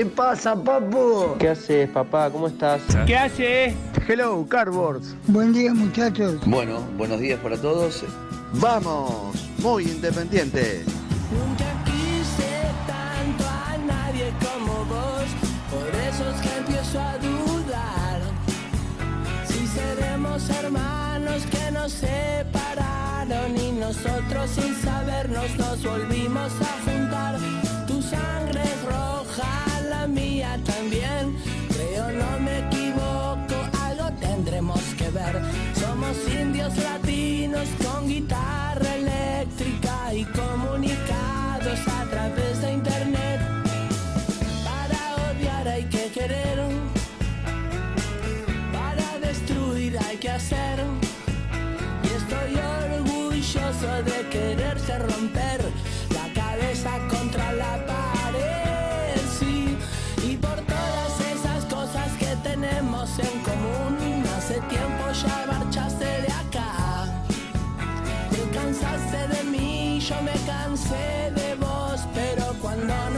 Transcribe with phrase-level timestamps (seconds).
[0.00, 1.36] ¿Qué pasa, papu?
[1.38, 2.30] ¿Qué haces, papá?
[2.30, 2.80] ¿Cómo estás?
[3.04, 3.76] ¿Qué hace?
[4.08, 5.14] Hello, Cardboards.
[5.26, 6.40] Buen día, muchachos.
[6.46, 8.02] Bueno, buenos días para todos.
[8.54, 10.86] Vamos, muy independiente.
[11.30, 15.26] Nunca quise tanto a nadie como vos,
[15.70, 18.22] por eso es que empiezo a dudar.
[19.48, 26.79] Si seremos hermanos que nos separaron y nosotros sin sabernos nos volvimos a
[35.74, 36.72] Somos indios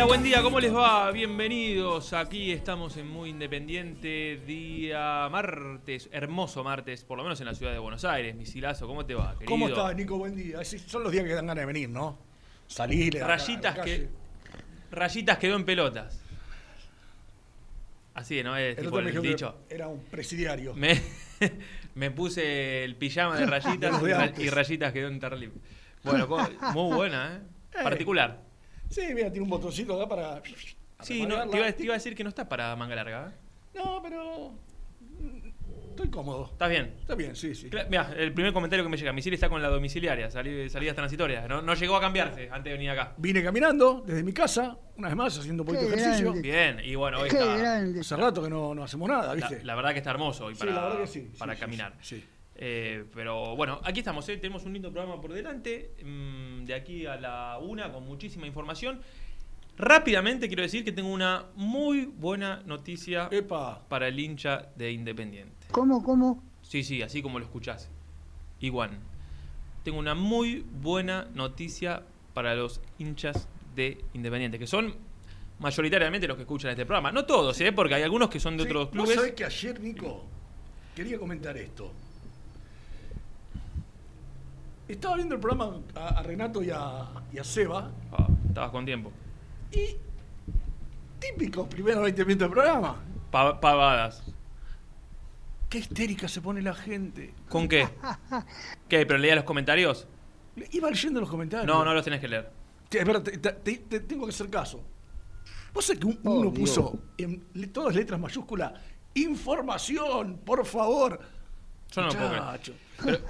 [0.00, 1.10] Hola, buen día, ¿cómo les va?
[1.10, 2.14] Bienvenidos.
[2.14, 7.72] Aquí estamos en Muy Independiente, día martes, hermoso martes, por lo menos en la ciudad
[7.72, 8.34] de Buenos Aires.
[8.34, 9.50] Misilazo, ¿cómo te va, querido?
[9.50, 10.16] ¿Cómo estás, Nico?
[10.16, 10.64] Buen día.
[10.64, 12.18] Sí, son los días que dan ganas de venir, ¿no?
[12.66, 13.16] Salir.
[13.16, 14.08] a la- a la Rayitas calle.
[14.90, 14.96] que.
[14.96, 16.22] Rayitas quedó en pelotas.
[18.14, 18.56] Así, ¿no?
[18.56, 19.54] Es El tipo otro me el dijo que dicho.
[19.68, 20.74] era un presidiario.
[20.76, 20.98] Me,
[21.94, 24.44] me puse el pijama de rayitas Los de y, ra- antes.
[24.44, 25.54] y rayitas quedó en Terlip.
[26.04, 27.40] Bueno, co- muy buena, ¿eh?
[27.80, 27.82] Eh.
[27.84, 28.48] Particular.
[28.90, 30.42] Sí, mira, tiene un botoncito acá para.
[31.00, 33.28] Sí, no, te, iba, te iba a decir que no está para manga larga.
[33.28, 33.78] ¿eh?
[33.78, 34.52] No, pero.
[35.00, 35.50] mm,
[35.90, 36.48] Estoy cómodo.
[36.52, 36.94] ¿Estás bien?
[37.00, 37.68] Está bien, sí, sí.
[37.90, 41.46] Mira, el primer comentario que me llega, Misil está con la domiciliaria, sali- salidas transitorias.
[41.48, 43.12] No, no llegó a cambiarse antes de venir acá.
[43.18, 46.30] Vine caminando desde mi casa, una vez más, haciendo un poquito de Qué ejercicio.
[46.32, 46.48] grande.
[46.48, 47.56] Bien, y bueno, hoy Qué está.
[47.56, 48.00] grande.
[48.00, 49.62] Hace rato que no, no hacemos nada, La, ¿viste?
[49.64, 51.60] la verdad que está hermoso hoy Sí, para, la verdad que sí, para sí, sí,
[51.60, 51.94] caminar.
[52.00, 52.24] sí.
[52.62, 54.36] Eh, pero bueno, aquí estamos, ¿eh?
[54.36, 55.92] tenemos un lindo programa por delante.
[56.04, 59.00] mm, de aquí a la una con muchísima información.
[59.78, 63.82] Rápidamente quiero decir que tengo una muy buena noticia Epa.
[63.88, 65.68] para el hincha de Independiente.
[65.70, 66.42] ¿Cómo, cómo?
[66.60, 67.88] Sí, sí, así como lo escuchás.
[68.60, 68.90] Igual.
[69.82, 72.02] Tengo una muy buena noticia
[72.34, 74.94] para los hinchas de Independiente, que son
[75.60, 77.10] mayoritariamente los que escuchan este programa.
[77.10, 77.72] No todos, ¿eh?
[77.72, 79.14] porque hay algunos que son de Sí, otros Vos clubes.
[79.14, 80.26] sabés que ayer, Nico,
[80.94, 81.90] quería comentar esto.
[84.90, 88.84] Estaba viendo el programa a, a Renato y a, y a Seba, Ah, estabas con
[88.84, 89.12] tiempo.
[89.72, 89.96] y
[91.20, 92.96] típico primeros 20 minutos del programa.
[93.30, 94.22] Pa- pavadas.
[95.68, 97.32] Qué histérica se pone la gente.
[97.48, 97.88] ¿Con qué?
[98.88, 99.06] ¿Qué?
[99.06, 100.08] ¿Pero leía los comentarios?
[100.72, 101.66] Iba leyendo los comentarios.
[101.68, 102.50] No, no los tenés que leer.
[102.88, 104.82] Te, espera, te- te- te- te tengo que hacer caso.
[105.72, 106.68] Vos sabés que un- Oh, uno Dios.
[106.70, 108.72] puso en le- todas letras mayúsculas,
[109.14, 111.20] información, por favor.
[111.92, 113.20] Yo no lo puedo creer.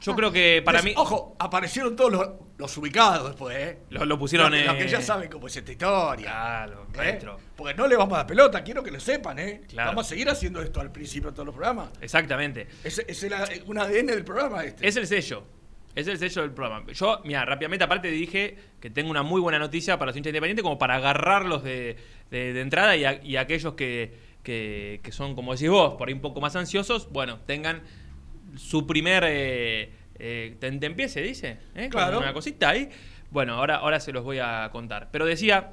[0.00, 0.92] Yo creo que para mí.
[0.96, 2.28] Ojo, aparecieron todos los,
[2.58, 3.78] los ubicados después, ¿eh?
[3.90, 6.26] Lo, lo pusieron Los, que ya saben cómo es esta historia.
[6.26, 7.18] Claro, ¿eh?
[7.56, 9.62] Porque no le vamos a dar pelota, quiero que lo sepan, ¿eh?
[9.68, 9.90] Claro.
[9.90, 11.88] Vamos a seguir haciendo esto al principio de todos los programas.
[12.00, 12.68] Exactamente.
[12.84, 13.34] Es, es el-
[13.66, 14.86] un ADN del programa este.
[14.86, 15.44] Es el sello.
[15.94, 16.84] Es el sello del programa.
[16.92, 20.62] Yo, mira, rápidamente aparte dije que tengo una muy buena noticia para los hinchas independientes
[20.62, 21.96] como para agarrarlos de,
[22.30, 26.08] de- de entrada y, a- y aquellos que, que- que son, como decís vos, por
[26.08, 27.82] ahí un poco más ansiosos, bueno, tengan
[28.56, 31.88] su primer eh, eh, se dice, ¿eh?
[31.90, 32.18] Claro.
[32.18, 32.88] Una cosita ahí.
[33.30, 35.08] Bueno, ahora, ahora se los voy a contar.
[35.10, 35.72] Pero decía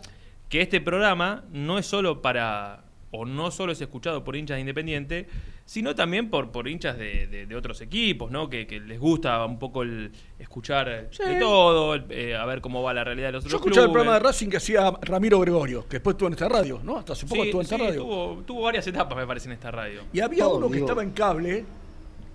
[0.49, 4.61] que este programa no es solo para, o no solo es escuchado por hinchas de
[4.61, 5.27] Independiente,
[5.65, 8.49] sino también por, por hinchas de, de- de otros equipos, ¿no?
[8.49, 11.23] Que, que les gusta un poco el escuchar Sí.
[11.23, 13.85] de todo, el, eh, a ver cómo va la realidad de los Yo otros escuchaba
[13.85, 14.03] el clubes.
[14.03, 16.97] programa de Racing que hacía Ramiro Gregorio, que después estuvo en esta radio, ¿no?
[16.97, 18.01] Hasta hace poco Sí, estuvo en esta sí, radio.
[18.01, 20.01] tuvo, tuvo varias etapas, me parece, en esta radio.
[20.11, 21.65] Y había Oh, uno que estaba en cable,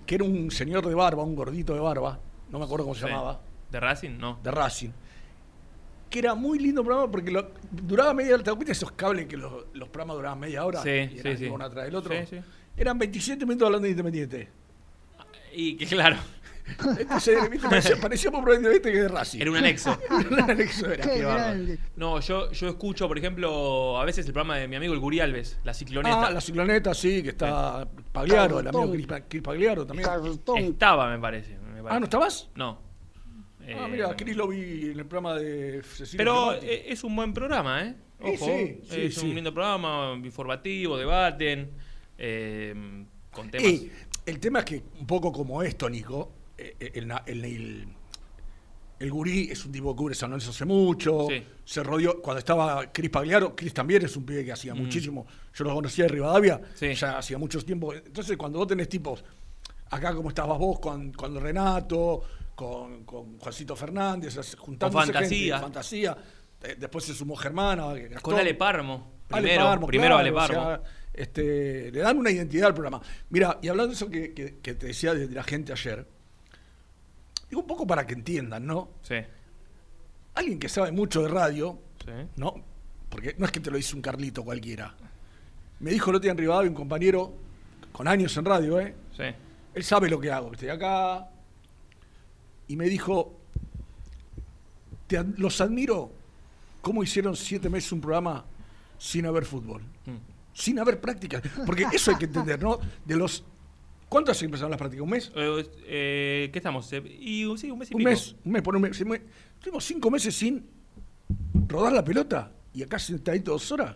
[0.09, 2.19] que era un señor de barba, un gordito de barba,
[2.49, 3.07] no me acuerdo cómo se Sí.
[3.11, 3.39] llamaba,
[3.69, 4.17] ¿De Racing?
[4.17, 4.39] No.
[4.41, 4.89] de Racing.
[6.09, 8.43] Que era muy lindo programa porque lo- duraba media hora.
[8.43, 10.81] ¿Te das cuenta de esos cables que los, los programas duraban media hora?
[10.81, 11.45] Sí, y eran sí, sí.
[11.45, 12.11] uno atrás del otro.
[12.15, 12.37] Sí, sí.
[12.75, 14.49] Eran 27 minutos hablando de Independiente.
[15.53, 16.15] Y que claro,
[18.47, 19.39] Independiente que de Racing.
[19.41, 19.97] era un anexo.
[20.31, 21.03] un anexo era.
[21.03, 21.43] Qué Qué bárbaro.
[21.53, 21.79] grande.
[21.95, 25.19] No, yo, yo escucho, por ejemplo, a veces el programa de mi amigo el Guri
[25.19, 26.27] Alves, La Cicloneta.
[26.27, 28.91] Ah, la cicloneta, sí, que está Pagliaro, el amigo.
[28.91, 30.07] Cris Pa- Cris Pagliaro también.
[30.09, 30.57] Cartón.
[30.59, 31.57] Estaba, me parece.
[31.57, 31.87] me parece.
[31.95, 32.49] Ah, ¿no estabas?
[32.55, 32.79] No.
[33.61, 36.65] Ah, Eh, mira, Cris lo vi en el programa de Cecilia Pero Fermati.
[36.67, 37.95] eh, es un buen programa, ¿eh?
[38.21, 39.25] Sí, Ojo, sí, sí, es sí.
[39.27, 41.71] un lindo programa, informativo, debaten,
[42.17, 43.65] eh, con temas.
[43.71, 43.91] Y
[44.25, 46.33] el tema es que, un poco como esto, Nico,
[46.79, 47.87] el, na- el, el,
[48.99, 51.27] el gurí es un tipo que cubre San Lorenzo hace mucho.
[51.29, 51.43] Sí.
[51.63, 55.25] Se rodeó, cuando estaba Cris Pagliaro, Cris también es un pibe que hacía muchísimo.
[55.53, 56.63] Yo lo conocía de Rivadavia, Mm.
[56.75, 56.93] Sí.
[56.95, 57.93] ya hacía mucho tiempo.
[57.93, 59.23] Entonces, cuando vos tenés tipos,
[59.91, 62.21] acá como estabas vos con, con Renato,
[62.55, 65.59] con, con Juancito Fernández, así, juntándose gente, Fantasía.
[65.59, 66.17] fantasía.
[66.63, 68.21] eh, después se sumó Germana, Gastón.
[68.21, 69.13] Con Ale Parmo.
[69.29, 70.61] Ale Primero, Parmo, primero claro, Ale o Parmo.
[70.65, 70.81] sea,
[71.13, 72.99] este, le dan una identidad al programa.
[73.29, 76.05] Mira, y hablando de eso que, que- que te decía de, de la gente ayer,
[77.49, 78.89] digo un poco para que entiendan, ¿no?
[79.01, 79.15] sí.
[80.35, 82.11] Alguien que sabe mucho de radio, Sí.
[82.37, 82.55] ¿no?
[83.09, 84.95] Porque no es que te lo dice un Carlito cualquiera.
[85.81, 87.33] Me dijo el otro día en Rivadavia un compañero
[87.91, 88.95] con años en radio, ¿eh?
[89.17, 89.23] Sí.
[89.73, 91.27] Él sabe lo que hago, estoy acá.
[92.69, 93.33] Y me dijo,
[95.07, 96.11] "Te los admiro
[96.81, 98.45] cómo hicieron siete meses un programa
[98.97, 100.15] sin haber fútbol, Mm.
[100.53, 101.41] sin haber prácticas.
[101.65, 102.79] Porque eso hay que entender, ¿no?
[103.05, 103.43] De los...
[104.09, 105.03] ¿Cuánto hace que empezaron las prácticas?
[105.03, 105.31] ¿Un mes?
[105.35, 106.91] Eh, eh, ¿Qué estamos?
[106.93, 108.09] Eh, Y un- sí, un mes y Un pico.
[108.09, 108.99] mes, un mes, por un mes.
[109.01, 109.21] Un mes.
[109.59, 110.65] Tuvimos cinco meses sin
[111.67, 113.95] rodar la pelota y acá sentadito dos horas.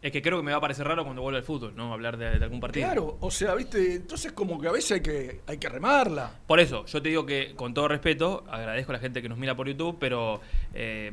[0.00, 1.92] Es que creo que me va a parecer raro cuando vuelva al fútbol, ¿no?
[1.92, 2.86] Hablar de, de algún partido.
[2.86, 6.30] Claro, o sea, viste, entonces como que a veces hay que, hay que remarla.
[6.46, 9.38] Por eso, yo te digo que, con todo respeto, agradezco a la gente que nos
[9.38, 10.40] mira por YouTube, pero
[10.72, 11.10] eh,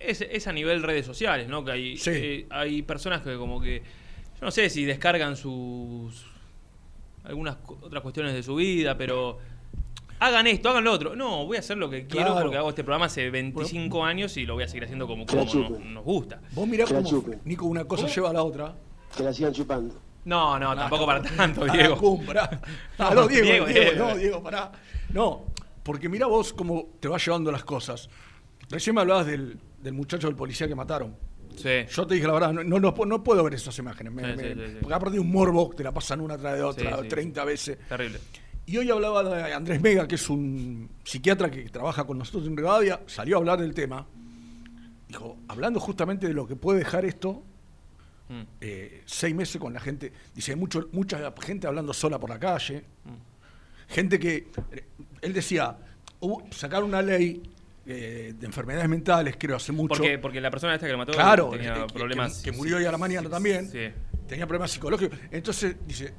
[0.00, 1.64] es, es a nivel redes sociales, ¿no?
[1.64, 2.10] Que hay, Sí.
[2.12, 3.78] eh, hay personas que como que,
[4.40, 6.26] yo no sé si descargan sus
[7.24, 9.38] algunas otras cuestiones de su vida, pero
[10.18, 11.16] hagan esto, hagan lo otro.
[11.16, 12.42] No, voy a hacer lo que quiero Claro.
[12.42, 16.04] porque hago este programa hace 25 años y lo voy a seguir haciendo como, nos,
[16.04, 16.40] gusta.
[16.52, 17.40] Vos mirá Que cómo, chupen.
[17.44, 18.14] Nico, una cosa ¿Cómo?
[18.14, 18.74] lleva a la otra.
[19.16, 19.94] Que la sigan chupando.
[20.24, 22.20] No, no, tampoco para tanto, Ah, Diego.
[22.38, 22.60] Ah,
[22.98, 24.06] No, no, Diego, Diego, Diego, Diego.
[24.08, 24.70] no, Diego, pará.
[25.12, 25.42] No,
[25.82, 28.08] porque mirá vos cómo te vas llevando las cosas.
[28.70, 31.16] Recién me hablabas del, del muchacho del policía que mataron.
[31.56, 31.70] Sí.
[31.90, 34.12] Yo te dije la verdad, no, no, no, no puedo ver esas imágenes.
[34.12, 34.66] me- Sí, me-.
[34.80, 37.08] Porque aparte de un morbo, te la pasan una tras de otra, Sí, sí.
[37.08, 37.78] 30 veces.
[37.88, 38.18] Terrible.
[38.66, 42.56] Y hoy hablaba de Andrés Mega, que es un psiquiatra que trabaja con nosotros en
[42.56, 44.06] Rivadavia, salió a hablar del tema.
[45.08, 47.42] Dijo, hablando justamente de lo que puede dejar esto,
[48.28, 48.42] Mm.
[48.60, 50.12] eh, seis meses con la gente.
[50.34, 52.84] Dice, hay mucho, mucha gente hablando sola por la calle.
[53.88, 54.48] Gente que.
[54.70, 54.84] eh,
[55.20, 55.76] Él decía,
[56.52, 57.42] sacaron una ley
[57.86, 59.94] eh, de enfermedades mentales, creo, hace mucho.
[59.96, 62.38] Porque, porque la persona esta que lo mató Claro, tenía eh, que- problemas.
[62.38, 63.68] que, que murió hoy a la mañana también.
[63.70, 63.88] Sí.
[64.28, 65.18] Tenía problemas psicológicos.
[65.30, 66.12] Entonces, dice,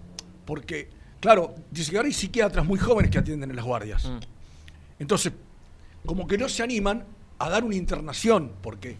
[0.46, 0.89] porque,
[1.20, 4.05] claro, dice que ahora hay psiquiatras muy jóvenes que atienden en las guardias.
[4.05, 4.20] Mm.
[5.00, 5.34] Entonces,
[6.05, 7.05] como que no se animan
[7.39, 8.98] a dar una internación, porque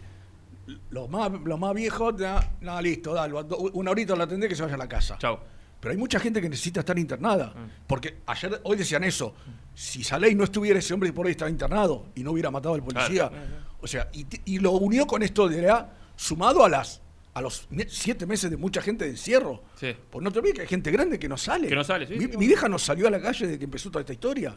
[0.90, 3.34] los más, los más viejos, nada, nada, listo, dale,
[3.74, 5.18] una horita la atendé que se vaya a la casa.
[5.18, 5.38] Chau.
[5.84, 7.52] Pero hay mucha gente que necesita estar internada.
[7.86, 9.34] Porque ayer, hoy decían eso.
[9.74, 12.74] Si esa ley no estuviera, ese hombre por ahí estaba internado y no hubiera matado
[12.74, 13.30] al policía.
[13.82, 14.08] O sea,
[14.46, 17.02] y, lo unió con esto de la sumado a las
[17.34, 19.62] a los siete meses de mucha gente de encierro.
[19.78, 19.94] Sí.
[20.08, 21.68] Pues no te olvides que hay gente grande que no sale.
[21.68, 23.64] Que no sale, sí, Mi, sí, mi vieja no salió a la calle desde que
[23.66, 24.56] empezó toda esta historia.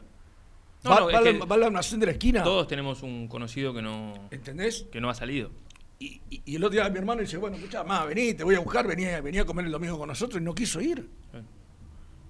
[0.84, 2.43] No, va, no, va a la- va a la almacén de la esquina.
[2.43, 4.86] Todos tenemos un conocido que no, ¿Entendés?
[4.91, 5.51] que no ha salido.
[6.00, 8.56] Y, y- y el otro día mi hermano dice, bueno, escucha, más, vení, te voy
[8.56, 11.08] a buscar, venía, venía a comer el domingo con nosotros y no quiso ir.
[11.32, 11.39] Sí.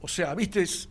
[0.01, 0.87] O sea, viste, es-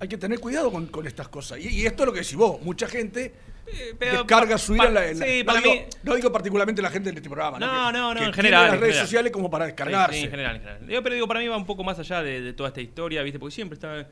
[0.00, 1.58] hay que tener cuidado con, con estas cosas.
[1.60, 3.34] Y, y esto es lo que decís vos, mucha gente
[3.66, 6.14] Eh, pero descarga su ira en la, en la- sí, no, para digo, mí- no
[6.16, 7.58] digo particularmente la gente de este programa.
[7.58, 9.06] No, no, no, que en tiene general, las en redes general.
[9.06, 10.14] sociales como para descargarse.
[10.14, 10.88] Sí, sí, en general, en general.
[10.88, 13.22] Yo, pero digo, para mí va un poco más allá de, de toda esta historia,
[13.22, 13.38] ¿viste?
[13.38, 14.08] Porque siempre está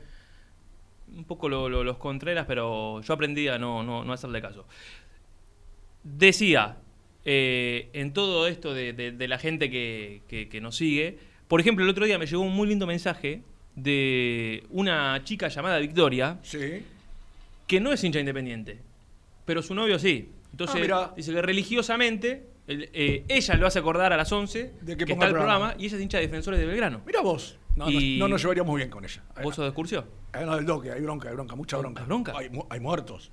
[1.15, 4.65] un poco lo- lo- los contreras, pero yo aprendí a no, no, no hacerle caso.
[6.03, 6.77] Decía,
[7.29, 11.19] eh, en todo esto de, de- de la gente que, que- que nos sigue,
[11.49, 13.41] por ejemplo, el otro día me llegó un muy lindo mensaje
[13.75, 16.83] de una chica llamada Victoria, Sí.
[17.67, 18.79] que no es hincha independiente,
[19.45, 20.29] pero su novio sí.
[20.51, 24.95] Entonces, Ah, dice que religiosamente el- eh, ella lo hace acordar a las 11 De
[24.97, 25.75] que que está el programa, programa.
[25.81, 27.01] y ella es hincha de defensores de Belgrano.
[27.05, 27.59] Mira vos.
[27.75, 29.21] No, Y- no, no nos llevaríamos bien con ella.
[29.43, 30.05] ¿Vos sos de excursio?
[30.33, 32.01] Hay una del doque, hay bronca, hay bronca, mucha bronca.
[32.01, 32.33] ¿Hay bronca?
[32.37, 33.31] Hay, mu- hay muertos.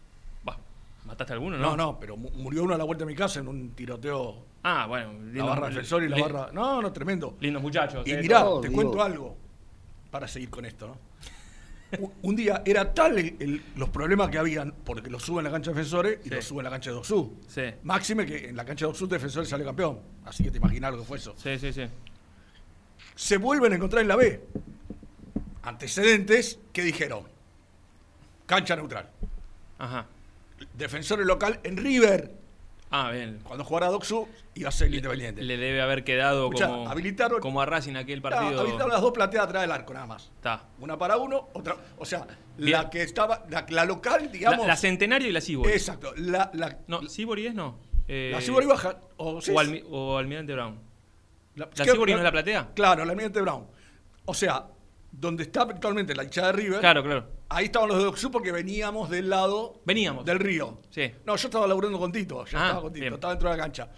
[1.14, 1.76] ¿Mataste a alguno, No, no?
[1.76, 4.44] no, pero mu- murió uno a la vuelta de mi casa en un tiroteo.
[4.64, 5.12] Ah, bueno.
[5.12, 6.50] La lindo- barra defensor y la li- barra.
[6.52, 7.36] No, no, tremendo.
[7.38, 8.04] Lindos muchachos.
[8.04, 9.36] Y eh, mirá, Oh, te cuento algo
[10.10, 10.98] para seguir con esto, ¿no?
[12.00, 15.52] Un- Un día era tal el- el- los problemas que habían, porque lo suben en
[15.52, 16.34] la cancha de defensores y Sí.
[16.34, 17.36] lo suben en la cancha de Doxú.
[17.46, 17.62] Sí.
[17.84, 20.00] Máxime que en la cancha de Doxú defensores sale campeón.
[20.24, 21.34] Así que te imaginas lo que fue eso.
[21.36, 21.82] Sí, sí, sí.
[23.14, 24.44] Se vuelven a encontrar en la B.
[25.62, 27.22] Antecedentes que dijeron.
[28.46, 29.08] Cancha neutral.
[29.78, 30.06] Ajá.
[30.72, 32.32] Defensores local en River.
[32.90, 33.40] Ah, bien.
[33.42, 35.42] Cuando jugara Doxú iba a ser el Independiente.
[35.42, 38.60] Le debe haber quedado Escuchá, como, habilitaron- como a Racing aquel partido.
[38.60, 40.30] habilitaron las dos plateas atrás del arco, nada más.
[40.36, 40.64] Está.
[40.78, 41.76] Una para uno, otra.
[41.98, 42.72] O sea, Bien.
[42.72, 43.44] la que estaba.
[43.50, 44.64] La, la local, digamos.
[44.66, 45.72] la Centenario y la Sibori.
[45.72, 46.12] exacto.
[46.16, 47.78] La, la, No, Sibori es no.
[48.06, 49.00] Eh, la Sibori baja.
[49.16, 50.78] O, o, Almi- o Almirante Brown.
[51.56, 52.68] la, ¿La no es la platea?
[52.74, 53.66] Claro, la Almirante Brown.
[54.26, 54.66] O sea,
[55.16, 56.80] donde está actualmente la hinchada de River.
[56.80, 57.28] Claro, claro.
[57.48, 59.80] Ahí estaban los de Doxú porque veníamos del lado.
[59.84, 60.24] Veníamos.
[60.24, 60.80] Del río.
[60.90, 61.12] Sí.
[61.24, 62.44] No, yo estaba laburando con Tito.
[62.46, 63.00] Yo Ah, estaba con Tito.
[63.02, 63.14] bien.
[63.14, 63.88] Estaba dentro de la cancha.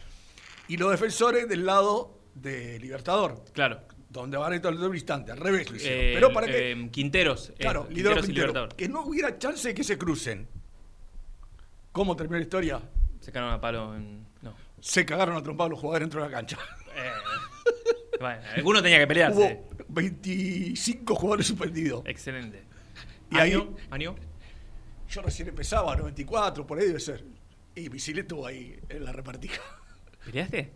[0.69, 3.43] Y los defensores del lado de Libertador.
[3.53, 3.81] Claro.
[4.11, 5.33] Donde van a ir todo el instante.
[5.33, 5.99] Al revés lo hicieron.
[6.01, 6.73] Eh, Pero para que.
[6.73, 7.51] eh, Quinteros.
[7.51, 8.33] eh, Claro, Quinteros y.
[8.33, 8.75] Libertador.
[8.75, 10.47] Que no hubiera chance de que se crucen.
[11.93, 12.81] ¿Cómo terminó la historia?
[13.21, 14.27] Se cagaron a palo en.
[14.43, 14.55] No.
[14.81, 16.59] Se cagaron a trompar los jugadores dentro de la cancha.
[16.95, 17.11] Eh,
[18.21, 19.39] bueno, alguno tenía que pelearse.
[19.39, 22.03] Hubo 25 jugadores suspendidos.
[22.07, 22.63] Excelente.
[23.31, 23.75] Y ahí- ¿Año?
[23.91, 24.15] ¿Año?
[25.09, 27.25] Yo recién empezaba, 94, por ahí debe ser.
[27.75, 29.61] Y Misil estuvo ahí en la repartija.
[30.25, 30.73] ¿Peleaste?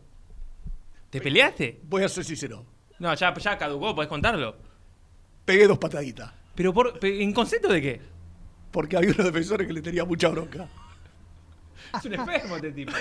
[1.11, 1.81] ¿Te peleaste?
[1.85, 2.65] Voy a ser sincero.
[2.99, 4.57] No, ya, ya caducó, podés contarlo.
[5.45, 6.33] Pegué dos pataditas.
[6.55, 8.01] ¿Pero por, en concepto de qué?
[8.71, 10.69] Porque había unos defensores que le tenía mucha bronca.
[11.99, 12.93] Es un enfermo este tipo.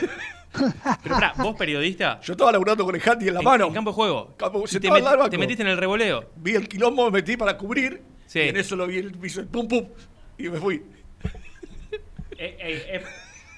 [1.03, 2.19] Pero pará, vos periodista.
[2.21, 3.67] Yo estaba laburando con el handy en la en- mano.
[3.67, 4.33] En campo de juego.
[4.37, 5.29] Campo- Y te, banco.
[5.29, 6.31] te metiste en el revoleo.
[6.35, 8.01] Vi el quilombo, me metí para cubrir.
[8.25, 8.39] Sí.
[8.39, 9.87] Y en eso lo vi, el hizo el pum pum.
[10.37, 10.81] Y me fui.
[12.37, 13.03] Eh, eh, eh,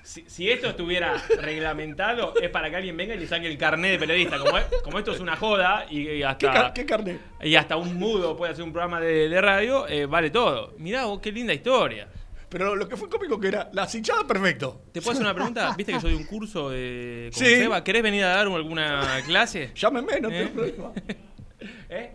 [0.04, 3.92] si, si esto estuviera reglamentado, es para que alguien venga y le saque el carnet
[3.92, 4.40] de periodista.
[4.40, 6.52] Como, es- como esto es una joda y, y ¿Qué, hasta.
[6.52, 7.20] car- qué carne?
[7.42, 10.74] Y hasta un mudo puede hacer un programa de, de radio, eh, vale todo.
[10.78, 12.08] Mirá vos, qué linda historia.
[12.52, 14.84] Pero lo que fue cómico que era la hinchada perfecto.
[14.92, 15.74] ¿Te puedo hacer una pregunta?
[15.78, 17.46] ¿Viste que yo doy un curso de, con Sí.
[17.56, 17.82] Seba?
[17.84, 19.72] ¿Querés venir a dar alguna clase?
[19.76, 20.34] Llámenme, no ¿Eh?
[20.44, 20.92] tengo problema.
[21.90, 22.12] ¿Eh?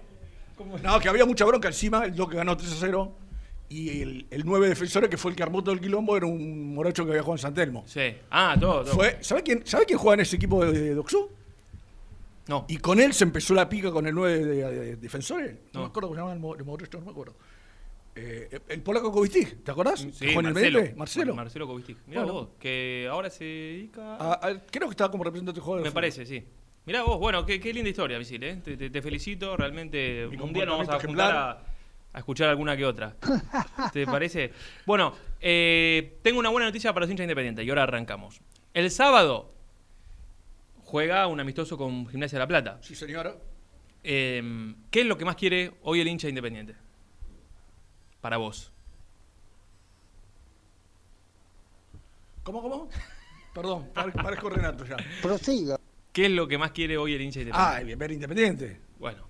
[0.56, 0.78] ¿Cómo?
[0.78, 3.16] No, que había mucha bronca encima, el que ganó 3 a 0.
[3.68, 6.74] Y el, el 9 defensores, que fue el que armó todo el quilombo, era un
[6.74, 7.82] morocho que había jugado en San Telmo.
[7.86, 8.14] Sí.
[8.30, 8.94] Ah, todo, todo.
[8.94, 11.30] Fue, ¿sabe quién, ¿Sabe quién juega en ese equipo de, de Doxú?
[12.46, 12.64] No.
[12.68, 15.54] Y con él se empezó la pica con el 9 de, de- de defensores.
[15.72, 15.80] No, No.
[15.80, 17.34] me acuerdo cómo se llama el morocho, no me acuerdo.
[18.18, 20.00] Eh, el polaco Kovistik, ¿te acordás?
[20.12, 20.80] Sí, el Marcelo.
[20.96, 21.34] Marcelo.
[21.34, 21.98] Marcelo Kovistik.
[22.06, 22.32] Mirá Bueno.
[22.32, 24.16] vos, que ahora se dedica...
[24.16, 25.84] A- a- creo que estaba como representante de jugador.
[25.84, 26.42] Me parece, sí.
[26.86, 28.56] Mirá vos, bueno, qué, qué linda historia, Misil, ¿eh?
[28.64, 30.26] Te, te- te felicito, realmente.
[30.30, 31.36] Mi un día nos vamos a juntar
[32.14, 33.14] a escuchar alguna que otra.
[33.92, 34.50] ¿Te parece?
[34.86, 38.40] Bueno, eh, tengo una buena noticia para los hinchas independientes y ahora arrancamos.
[38.72, 39.52] El sábado
[40.84, 42.78] juega un amistoso con Gimnasia de la Plata.
[42.80, 43.34] Sí, señora.
[44.02, 46.76] Eh, ¿Qué es lo que más quiere hoy el hincha independiente?
[48.26, 48.72] Para vos.
[52.42, 52.88] ¿Cómo, cómo?
[53.54, 54.96] Perdón, pare- parezco Renato ya.
[55.22, 55.78] Prosiga.
[56.12, 57.76] ¿Qué es lo que más quiere hoy el hincha independiente?
[57.78, 58.80] Ah, bien, ver Independiente.
[58.98, 59.28] Bueno,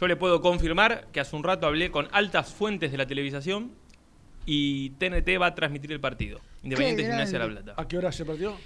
[0.00, 3.72] yo le puedo confirmar que hace un rato hablé con altas fuentes de la televisación
[4.46, 6.40] y TNT va a transmitir el partido.
[6.62, 7.60] Independiente Gimnasia de la.
[7.62, 7.74] Plata.
[7.82, 8.56] ¿A qué hora se perdió?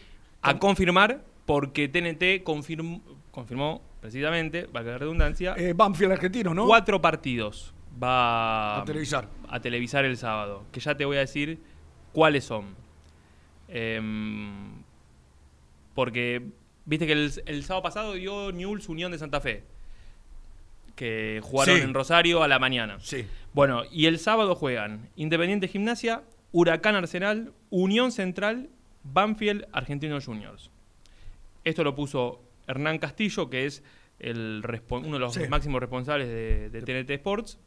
[0.41, 3.01] A confirmar porque TNT confirm-
[3.33, 6.65] confirmó precisamente, valga la redundancia, Eh, Banfield argentino, ¿no?
[6.69, 9.29] cuatro partidos va A televisar.
[9.49, 11.61] a televisar el sábado, que ya te voy a decir
[12.13, 12.75] cuáles son.
[13.69, 14.83] Em,
[15.95, 16.43] porque
[16.87, 19.65] viste que el, el sábado pasado dio Newell's Unión de Santa Fe,
[20.97, 21.83] que jugaron Sí.
[21.83, 22.99] en Rosario a la mañana.
[23.01, 23.27] Sí.
[23.53, 28.69] Bueno, y el sábado juegan Independiente Gimnasia, Huracán Arsenal, Unión Central,
[29.05, 30.71] Banfield Argentinos Juniors.
[31.65, 33.83] Esto lo puso Hernán Castillo, que es
[34.19, 35.43] el uno de los Sí.
[35.49, 37.59] máximos responsables de, de TNT Sports.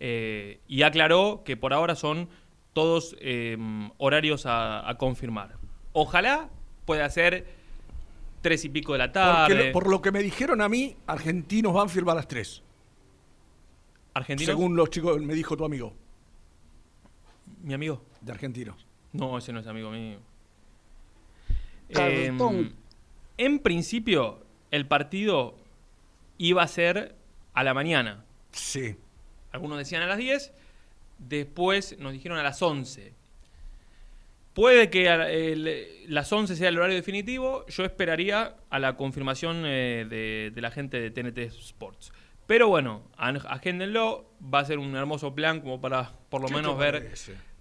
[0.00, 2.28] Eh, y aclaró que por ahora son
[2.72, 3.56] todos eh,
[3.98, 5.56] horarios a, a confirmar.
[5.92, 6.50] Ojalá
[6.84, 7.46] pueda ser
[8.42, 9.66] tres y pico de la tarde.
[9.68, 12.62] lo- por lo que me dijeron a mí, argentinos van a firmar a las 3.
[14.14, 14.46] ¿Argentinos?
[14.54, 15.94] Según los chicos, me dijo tu amigo,
[17.62, 18.02] ¿Mi amigo?
[18.20, 18.86] de argentinos.
[19.12, 20.18] No, ese no es amigo mío.
[21.88, 22.72] Em,
[23.38, 25.56] en principio, el partido
[26.38, 27.14] iba a ser
[27.52, 28.24] a la mañana.
[28.52, 28.96] Sí.
[29.54, 30.52] Algunos decían a las 10,
[31.18, 33.12] después nos dijeron a las 11.
[34.52, 39.62] Puede que a- el- las 11 sea el horario definitivo, yo esperaría a la confirmación
[39.64, 42.12] eh, de, de la gente de TNT Sports.
[42.46, 46.76] Pero bueno, agéndenlo, va a ser un hermoso plan como para por lo ¿Qué menos
[46.76, 47.10] ver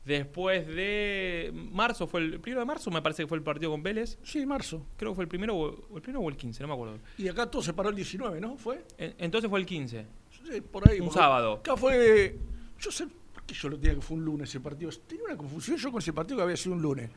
[0.05, 3.81] después de marzo, fue el, primero de marzo me parece que fue el partido con
[3.81, 4.85] Vélez, Sí, marzo.
[4.97, 6.99] creo que fue el primero o, el primero o el 15, no me acuerdo.
[7.17, 8.57] Y acá todo se paró el 19, ¿no?
[8.57, 8.83] ¿Fue?
[8.97, 10.05] En- entonces fue el 15.
[10.49, 10.99] Sí, por ahí.
[10.99, 11.53] Un porque sábado.
[11.53, 12.37] Acá fue.
[12.79, 13.07] Yo sé.
[13.33, 14.91] ¿Por qué yo lo tenía que fue un lunes ese partido?
[15.07, 17.09] Tenía una confusión yo con ese partido que había sido un lunes.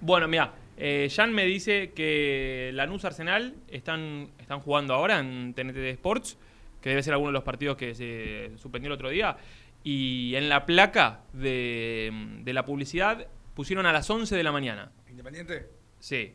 [0.00, 5.76] Bueno, mira, eh, Jan me dice que Lanús Arsenal están, están jugando ahora en TNT
[5.94, 6.36] Sports,
[6.80, 9.36] que debe ser alguno de los partidos que se suspendió el otro día.
[9.84, 12.10] Y en la placa de,
[12.42, 14.90] de la publicidad pusieron a las 11 de la mañana.
[15.08, 15.68] ¿Independiente?
[16.00, 16.34] Sí.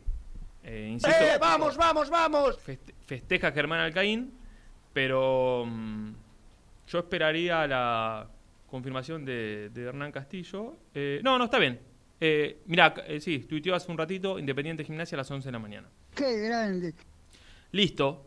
[0.64, 1.38] Eh, insisto, ¡Eh!
[1.40, 2.58] ¡Vamos, vamos, vamos!
[2.66, 4.32] feste- festeja Germán Alcaín,
[4.98, 6.12] pero mm,
[6.88, 8.28] yo esperaría la
[8.66, 10.76] confirmación de, de Hernán Castillo.
[10.92, 11.80] Eh, no, no, está bien.
[12.20, 15.60] Eh, mirá, eh, sí, tuiteó hace un ratito, Independiente Gimnasia a las 11 de la
[15.60, 15.88] mañana.
[16.16, 16.96] Qué grande.
[17.74, 18.26] Listo.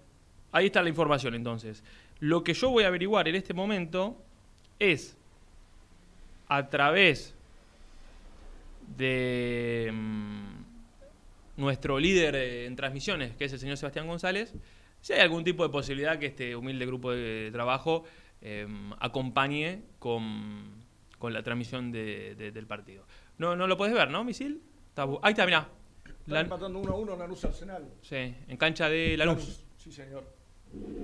[0.53, 1.83] Ahí está la información entonces.
[2.21, 4.23] Lo que yo voy a averiguar en este momento
[4.79, 5.17] es
[6.47, 7.35] a través
[8.97, 10.51] de mm,
[11.57, 14.55] nuestro líder eh, en transmisiones, que es el señor Sebastián González,
[15.01, 18.05] si hay algún tipo de posibilidad que este humilde grupo de trabajo
[18.43, 18.67] eh,
[18.99, 20.85] acompañe con,
[21.19, 23.05] con la transmisión de- de- del partido.
[23.39, 24.63] No, no lo puedes ver, ¿no, Misil?
[24.89, 25.69] Está Ahí está, mirá.
[26.27, 27.89] Están empatando 1 a 1 Lanús Arsenal.
[28.03, 29.65] sí, en cancha de Lanús.
[29.77, 30.25] Sí, señor.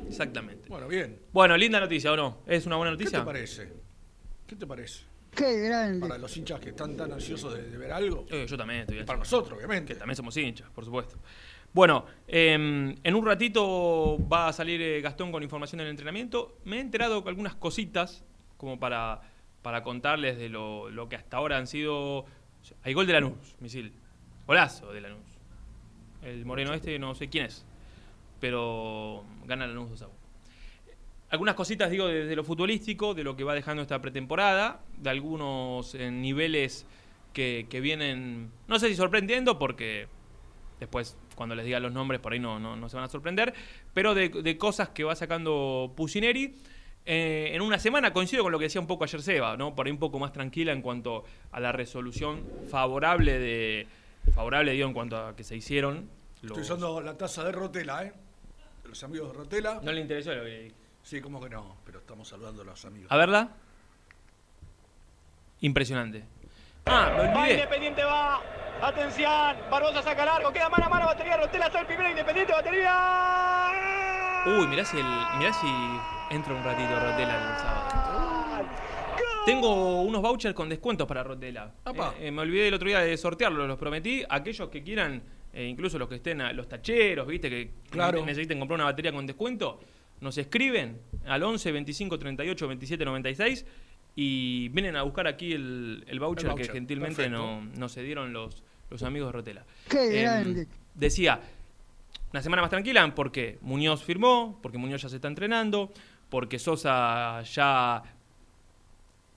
[0.08, 0.68] Exactamente.
[0.68, 1.18] Bueno, bien.
[1.32, 2.38] Bueno, linda noticia, ¿o no?
[2.46, 3.18] ¿Es una buena ¿Qué noticia?
[3.20, 3.72] te parece?
[4.46, 5.04] ¿Qué te parece?
[5.34, 6.00] Qué grande.
[6.00, 8.24] Para los hinchas que están tan ansiosos de, de ver algo.
[8.30, 9.92] Eh, yo también estoy Y para nosotros, obviamente.
[9.92, 11.18] Que también somos hinchas, por supuesto.
[11.72, 16.56] Bueno, em, en un ratito va a salir eh, Gastón con información del entrenamiento.
[16.64, 18.24] Me he enterado con algunas cositas,
[18.56, 19.20] como para,
[19.62, 22.24] para contarles de lo, que hasta ahora han sido...
[22.82, 23.92] Hay gol de Lanús, misil.
[24.46, 25.26] Golazo de Lanús.
[26.22, 27.66] El moreno este no sé quién es,
[28.40, 30.14] pero gana Lanús 2 a 1.
[31.28, 35.94] Algunas cositas, digo, desde lo futbolístico, de lo que va dejando esta pretemporada, de algunos
[35.94, 36.86] eh, niveles
[37.34, 40.08] que vienen, no sé si sorprendiendo, porque
[40.80, 43.54] después cuando les diga los nombres por ahí no, no, no se van a sorprender,
[43.94, 46.56] pero de, de cosas que va sacando Pusineri.
[47.08, 49.76] Eh, en una semana coincido con lo que decía un poco ayer Seba, ¿no?
[49.76, 51.22] Por ahí un poco más tranquila en cuanto
[51.52, 53.86] a la resolución favorable de.
[54.34, 56.10] Favorable, digo, en cuanto a que se hicieron.
[56.42, 58.12] los- Estoy usando la taza de Rotela, ¿eh?
[58.82, 59.78] De los amigos de Rotela.
[59.84, 60.72] No le interesó lo que.
[61.04, 63.12] Sí, como que no, pero estamos saludando a los amigos.
[63.12, 63.50] A verla.
[65.60, 66.24] Impresionante.
[66.86, 67.54] Ah, Va olvidé.
[67.54, 68.42] Independiente va.
[68.82, 69.56] Atención.
[69.70, 70.52] Barbosa saca largo.
[70.52, 71.06] Queda mano a mano.
[71.06, 71.36] Batería.
[71.36, 72.10] Rotela está el primero.
[72.10, 72.52] Independiente.
[72.52, 73.70] Batería.
[74.46, 75.04] Uy, mirá si, el,
[75.38, 75.66] mirá si
[76.30, 78.66] entra un ratito Rotela el sábado.
[79.44, 81.72] Tengo unos vouchers con descuentos para Rotela.
[81.86, 84.24] Eh, eh, me olvidé el otro día de sortearlos, los prometí.
[84.28, 87.48] Aquellos que quieran, eh, incluso los que estén, a- los tacheros, ¿viste?
[87.48, 88.24] Que Claro.
[88.24, 89.80] necesiten comprar una batería con descuento,
[90.20, 93.66] nos escriben al 11 25 38 27 96
[94.16, 97.38] y vienen a buscar aquí el, el voucher, El voucher, que gentilmente perfecto.
[97.38, 99.64] no, nos cedieron los, los amigos de Rotela.
[99.88, 100.66] Qué Em, grande.
[100.94, 101.38] Decía,
[102.32, 105.92] una semana más tranquila porque Muñoz firmó, porque Muñoz ya se está entrenando,
[106.30, 108.02] porque Sosa ya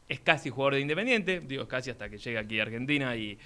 [0.07, 3.37] es casi jugador de Independiente, digo, es casi hasta que llegue aquí a Argentina y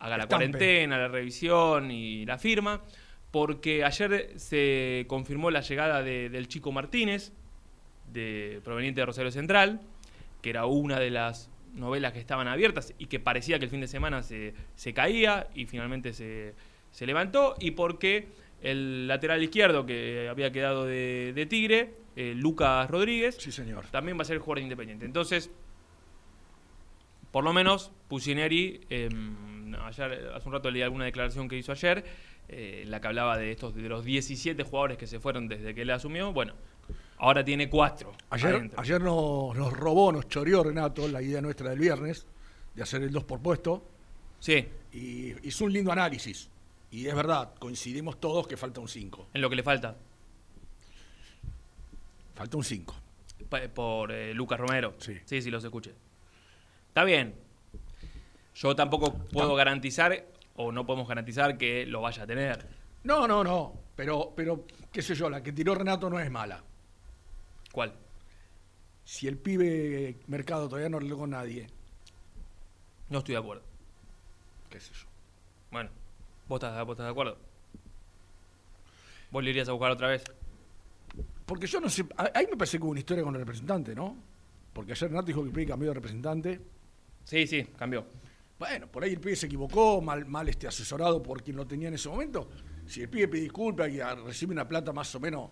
[0.00, 0.28] haga la Estampe.
[0.46, 2.82] cuarentena, la revisión y la firma,
[3.30, 7.32] porque ayer se confirmó la llegada de- del chico Martínez,
[8.12, 9.80] de, proveniente de Rosario Central,
[10.42, 13.80] que era una de las novelas que estaban abiertas y que parecía que el fin
[13.80, 16.54] de semana se, se caía y finalmente se,
[16.90, 18.28] se levantó, y porque
[18.62, 23.86] el lateral izquierdo que había quedado de, de Tigre, eh, Lucas Rodríguez, Sí, señor.
[23.90, 25.06] también va a ser jugador de Independiente.
[25.06, 25.50] Entonces,
[27.30, 29.08] por lo menos, Pusineri, eh,
[29.84, 32.04] ayer, hace un rato leí alguna declaración que hizo ayer,
[32.48, 35.74] eh, en la que hablaba de estos de los 17 jugadores que se fueron desde
[35.74, 36.32] que él asumió.
[36.32, 36.54] Bueno,
[37.20, 38.12] ahora tiene cuatro.
[38.30, 42.26] Ayer, ayer nos, nos robó, nos choreó Renato la idea nuestra del viernes
[42.74, 43.86] de hacer el 2 por puesto
[44.38, 46.48] Sí, y hizo un lindo análisis.
[46.90, 49.28] Y es verdad, coincidimos todos que falta un 5.
[49.34, 49.96] en lo que le falta.
[52.34, 52.94] Falta un 5.
[53.48, 54.94] Pa- Por eh, Lucas Romero.
[54.98, 55.18] Sí.
[55.24, 55.92] sí, sí, los escuché.
[56.88, 57.34] Está bien.
[58.54, 60.24] Yo tampoco puedo garantizar,
[60.56, 62.66] o no podemos garantizar que lo vaya a tener.
[63.04, 63.74] No, no, no.
[63.96, 66.62] Pero, pero, qué sé yo, la que tiró Renato no es mala.
[67.72, 67.94] ¿Cuál?
[69.04, 71.66] Si el pibe Mercado todavía no con nadie,
[73.08, 73.62] No estoy de acuerdo.
[74.68, 75.06] qué sé yo.
[75.70, 75.90] Bueno,
[76.48, 77.36] ¿vos estás, vos estás de acuerdo?
[79.30, 80.24] ¿Vos le irías a buscar otra vez?
[81.46, 82.04] Porque yo no sé,
[82.34, 84.16] ahí me parece que hubo una historia con el representante, ¿no?
[84.72, 86.60] Porque ayer Renato dijo que el pibe cambió de representante.
[87.24, 88.06] Sí, sí, cambió.
[88.58, 91.88] Bueno, por ahí el pibe se equivocó, mal, mal este asesorado por quien lo tenía
[91.88, 92.48] en ese momento.
[92.86, 95.50] Si el pibe pide disculpas y recibe una plata más o menos,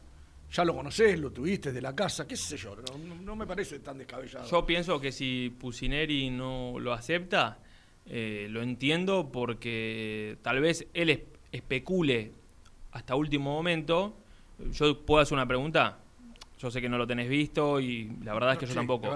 [0.52, 3.78] ya lo conocés, lo tuviste de la casa, qué sé yo, no, no- me parece
[3.80, 4.48] tan descabellado.
[4.48, 7.58] Yo pienso que si Pusineri no lo acepta,
[8.06, 11.20] eh, lo entiendo porque tal vez él es-
[11.52, 12.32] especule
[12.92, 14.16] hasta último momento.
[14.72, 15.98] Yo puedo hacer una pregunta.
[16.58, 18.76] Yo sé que no lo tenés visto y la verdad es que No, yo sí,
[18.86, 19.08] tampoco.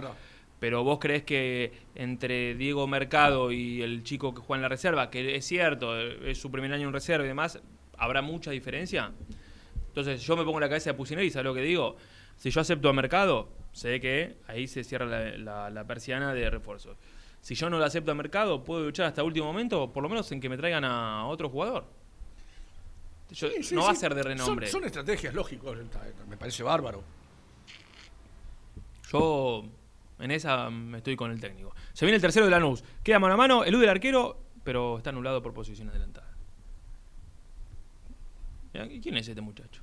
[0.61, 5.11] Pero vos crees que entre Diego Mercado y el chico que juega en la reserva,
[5.11, 7.59] que es cierto, es su primer año en reserva y demás,
[7.99, 9.11] ¿habrá mucha diferencia?
[9.93, 11.97] Entonces yo me pongo la cabeza de Pusineri ¿sabes lo que digo?
[12.37, 16.49] Si yo acepto a Mercado, sé que ahí se cierra la, la- la persiana de
[16.49, 16.97] refuerzo.
[17.43, 20.31] Si yo no lo acepto a Mercado, puedo luchar hasta último momento, por lo menos
[20.33, 21.85] en que me traigan a otro jugador.
[23.33, 24.67] Yo- Sí, sí, no va a ser de renombre.
[24.69, 25.73] Son, son estrategias lógicas,
[26.29, 27.03] me parece bárbaro.
[29.13, 29.65] Yo
[30.19, 31.75] en esa me estoy con el técnico.
[31.93, 32.83] Se viene el tercero de Lanús.
[33.03, 36.32] Queda mano a mano, elude el arquero, pero está anulado por posición adelantada.
[38.73, 39.83] Mirá, ¿y ¿Quién es este muchacho?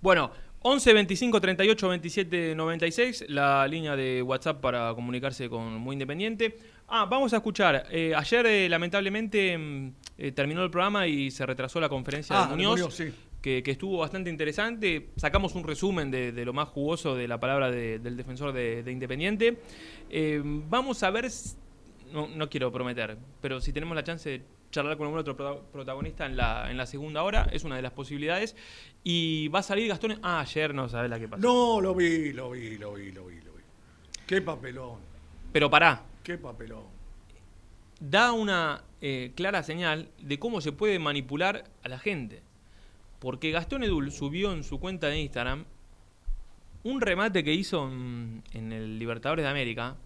[0.00, 6.56] Bueno, 11 25 38 27 96, la línea de WhatsApp para comunicarse con Muy Independiente.
[6.88, 7.86] Ah, vamos a escuchar.
[7.90, 12.46] eh, ayer, eh, lamentablemente, mm, eh, terminó el programa y se retrasó la conferencia Ah,
[12.46, 13.12] de Muñoz Muñoz, sí.
[13.40, 15.10] que, que estuvo bastante interesante.
[15.16, 18.82] Sacamos un resumen de, de lo más jugoso de la palabra de- del defensor de,
[18.82, 19.58] de Independiente.
[20.68, 21.56] Vamos a ver, si-
[22.12, 24.42] no, no quiero prometer, pero si tenemos la chance de
[24.72, 27.82] charlar con algún otro prota- protagonista en la, en la segunda hora, es una de
[27.82, 28.56] las posibilidades.
[29.04, 30.18] Y va a salir Gastón.
[30.22, 31.40] Ah, ayer no sabes la que pasó.
[31.42, 33.62] No, lo vi, lo vi, lo vi, lo vi, lo vi.
[34.26, 34.98] Qué papelón,
[35.52, 36.84] Pero pará, qué papelón.
[38.00, 42.42] da una eh, clara señal de cómo se puede manipular a la gente.
[43.18, 45.64] Porque Gastón Edul subió en su cuenta de Instagram
[46.84, 49.96] un remate que hizo en, en el Libertadores de América,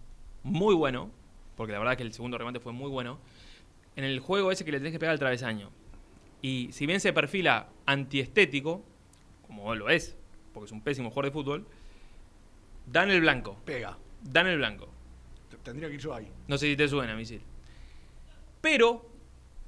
[0.43, 1.09] muy bueno,
[1.55, 3.17] porque la verdad que el segundo remate fue muy bueno,
[3.97, 5.71] en el juego ese que le tenés que pegar al travesaño.
[6.41, 8.83] Y si bien se perfila antiestético,
[9.47, 10.15] como lo es,
[10.53, 11.67] porque es un pésimo jugador de fútbol,
[12.85, 13.97] dan el blanco, Pega.
[14.21, 14.87] dan el blanco.
[15.63, 16.31] Tendría que ir yo ahí.
[16.47, 17.41] No sé si te suena, misil.
[18.61, 19.09] Pero,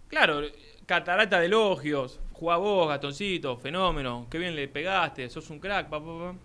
[0.08, 0.42] claro,
[0.86, 2.20] catarata de elogios.
[2.32, 4.28] Jugá vos, Gastoncito, fenómeno.
[4.30, 5.89] Qué bien le pegaste, sos un crack.
[5.89, 6.36] pa, pa, pa.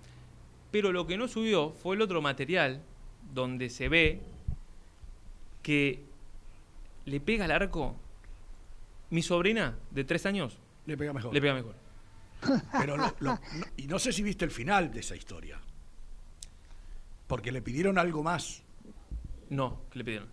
[0.73, 2.83] Pero lo que no subió fue el otro material
[3.33, 4.21] donde se ve
[5.63, 6.03] que
[7.05, 7.97] le pega al arco.
[9.11, 11.33] Mi sobrina de tres años Le pega mejor.
[11.33, 11.75] le pega mejor.
[12.73, 13.41] Pero lo- lo- no-
[13.77, 15.61] y no sé si viste el final de esa historia.
[17.27, 18.63] Porque le pidieron algo más
[19.51, 20.29] No, ¿qué le pidieron?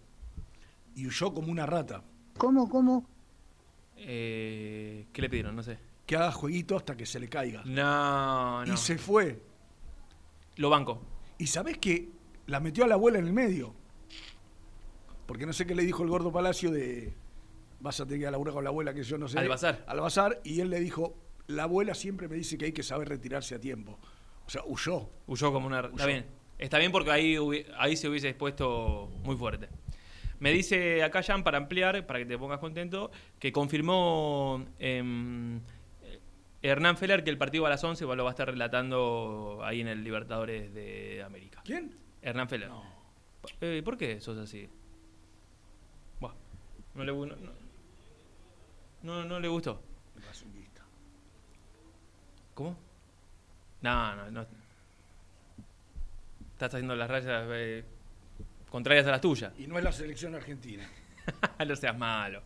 [0.95, 2.03] y huyó como una rata.
[2.37, 3.05] ¿Cómo, cómo?
[3.97, 5.55] Eh, ¿Qué le pidieron?
[5.55, 5.77] No sé.
[6.05, 7.61] Que haga jueguito hasta que se le caiga.
[7.65, 8.73] No, no.
[8.73, 9.41] Y se fue.
[10.57, 11.01] Lo banco.
[11.37, 12.09] Y sabés que
[12.47, 13.73] la metió a la abuela en el medio.
[15.31, 17.13] Porque no sé qué le dijo el gordo Palacio de
[17.79, 19.39] vas a tener que ir a laburar con la abuela, que yo no sé.
[19.39, 19.81] Al bazar.
[19.87, 20.41] Al bazar.
[20.43, 21.15] Y él le dijo,
[21.47, 23.97] la abuela siempre me dice que hay que saber retirarse a tiempo.
[24.45, 25.09] O sea, huyó.
[25.27, 25.79] Huyó como una...
[25.79, 26.25] Está bien.
[26.57, 27.37] Está bien porque ahí,
[27.77, 29.69] ahí se hubiese expuesto muy fuerte.
[30.39, 35.61] Me dice acá Jan, para ampliar, para que te pongas contento, que confirmó em,
[36.61, 39.87] Hernán Feller que el partido a las 11 lo va a estar relatando ahí en
[39.87, 41.61] el Libertadores de América.
[41.63, 41.95] ¿Quién?
[42.21, 42.67] Hernán Feller.
[42.67, 42.83] No.
[43.61, 44.67] Eh, ¿Por qué sos así?
[46.95, 47.35] No, le, no, no-
[49.03, 49.81] no- no le gustó.
[52.53, 52.77] ¿Cómo?
[53.81, 54.41] No, no, no.
[56.53, 57.83] Estás haciendo las rayas eh,
[58.69, 59.51] contrarias a las tuyas.
[59.57, 60.87] Y no es la selección argentina.
[61.67, 62.43] no seas malo.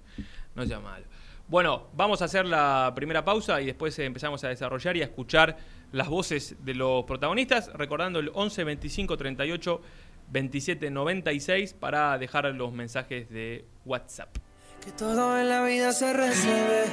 [0.55, 1.05] No seas malo.
[1.47, 5.57] Bueno, vamos a hacer la primera pausa y después empezamos a desarrollar y a escuchar
[5.91, 9.81] las voces de los protagonistas, recordando el 11 25 38
[10.29, 14.35] 27 96 para dejar los mensajes de WhatsApp.
[14.83, 16.85] Que todo en la vida se resuelve.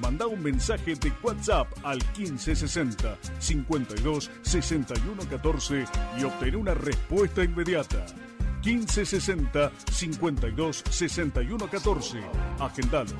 [0.00, 5.84] Manda un mensaje de WhatsApp al 1560 52 61 14
[6.18, 8.06] y obtén una respuesta inmediata.
[8.64, 12.18] 1560 52 61 14.
[12.58, 13.16] Agendalo.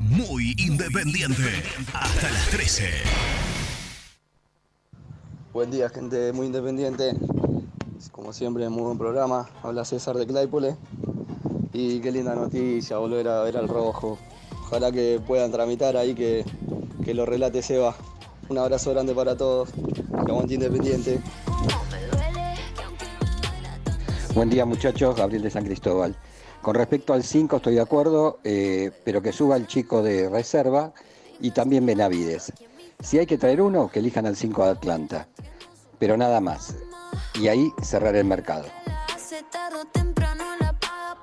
[0.00, 1.62] Muy independiente.
[1.94, 2.84] Hasta las 13.
[5.52, 7.12] Buen día, gente muy independiente.
[8.12, 9.48] Como siempre, muy buen programa.
[9.62, 10.76] Habla César de Claypole.
[11.72, 14.18] Y qué linda noticia volver a ver al rojo.
[14.66, 16.44] Ojalá que puedan tramitar ahí que,
[17.04, 17.94] que lo relate Seba.
[18.48, 19.70] Un abrazo grande para todos.
[19.70, 21.20] Que aguante independiente.
[24.34, 26.16] Buen día muchachos, Gabriel de San Cristóbal.
[26.62, 30.92] Con respecto al 5 estoy de acuerdo, eh, pero que suba el chico de reserva
[31.40, 32.52] y también Benavides.
[33.00, 35.28] Si hay que traer uno, que elijan al 5 de Atlanta.
[36.00, 36.74] Pero nada más.
[37.40, 38.66] Y ahí cerrar el mercado.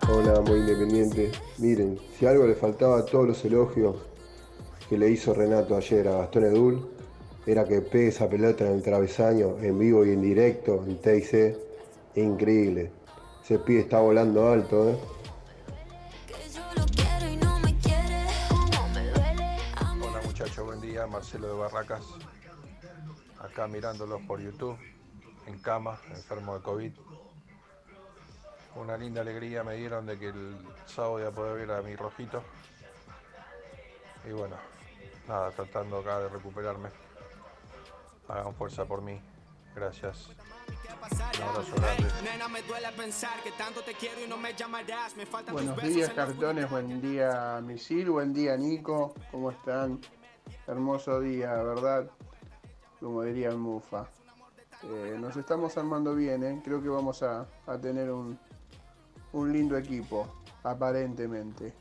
[0.09, 1.31] Hola, muy independiente.
[1.59, 3.95] Miren, si algo le faltaba a todos los elogios
[4.89, 6.89] que le hizo Renato ayer a Gastón Edul,
[7.45, 11.57] era que pegue esa pelota en el travesaño, en vivo y en directo, en TIC.
[12.15, 12.91] Increíble.
[13.43, 14.97] Ese pibe está volando alto, ¿eh?
[20.01, 21.07] Hola muchachos, buen día.
[21.07, 22.03] Marcelo de Barracas.
[23.39, 24.77] Acá mirándolos por YouTube,
[25.47, 26.93] en cama, enfermo de COVID.
[28.75, 32.43] Una linda alegría me dieron de que el sábado ya poder ver a mi rojito.
[34.27, 34.55] Y bueno,
[35.27, 36.89] nada, tratando acá de recuperarme.
[38.27, 39.19] Hagan fuerza por mí.
[39.75, 40.29] Gracias.
[45.51, 46.69] Buenos días, cartones.
[46.69, 48.09] Buen día, Misil.
[48.09, 49.13] Buen día, Nico.
[49.31, 49.99] ¿Cómo están?
[50.65, 52.09] Hermoso día, ¿verdad?
[52.99, 54.07] Como diría el Mufa.
[54.83, 56.61] Eh, nos estamos armando bien, ¿eh?
[56.63, 58.37] Creo que vamos a, a tener un,
[59.33, 60.27] un lindo equipo,
[60.63, 61.73] aparentemente.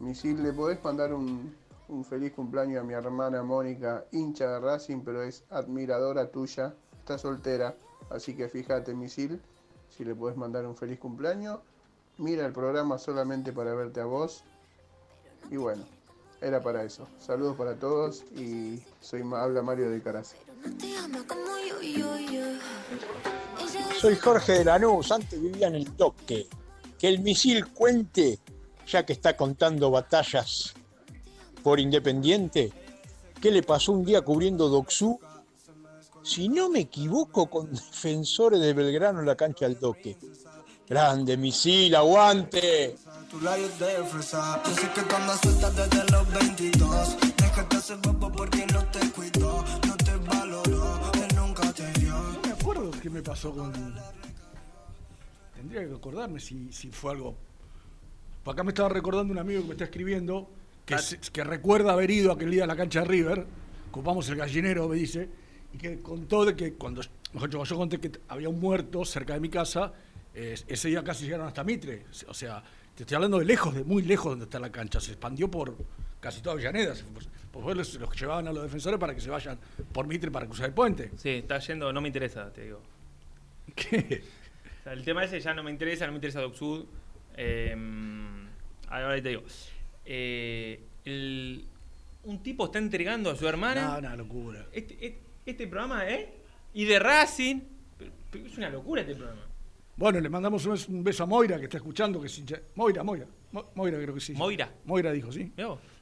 [0.00, 1.54] Misil, ¿le podés mandar un,
[1.88, 6.74] un feliz cumpleaños a mi hermana Mónica, hincha de Racing, pero es admiradora tuya?
[6.98, 7.74] Está soltera,
[8.10, 9.40] así que fíjate, Misil,
[9.88, 11.60] si le podés mandar un feliz cumpleaños.
[12.18, 14.42] Mira el programa solamente para verte a vos.
[15.50, 15.84] Y bueno,
[16.40, 17.06] era para eso.
[17.18, 20.34] Saludos para todos y soy habla Mario de Caraz.
[24.06, 26.46] Soy Jorge de Lanús, antes vivía en el toque.
[26.96, 28.38] Que el misil cuente,
[28.86, 30.74] ya que está contando batallas
[31.64, 32.72] por Independiente,
[33.42, 35.18] qué le pasó un día cubriendo Doxú,
[36.22, 40.16] si no me equivoco, con defensores de Belgrano en la cancha del toque.
[40.88, 42.96] Grande misil, aguante.
[43.28, 47.94] Tu labios de fresa Yo sé que tú andas suelta desde los 22 Déjate ese
[47.96, 49.10] bobo porque no te
[53.16, 53.72] me pasó con.
[55.54, 57.34] Tendría que acordarme si, si fue algo.
[58.44, 60.48] Por acá me estaba recordando un amigo que me está escribiendo
[60.84, 63.46] que, se- que recuerda haber ido aquel día a la cancha de River.
[63.90, 65.28] Ocupamos el gallinero, me dice.
[65.72, 67.00] Y que contó de que cuando.
[67.32, 69.92] Dicho, yo conté que había un muerto cerca de mi casa.
[70.34, 72.04] eh, ese día casi llegaron hasta Mitre.
[72.28, 72.62] O sea,
[72.94, 75.00] Te estoy hablando de lejos, de muy lejos donde está la cancha.
[75.00, 75.74] Se expandió por
[76.20, 76.94] casi toda Avellaneda.
[76.94, 79.58] se fue- Por fue los, los que llevaban a los defensores para que se vayan
[79.92, 81.10] por Mitre para cruzar el puente.
[81.16, 82.80] Sí, está yendo, no me interesa, te digo.
[83.74, 84.22] ¿Qué?
[84.80, 86.84] O sea, el tema ese ya no me interesa, no me interesa Doc Sud.
[87.36, 87.74] Eh,
[88.88, 89.42] ahora te digo.
[90.04, 91.66] Eh, el-
[92.24, 93.92] un tipo está entregando a su hermana.
[93.92, 94.66] No, una locura.
[94.72, 96.32] Este, este, este programa, ¿eh?
[96.74, 97.60] Y de Racing.
[97.98, 99.42] Pero- pero es una locura este programa.
[99.96, 102.20] Bueno, le mandamos un beso, a Moira que está escuchando.
[102.20, 103.26] que es hincha- Moira, Moira.
[103.52, 104.32] Mo- Moira creo que sí.
[104.34, 104.70] Moira.
[104.84, 105.52] Moira dijo, sí.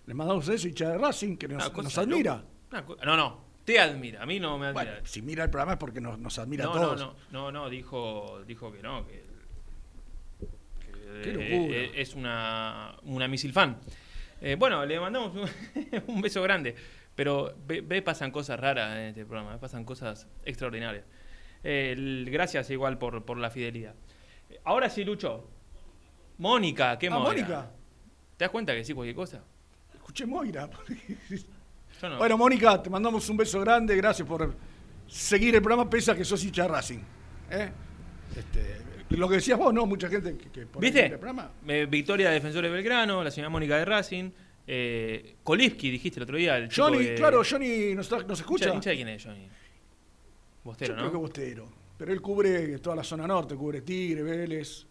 [0.07, 2.45] Le mandamos eso, hincha de Racing, que nos, nos admira.
[2.73, 4.85] Una no, no, te admira, a mí no me admira.
[4.93, 7.01] Bueno, si mira el programa es porque nos, nos admira no, a todos.
[7.01, 9.25] no, no, no, no, dijo, dijo que no, que,
[10.41, 11.77] que, Qué eh, locura.
[11.79, 13.79] eh, es una, una misil fan.
[14.41, 16.75] Eh, bueno, le mandamos un, un beso grande,
[17.15, 21.05] pero ve, ve, pasan cosas raras en este programa, pasan cosas extraordinarias.
[21.63, 23.95] Eh, el- gracias igual por, por la fidelidad.
[24.51, 25.49] Eh, Ahora sí, Lucho.
[26.37, 27.47] Mónica, ¿qué Ah, Mónica?
[27.49, 27.71] Mónica.
[28.37, 29.43] ¿Te das cuenta que sí cualquier cosa?
[29.95, 30.69] Escuché Moira.
[32.03, 32.19] No.
[32.19, 33.97] Bueno, Mónica, te mandamos un beso grande.
[33.97, 34.55] Gracias por
[35.07, 36.99] seguir el programa, pese a que sos hincha Racing.
[37.51, 37.71] ¿eh?
[38.37, 38.79] Este,
[39.11, 39.87] lo que decías vos, ¿no?
[39.87, 41.07] Mucha gente que, que por ¿Viste?
[41.07, 41.51] el programa.
[41.67, 44.31] Eh, Victoria de Defensores de Belgrano, la señora Mónica de Racing,
[44.67, 46.57] eh, Kolivsky, dijiste el otro día.
[46.59, 48.67] El Johnny, de- claro, Johnny nos, nos escucha.
[48.67, 49.49] ¿Hincha, hincha de quién es Johnny?
[50.65, 51.11] Bostero, Yo creo ¿no?
[51.13, 51.69] que Bostero.
[51.97, 54.85] Pero él cubre toda la zona norte, cubre Tigre, Vélez.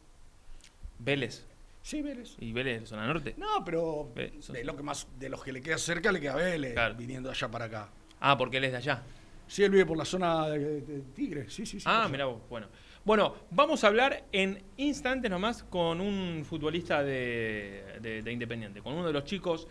[0.99, 1.45] Vélez.
[1.84, 2.36] Sí, Vélez.
[2.40, 3.36] ¿Y Vélez, zona norte?
[3.38, 6.36] No, pero Ve- de lo que más, de los que le queda cerca le queda
[6.36, 7.90] Vélez, viniendo de allá para acá.
[8.22, 9.04] Ah, porque él es de allá.
[9.48, 11.86] Sí, él vive por la zona de, de Tigre, sí, sí, sí.
[11.88, 12.68] Ah, mira vos, bueno.
[13.04, 18.94] Bueno, vamos a hablar en instantes nomás con un futbolista de, de- de Independiente, con
[18.94, 19.68] uno de los chicos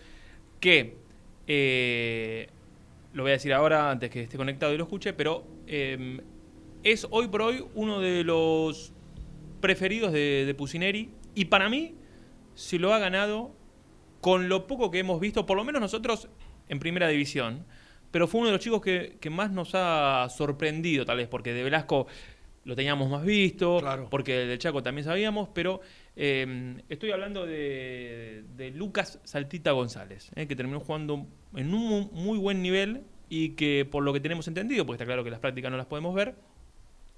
[0.61, 0.99] que,
[1.47, 2.47] eh,
[3.15, 6.21] lo voy a decir ahora antes que esté conectado y lo escuche, pero eh,
[6.83, 8.93] es hoy por hoy uno de los
[9.63, 11.95] preferidos de, de Pusineri y para mí
[12.55, 13.55] se lo ha ganado
[14.20, 16.28] con lo poco que hemos visto, por lo menos nosotros
[16.68, 17.64] en primera división,
[18.11, 21.53] pero fue uno de los chicos que, que más nos ha sorprendido, tal vez, porque
[21.53, 22.07] de Velasco
[22.64, 23.80] lo teníamos más visto,
[24.11, 25.80] porque del Chaco también sabíamos, pero
[26.14, 31.26] eh, estoy hablando de, de Lucas Saltita González, eh, que terminó jugando
[31.57, 35.07] en un mu- muy buen nivel y que por lo que tenemos entendido, porque está
[35.07, 36.36] claro que las prácticas no las podemos ver,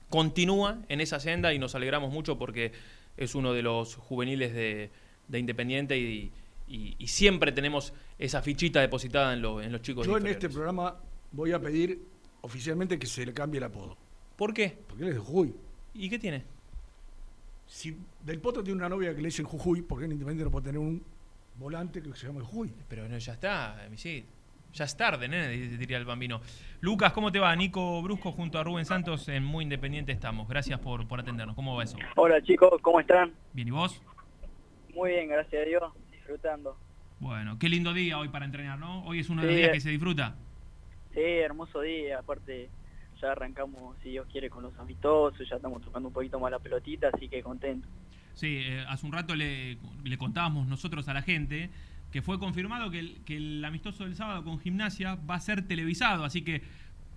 [0.08, 2.72] continúa en esa senda y nos alegramos mucho porque
[3.16, 4.90] es uno de los juveniles de,
[5.28, 6.32] de Independiente y,
[6.68, 10.06] y- y siempre tenemos esa fichita depositada en, lo- en los chicos.
[10.06, 10.96] Yo en este programa
[11.32, 12.00] voy a pedir
[12.42, 13.96] oficialmente que se le cambie el apodo.
[14.36, 14.76] ¿Por qué?
[14.86, 15.54] Porque él es de Jujuy.
[15.94, 16.44] ¿Y qué tiene?
[17.66, 20.66] Si Del Potro tiene una novia que le dicen Jujuy, porque en Independiente no puede
[20.66, 21.02] tener un
[21.56, 22.72] volante que se llama Jujuy.
[22.88, 24.24] Pero no, ya está, misil.
[24.72, 26.40] Ya es tarde, nene, di- diría el bambino.
[26.80, 27.54] Lucas, ¿cómo te va?
[27.54, 30.48] Nico Brusco junto a Rubén Santos en Muy Independiente estamos.
[30.48, 31.54] Gracias por, por atendernos.
[31.54, 31.96] ¿Cómo va eso?
[32.16, 33.32] Hola chicos, ¿cómo están?
[33.52, 34.02] Bien, ¿y vos?
[34.94, 36.76] Muy bien, gracias a Dios, disfrutando.
[37.20, 39.04] Bueno, qué lindo día hoy para entrenar, ¿no?
[39.04, 39.72] Hoy es uno de los Sí, días eh.
[39.72, 40.34] que se disfruta.
[41.12, 42.68] Sí, hermoso día, aparte
[43.20, 46.58] ya arrancamos, si Dios quiere, con los amistosos, ya estamos tocando un poquito más la
[46.58, 47.88] pelotita, así que contento.
[48.34, 51.70] Sí, eh, hace un rato le, le contábamos nosotros a la gente
[52.10, 55.66] que fue confirmado que el, que el amistoso del sábado con gimnasia va a ser
[55.66, 56.62] televisado, así que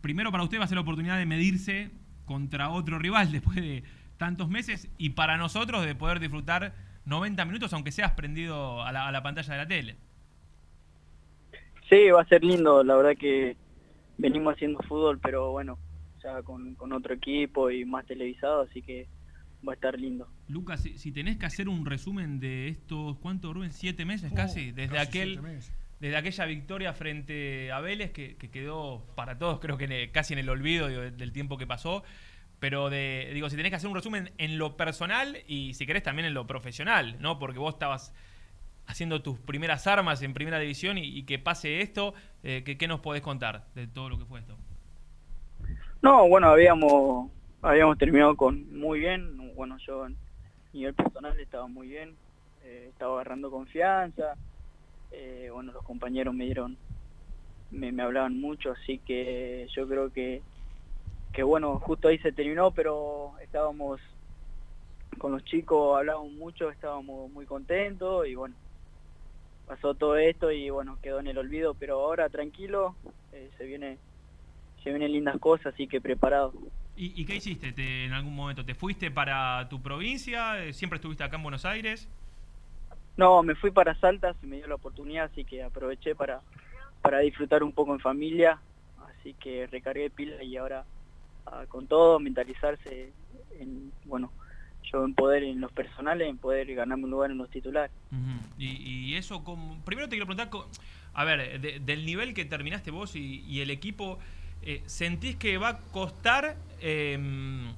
[0.01, 1.89] primero para usted va a ser la oportunidad de medirse
[2.25, 3.83] contra otro rival después de
[4.17, 6.73] tantos meses y para nosotros de poder disfrutar
[7.07, 9.95] 90 minutos aunque seas prendido a la, a la pantalla de la tele.
[11.89, 13.55] Sí, va a ser lindo, la verdad que
[14.17, 15.79] venimos haciendo fútbol, pero bueno,
[16.21, 19.07] ya con, con otro equipo y más televisado, así que
[19.67, 20.27] va a estar lindo.
[20.49, 23.71] Lucas, si, si tenés que hacer un resumen de estos, ¿cuánto, Rubén?
[23.71, 24.71] ¿Siete meses Oh, casi?
[24.71, 25.39] Desde casi aquel...
[25.99, 30.11] Desde aquella victoria frente a Vélez, que, que quedó para todos, creo que en el-
[30.11, 32.03] casi en el olvido digo, del tiempo que pasó.
[32.59, 36.03] Pero de, digo, si tenés que hacer un resumen en lo personal y si querés
[36.03, 37.37] también en lo profesional, ¿no?
[37.37, 38.13] Porque vos estabas
[38.87, 43.01] haciendo tus primeras armas en primera división y, que pase esto, eh, ¿qué, qué nos
[43.01, 44.57] podés contar de todo lo que fue esto?
[46.01, 47.29] No, bueno, habíamos
[47.61, 50.11] habíamos terminado con muy bien, bueno, yo a
[50.73, 52.15] nivel personal estaba muy bien,
[52.63, 54.35] eh, estaba agarrando confianza,
[55.11, 56.77] eh, bueno, los compañeros me dieron,
[57.71, 60.41] me, me hablaban mucho, así que yo creo que,
[61.31, 64.01] que bueno, justo ahí se terminó, pero estábamos
[65.19, 68.55] con los chicos, hablábamos mucho, estábamos muy contentos y bueno,
[69.65, 72.97] pasó todo esto y bueno, quedó en el olvido, pero ahora tranquilo,
[73.31, 73.99] eh, se viene
[74.83, 76.53] se vienen lindas cosas, así que preparado.
[76.95, 78.65] ¿Y, y qué hiciste te- en algún momento?
[78.65, 80.63] ¿Te fuiste para tu provincia?
[80.63, 82.09] Eh, ¿Siempre estuviste acá en Buenos Aires?
[83.17, 86.43] No, me fui para Salta, se me dio la oportunidad, así que aproveché para,
[87.01, 88.63] para disfrutar un poco en familia,
[88.97, 90.87] así que recargué pila y ahora
[91.67, 93.11] con todo, mentalizarse
[93.59, 94.31] en, bueno,
[94.91, 97.91] yo en poder, en los personales, en poder ganarme un lugar en los titulares.
[98.57, 100.49] y, eso, como, primero te quiero preguntar,
[101.13, 104.19] a ver, del nivel que terminaste vos y, el equipo,
[104.61, 107.73] eh, ¿sentís que va a costar em,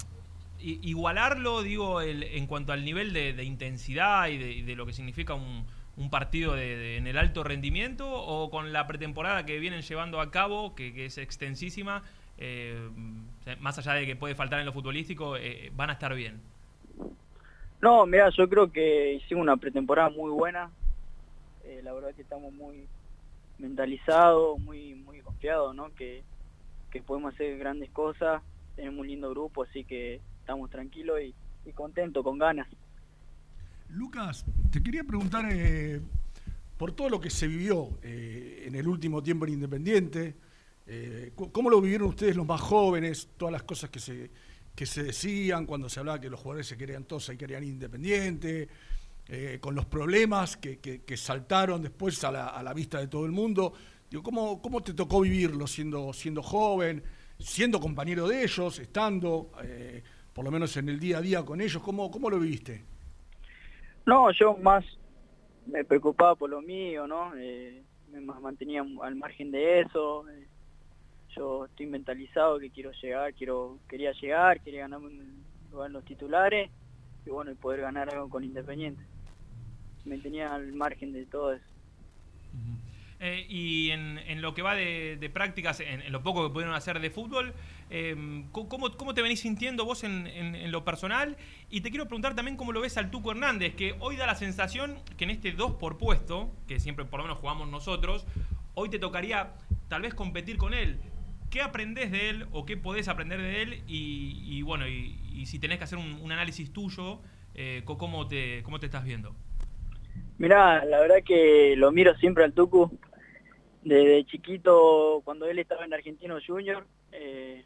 [0.59, 5.65] igualarlo, digo, el, en cuanto al nivel de, intensidad y de, lo que significa un,
[5.99, 10.73] un partido en el alto rendimiento o con la pretemporada que vienen llevando a cabo,
[10.73, 12.03] que, es extensísima,
[12.37, 12.89] eh,
[13.59, 16.41] más allá de que puede faltar en lo futbolístico, eh, van a estar bien?
[17.81, 20.69] No, mira, yo creo que hicimos una pretemporada muy buena.
[21.63, 22.87] Eh, la verdad que estamos muy
[23.57, 25.93] mentalizados, muy muy confiados, ¿no?
[25.95, 26.23] Que,
[26.91, 28.41] que podemos hacer grandes cosas.
[28.75, 31.33] Tenemos un lindo grupo, así que estamos tranquilos y,
[31.65, 32.67] y contentos, con ganas.
[33.89, 35.99] Lucas, te quería preguntar eh,
[36.77, 40.35] por todo lo que se vivió eh, en el último tiempo en Independiente,
[40.89, 43.29] eh, ¿cómo lo vivieron ustedes los más jóvenes?
[43.37, 44.31] Todas las cosas que se,
[44.75, 48.67] que se decían cuando se hablaba que los jugadores se querían todos y querían Independiente,
[49.61, 53.31] con los problemas que, que, saltaron después a la, a la, vista de todo el
[53.31, 53.73] mundo.
[54.09, 57.03] Digo, ¿cómo, ¿Cómo te tocó vivirlo siendo, siendo joven,
[57.37, 59.51] siendo compañero de ellos, estando
[60.33, 61.83] por lo menos en el día a día con ellos?
[61.83, 62.83] ¿Cómo, cómo lo viviste?
[64.07, 64.83] No, yo más
[65.67, 67.35] me preocupaba por lo mío, ¿no?
[67.35, 70.25] Eh, me mantenía al margen de eso.
[71.35, 76.05] Yo estoy mentalizado que quiero llegar, quiero quería llegar, quería ganarme un lugar en los
[76.05, 76.71] titulares
[77.25, 79.03] y bueno, y poder ganar algo con Independiente.
[80.05, 81.65] Me tenía al margen de todo eso.
[83.21, 87.09] Eh, y en, lo que va de, prácticas, en, lo poco que pudieron hacer de
[87.09, 87.53] fútbol,
[87.89, 91.35] eh, ¿cómo, ¿cómo, te venís sintiendo vos en, lo personal?
[91.69, 94.35] Y te quiero preguntar también cómo lo ves al Tuco Hernández, que hoy da la
[94.35, 98.25] sensación que en este 2 por puesto, que siempre por lo menos jugamos nosotros,
[98.73, 99.53] hoy te tocaría
[99.89, 100.97] tal vez competir con él.
[101.49, 103.83] ¿Qué aprendés de él o qué podés aprender de él?
[103.87, 107.19] Y, bueno, y, si tenés que hacer un, análisis tuyo,
[107.55, 109.35] eh, ¿cómo, te, ¿cómo te estás viendo?
[110.37, 112.97] Mirá, la verdad que lo miro siempre al Tucu
[113.83, 117.63] desde chiquito, cuando él estaba en Argentino Junior, eh,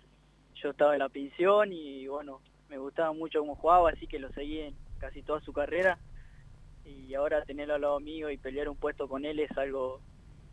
[0.56, 4.32] yo estaba en la pensión y bueno, me gustaba mucho cómo jugaba, así que lo
[4.32, 5.98] seguí en casi toda su carrera.
[6.86, 10.02] Y ahora tenerlo al lado mío y pelear un puesto con él es algo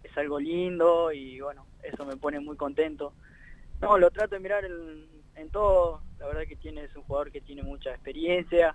[0.03, 3.13] es algo lindo y bueno, eso me pone muy contento.
[3.81, 5.07] No, lo trato de mirar en,
[5.37, 8.75] en todo, la verdad que tiene, es un jugador que tiene mucha experiencia,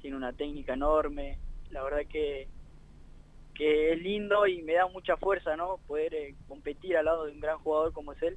[0.00, 1.38] tiene una técnica enorme,
[1.70, 2.48] la verdad que
[3.56, 5.78] que es lindo y me da mucha fuerza, ¿no?
[5.86, 8.36] Poder eh, competir al lado de un gran jugador como es él.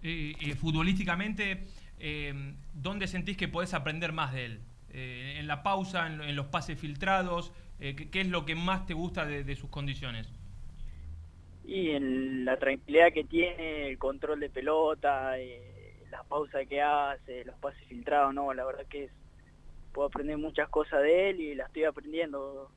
[0.00, 1.66] Y, futbolísticamente,
[1.98, 4.60] eh, ¿dónde sentís que podés aprender más de él?
[4.90, 7.52] Eh, ¿En la pausa, en, los pases filtrados?
[7.78, 10.32] ¿qué, es lo que más te gusta de, sus condiciones?
[11.68, 15.34] Y en la tranquilidad que tiene, el control de pelota,
[16.10, 19.10] la pausa que hace, los pases filtrados, no, la verdad que es,
[19.92, 22.70] puedo aprender muchas cosas de él y la estoy aprendiendo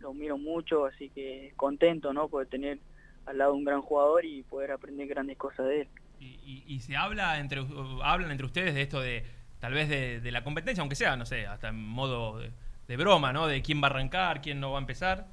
[0.00, 2.28] lo miro mucho, así que contento, ¿no?
[2.28, 2.78] Poder tener
[3.26, 5.88] al lado un gran jugador y poder aprender grandes cosas de él.
[6.18, 7.62] Y, se habla entre
[8.02, 9.22] hablan entre ustedes de esto de
[9.60, 13.46] tal vez de, la competencia, aunque sea, no sé, hasta en modo de, broma, ¿no?
[13.46, 15.26] De quién va a arrancar, quién no va a empezar.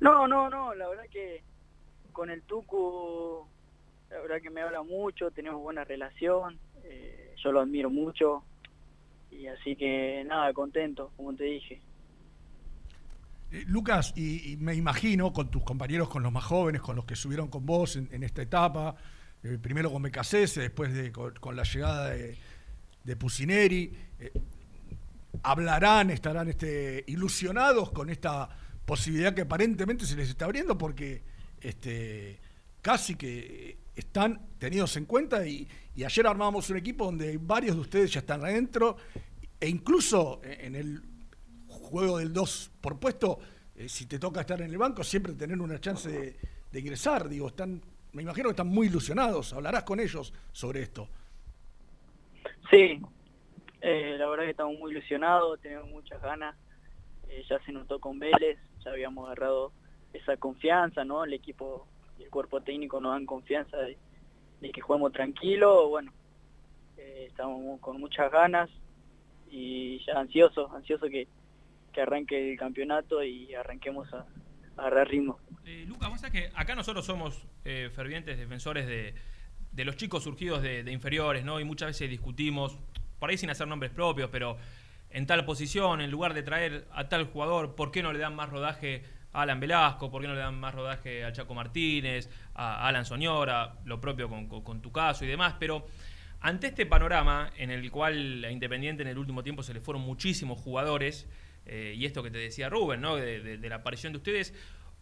[0.00, 1.44] No, no, no, la verdad que
[2.16, 3.46] con el Tucu,
[4.08, 8.42] la verdad que me habla mucho, tenemos buena relación, eh, yo lo admiro mucho
[9.30, 11.78] y así que nada, contento, como te dije.
[13.52, 17.16] Eh, Lucas, y, me imagino con tus compañeros, con los más jóvenes, con los que
[17.16, 18.96] subieron con vos en, esta etapa,
[19.42, 22.38] eh, primero con Becasese, después de, con, la llegada de,
[23.04, 23.92] de Pusineri,
[25.42, 28.48] hablarán, estarán este, ilusionados con esta
[28.86, 31.35] posibilidad que aparentemente se les está abriendo porque
[31.66, 32.38] este,
[32.80, 35.66] casi que están tenidos en cuenta y,
[36.04, 38.96] ayer armábamos un equipo donde varios de ustedes ya están adentro
[39.58, 41.02] e incluso en el
[41.66, 43.38] juego del 2 por puesto,
[43.74, 46.36] eh, si te toca estar en el banco, siempre tener una chance
[46.70, 47.28] de, ingresar.
[47.28, 47.80] Digo, están,
[48.12, 49.54] me imagino que están muy ilusionados.
[49.54, 51.08] Hablarás con ellos sobre esto.
[52.70, 53.00] Sí,
[53.80, 56.54] eh, la verdad que estamos muy ilusionados, tenemos muchas ganas.
[57.28, 59.72] Eh, ya se notó con Vélez, ya habíamos agarrado
[60.16, 61.24] esa confianza, ¿no?
[61.24, 61.86] El equipo
[62.18, 63.96] y el cuerpo técnico nos dan confianza de,
[64.72, 65.88] que juguemos tranquilo.
[65.88, 66.12] Bueno,
[66.96, 68.70] estamos con muchas ganas
[69.50, 71.28] y ya ansiosos, ansiosos que,
[71.92, 74.26] que arranque el campeonato y arranquemos a,
[74.76, 75.38] agarrar ritmo.
[75.64, 79.14] Eh, Lucas, vos que acá nosotros somos eh, fervientes defensores de,
[79.84, 81.60] los chicos surgidos de, inferiores, ¿no?
[81.60, 82.78] Y muchas veces discutimos,
[83.18, 84.58] por ahí sin hacer nombres propios, pero
[85.10, 88.34] en tal posición, en lugar de traer a tal jugador, ¿por qué no le dan
[88.34, 89.02] más rodaje a
[89.32, 90.10] Alan Velasco?
[90.10, 94.28] ¿Por qué no le dan más rodaje a Chaco Martínez, a Alan Soñora, lo propio
[94.28, 95.54] con, tu caso y demás?
[95.58, 95.86] Pero
[96.40, 100.02] ante este panorama en el cual a Independiente en el último tiempo se le fueron
[100.02, 101.28] muchísimos jugadores,
[101.66, 103.16] eh, y esto que te decía Rubén, ¿no?
[103.16, 104.54] De, la aparición de ustedes,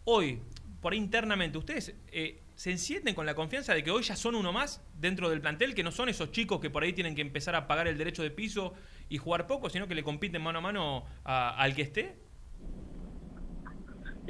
[0.03, 0.41] hoy,
[0.81, 4.35] por ahí internamente, ¿ustedes eh, se sienten con la confianza de que hoy ya son
[4.35, 7.21] uno más dentro del plantel, que no son esos chicos que por ahí tienen que
[7.21, 8.73] empezar a pagar el derecho de piso
[9.09, 12.24] y jugar poco, sino que le compiten mano a mano al que esté?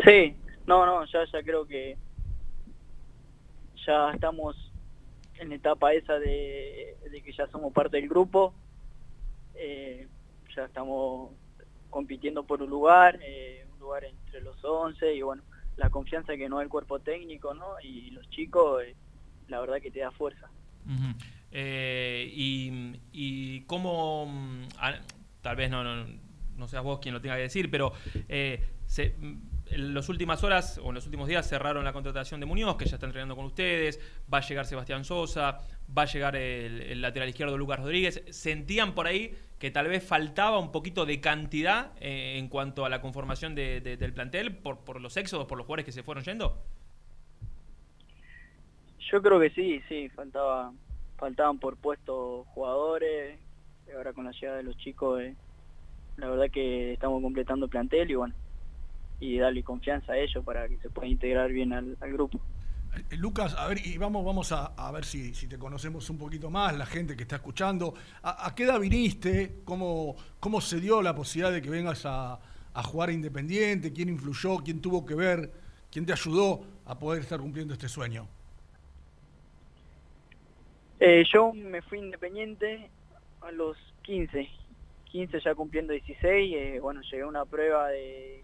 [0.04, 0.36] Sí,
[0.68, 1.98] no, no, ya, ya creo que
[3.86, 4.72] ya estamos
[5.40, 8.54] en etapa esa de, que ya somos parte del grupo,
[9.54, 10.08] eh,
[10.56, 11.32] ya estamos
[11.90, 15.44] compitiendo por un lugar, eh, un lugar entre los 11 y bueno,
[15.78, 17.80] la confianza que da el cuerpo técnico, ¿no?
[17.84, 18.96] Y los chicos, eh,
[19.48, 20.50] la verdad que te da fuerza.
[21.52, 24.68] Eh, y, y cómo, mm,
[25.42, 26.06] tal vez no, no,
[26.56, 27.94] no seas vos quien lo tenga que decir, pero
[28.28, 29.16] eh, se-
[29.68, 32.86] en las últimas horas o en los últimos días cerraron la contratación de Muñoz, que
[32.86, 34.00] ya está entrenando con ustedes,
[34.32, 35.60] va a llegar Sebastián Sosa,
[35.98, 38.24] va a llegar el, lateral izquierdo Lucas Rodríguez.
[38.30, 42.90] ¿Sentían por ahí que tal vez faltaba un poquito de cantidad eh, en cuanto a
[42.90, 46.04] la conformación de- de- del plantel por, por los éxodos, por los jugadores que se
[46.04, 46.62] fueron yendo?
[49.12, 50.74] Yo creo que sí, sí, faltaba,
[51.18, 53.40] faltaban por puestos jugadores,
[53.88, 55.36] y ahora con la llegada de los chicos, eh,
[56.18, 58.34] la verdad que estamos completando el plantel y bueno,
[59.20, 62.40] y darle confianza a ellos para que se puedan integrar bien al, al grupo.
[63.10, 66.18] Eh, Lucas, a ver, y vamos, vamos a, a ver si, si te conocemos un
[66.18, 67.94] poquito más, la gente que está escuchando.
[68.24, 69.62] ¿A, a qué edad viniste?
[69.66, 72.40] ¿Cómo, ¿Cómo se dio la posibilidad de que vengas a,
[72.74, 73.92] a jugar Independiente?
[73.92, 74.58] ¿Quién influyó?
[74.58, 75.52] ¿Quién tuvo que ver?
[75.92, 78.28] ¿Quién te ayudó a poder estar cumpliendo este sueño?
[81.00, 82.90] Eh, yo me fui independiente
[83.42, 84.48] a los 15,
[85.06, 88.44] 15 ya cumpliendo 16, eh, bueno, llegué a una prueba de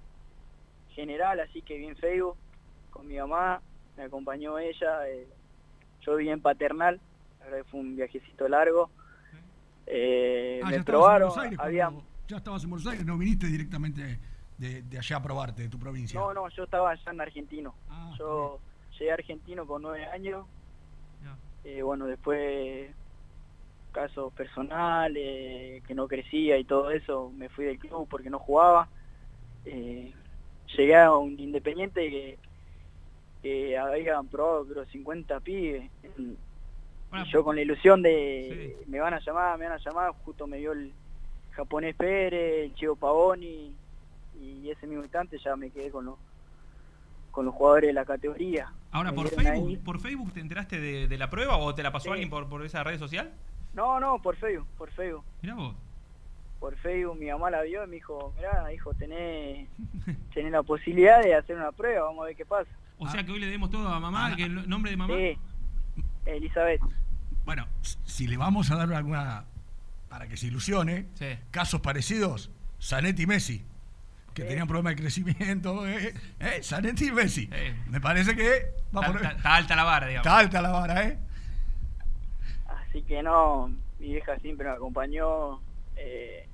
[0.92, 2.38] general, así que vi en Facebook
[2.89, 3.62] con mi mamá,
[3.98, 5.28] me acompañó ella, eh,
[6.02, 7.00] yo vi en Paternal,
[7.39, 8.89] la verdad que fue un viajecito largo,
[9.88, 11.60] eh, Ah, me probaron, Aires.
[11.60, 11.92] había...
[12.28, 14.20] ya estabas en Buenos Aires, no viniste directamente
[14.58, 16.20] de, de allá a probarte, de tu provincia.
[16.20, 17.74] No, no, yo estaba allá en Argentino.
[18.18, 18.60] yo
[18.98, 20.46] llegué a Argentino con nueve años.
[21.64, 22.89] Eh, bueno, después
[23.92, 28.88] casos personales, que no crecía y todo eso, me fui del club porque no jugaba.
[29.66, 30.12] Eh,
[30.78, 32.38] llegué a un Independiente que,
[33.41, 35.89] que habían probado creo 50 pibes.
[36.17, 36.38] Y
[37.32, 40.57] yo con la ilusión de me van a llamar, me van a llamar, justo me
[40.59, 40.93] vio el
[41.51, 43.76] japonés Pérez, el Chivo Pavoni
[44.39, 46.15] y ese mismo instante ya me quedé con los
[47.32, 48.74] con los jugadores de la categoría.
[48.91, 51.91] Ahora, ¿por Facebook, ahí- ¿por Facebook te enteraste de, de la prueba o te la
[51.93, 52.11] pasó Sí.
[52.11, 53.32] alguien por, por esa red social?
[53.74, 55.24] No, no, por Facebook, por Facebook.
[55.41, 55.76] Mirá vos.
[56.62, 59.68] Por Facebook mi mamá la vio y me dijo, mirá, hijo, tenés,
[60.34, 62.70] tenés la posibilidad de hacer una prueba, vamos a ver qué pasa.
[62.99, 65.14] O sea que hoy le demos todo a mamá, que el nombre de mamá.
[65.16, 65.38] Sí,
[66.28, 66.82] Elizabeth.
[67.45, 67.68] Bueno,
[68.05, 69.45] si le vamos a dar alguna,
[70.07, 71.07] para que se ilusione,
[71.49, 73.66] casos parecidos, Zanetti y Messi,
[74.36, 77.49] que tenían problemas de crecimiento, eh, eh, Zanetti y Messi.
[77.89, 80.28] Me parece que va Está- por- está- está alta la vara, digamos.
[80.28, 81.18] Está alta la vara, ¿eh?
[82.68, 85.59] Así que no, mi vieja siempre me acompañó,
[85.95, 86.47] eh,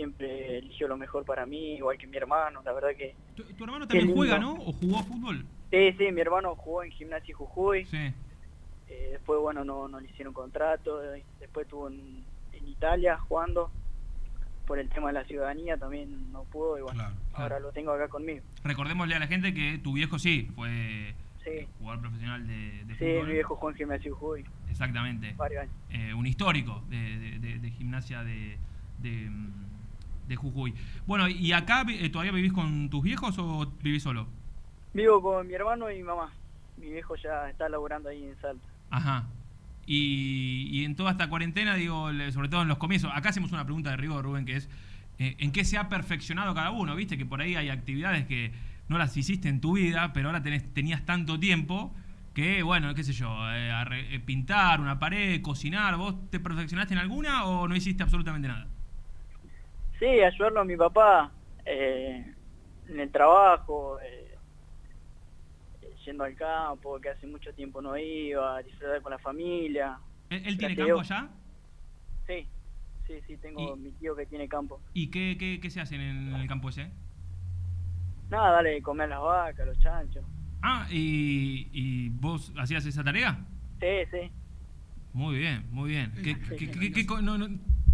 [0.00, 3.14] siempre eligió lo mejor para mí, igual que mi hermano, la verdad que...
[3.36, 4.54] Tu, tu hermano también juega, ¿no?
[4.54, 5.44] ¿O jugó a fútbol?
[5.70, 7.84] Sí, sí, mi hermano jugó en Gimnasia Jujuy.
[7.84, 8.12] Sí.
[8.88, 11.02] Eh, después, bueno, no, no le hicieron contrato.
[11.14, 13.70] eh, Después estuvo en, en Italia jugando.
[14.66, 16.78] Por el tema de la ciudadanía también no pudo.
[16.78, 17.02] Y bueno,
[17.34, 18.42] ahora lo tengo acá conmigo.
[18.64, 22.98] Recordémosle a la gente que tu viejo sí fue Sí, jugador profesional de, de sí
[23.04, 23.26] fútbol.
[23.26, 24.44] mi viejo jugó en Gimnasia Jujuy.
[24.70, 25.34] Exactamente.
[25.36, 25.74] Varios años.
[25.90, 28.58] Eh, un histórico de, de- gimnasia de,
[28.98, 29.69] de, mm,
[30.30, 30.74] de Jujuy.
[31.06, 34.28] Bueno, ¿y acá eh, todavía vivís con tus viejos o vivís solo?
[34.94, 36.32] Vivo con mi hermano y mi mamá.
[36.78, 38.66] Mi viejo ya está laburando ahí en Salta.
[38.90, 39.26] Ajá.
[39.86, 43.64] Y, y en toda esta cuarentena, digo, sobre todo en los comienzos, acá hacemos una
[43.64, 44.68] pregunta de rigor, Rubén, que es,
[45.18, 46.94] eh, ¿en qué se ha perfeccionado cada uno?
[46.94, 48.52] Viste que por ahí hay actividades que
[48.88, 51.92] no las hiciste en tu vida, pero ahora tenés, tenías tanto tiempo
[52.34, 57.44] que, bueno, qué sé yo, eh, pintar una pared, cocinar, ¿vos te perfeccionaste en alguna
[57.44, 58.68] o no hiciste absolutamente nada?
[60.00, 61.30] Sí, ayudarlo a mi papá
[61.64, 62.24] eh,
[62.88, 64.34] en el trabajo, eh,
[66.04, 69.98] yendo al campo, que hace mucho tiempo no iba, a disfrutar con la familia.
[70.30, 71.28] ¿Él, él tiene campo allá?
[72.26, 72.48] Sí,
[73.06, 74.80] sí, sí, tengo mi tío que tiene campo.
[74.94, 76.90] ¿Y qué, qué, qué se hace en el, en el campo ese?
[78.30, 80.24] Nada, dale de comer a las vacas, los chanchos.
[80.62, 83.38] Ah, ¿y, y vos hacías esa tarea?
[83.80, 84.30] Sí, sí.
[85.12, 86.12] Muy bien, muy bien.
[86.22, 87.48] ¿Qué, qué- qué- qué co- no, no,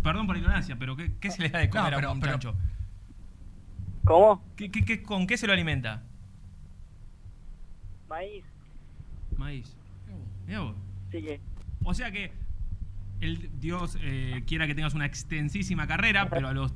[0.07, 2.13] perdón por la ignorancia, pero ¿qué, qué se le da de comer No, pero- a
[2.13, 2.55] un pero- chancho?
[4.05, 4.45] ¿Cómo?
[4.57, 6.05] ¿Qué, qué- qué- con qué se lo alimenta?
[8.09, 8.45] Maíz,
[9.37, 9.77] Maíz.
[10.47, 10.77] Mirá vos.
[11.11, 11.41] sí que
[11.85, 12.31] O sea que
[13.21, 16.73] el Dios eh, quiera que tengas una extensísima carrera, pero a los,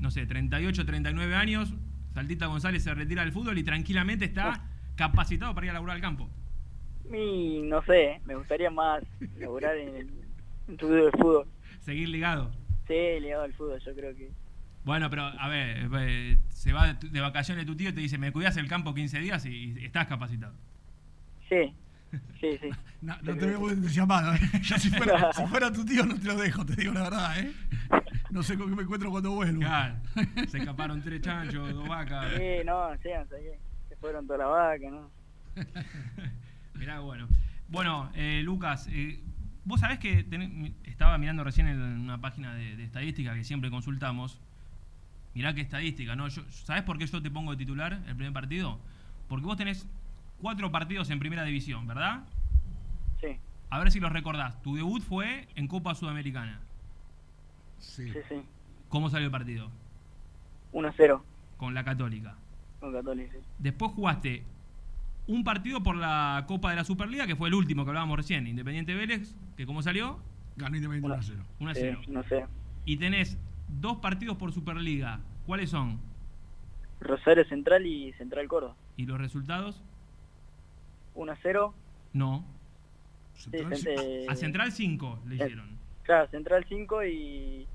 [0.00, 1.72] no sé, 38, 39 años,
[2.14, 4.64] Saltita González se retira del fútbol y tranquilamente está
[4.96, 6.28] capacitado para ir a laburar al campo.
[7.12, 9.04] Y no sé, me gustaría más
[9.38, 10.08] laburar en el
[10.68, 11.46] en de fútbol.
[11.80, 12.50] Seguir ligado.
[12.86, 14.30] Sí, ligado al fútbol, yo creo que.
[14.84, 18.32] Bueno, pero a ver, eh, se va de, vacaciones tu tío y te dice, me
[18.32, 20.54] cuidas el campo 15 días y, y estás capacitado.
[21.48, 21.74] Sí,
[22.40, 22.70] sí, sí.
[23.02, 24.32] No, no te veo entusiasmado.
[24.32, 24.38] ¿eh?
[24.62, 27.38] Yo si fuera, si fuera tu tío no te lo dejo, te digo la verdad,
[27.40, 27.52] ¿eh?
[28.30, 29.60] No sé con qué me encuentro cuando vuelvo.
[29.60, 29.96] Claro.
[30.48, 32.32] Se escaparon tres chanchos, dos vacas.
[32.36, 33.58] Sí, no, sí, no sé qué.
[33.88, 35.10] Se fueron toda la vaca, ¿no?
[36.74, 37.26] Mirá, bueno.
[37.68, 39.18] Bueno, eh, Lucas, eh,
[39.64, 43.70] vos sabés que tenés- estaba mirando recién en una página de, de estadística que siempre
[43.70, 44.40] consultamos.
[45.34, 46.28] Mirá qué estadística, ¿no?
[46.28, 48.78] Yo, ¿Sabés por qué yo te pongo de titular el primer partido?
[49.28, 49.86] Porque vos tenés
[50.40, 52.24] cuatro partidos en primera división, ¿verdad?
[53.20, 53.38] Sí.
[53.70, 54.60] A ver si los recordás.
[54.62, 56.60] Tu debut fue en Copa Sudamericana.
[57.78, 58.10] Sí.
[58.12, 58.42] Sí, sí.
[58.88, 59.70] ¿Cómo salió el partido?
[60.72, 61.22] 1-0
[61.56, 62.36] Con la Católica.
[62.80, 63.32] con Católica.
[63.32, 63.38] sí.
[63.58, 64.44] Después jugaste
[65.26, 68.46] un partido por la Copa de la Superliga, que fue el último que hablábamos recién,
[68.46, 70.18] Independiente Vélez, que ¿cómo salió?
[70.56, 71.44] Ganó Independiente 1 a 0.
[71.60, 72.00] 1 a Sí, 0.
[72.08, 72.44] no sé.
[72.84, 73.38] Y tenés
[73.80, 75.20] dos partidos por Superliga.
[75.46, 76.00] ¿Cuáles son?
[77.00, 78.74] Rosario Central y Central Córdoba.
[78.96, 79.80] ¿Y los resultados?
[81.14, 81.72] 1-0.
[82.12, 82.44] No.
[83.34, 85.78] Sí, Cent- A Central 5 le Eh, hicieron.
[86.02, 87.66] Claro, Central 5 y.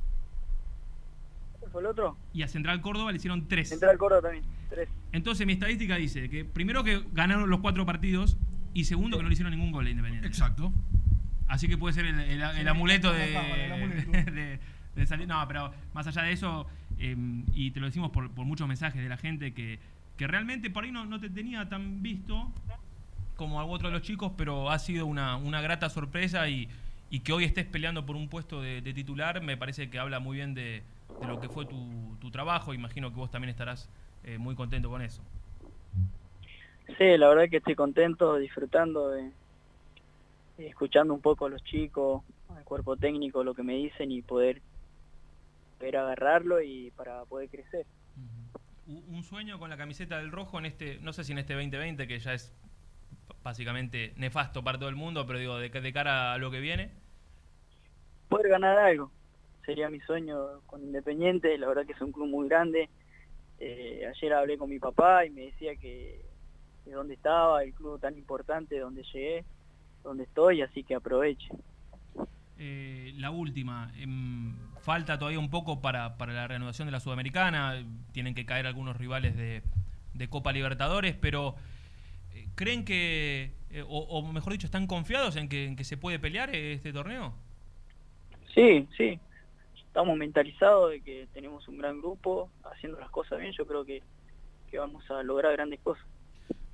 [1.59, 2.17] ¿Cuál fue el otro?
[2.33, 3.69] Y a Central Córdoba le hicieron 3.
[3.69, 4.43] Central Córdoba también.
[4.69, 4.89] 3.
[5.13, 8.37] Entonces mi estadística dice que primero que ganaron los cuatro partidos
[8.73, 10.27] y segundo que no le hicieron ningún gol a Independiente.
[10.27, 10.71] Exacto.
[11.47, 14.59] Así que puede ser el, el- el Sí, amuleto de,
[15.05, 15.27] salir.
[15.27, 16.67] No, pero más allá de eso,
[16.97, 17.15] eh,
[17.53, 19.79] y te lo decimos por, por muchos mensajes de la gente que,
[20.17, 22.53] que realmente por ahí no, no te tenía tan visto
[23.35, 26.69] como algún otro de los chicos, pero ha sido una, una grata sorpresa y,
[27.09, 30.19] y que hoy estés peleando por un puesto de, de titular, me parece que habla
[30.19, 30.83] muy bien de,
[31.19, 32.73] de lo que fue tu, tu trabajo.
[32.73, 33.89] Imagino que vos también estarás
[34.23, 35.23] eh, muy contento con eso.
[36.97, 39.31] Sí, la verdad que estoy contento, disfrutando de
[40.57, 42.23] escuchando un poco a los chicos,
[42.55, 44.61] al cuerpo técnico, lo que me dicen y poder,
[45.77, 47.85] poder agarrarlo y para poder crecer.
[48.87, 52.07] Un sueño con la camiseta del rojo en este, no sé si en este 2020,
[52.07, 52.55] que ya es
[53.43, 56.91] básicamente nefasto para todo el mundo, pero digo, de, de cara a lo que viene.
[58.29, 59.11] Poder ganar algo,
[59.65, 62.89] sería mi sueño con Independiente, la verdad que es un club muy grande.
[63.59, 66.21] Eh, ayer hablé con mi papá y me decía que,
[66.85, 69.45] que dónde estaba, el club tan importante, donde llegué,
[70.03, 71.49] donde estoy, así que aproveche.
[72.59, 77.83] Eh, la última, em, falta todavía un poco para, para la reanudación de la Sudamericana,
[78.13, 79.61] tienen que caer algunos rivales de,
[80.13, 81.55] de Copa Libertadores, pero
[82.33, 85.97] eh, ¿creen que, eh, o, o mejor dicho, están confiados en que, en que se
[85.97, 87.35] puede pelear este torneo?
[88.55, 89.19] Sí, sí.
[89.75, 94.01] Estamos mentalizados de que tenemos un gran grupo, haciendo las cosas bien, yo creo que,
[94.71, 96.05] que vamos a lograr grandes cosas.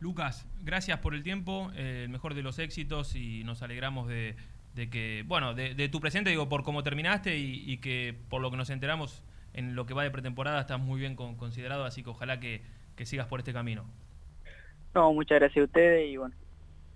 [0.03, 4.35] Lucas, gracias por el tiempo, eh, el mejor de los éxitos y nos alegramos de,
[4.75, 8.41] de que, bueno, de, de tu presente, digo, por cómo terminaste y, y que por
[8.41, 9.23] lo que nos enteramos
[9.53, 12.61] en lo que va de pretemporada estás muy bien con- considerado, así que ojalá que,
[12.97, 13.85] que sigas por este camino.
[14.93, 16.35] No, muchas gracias a ustedes y bueno,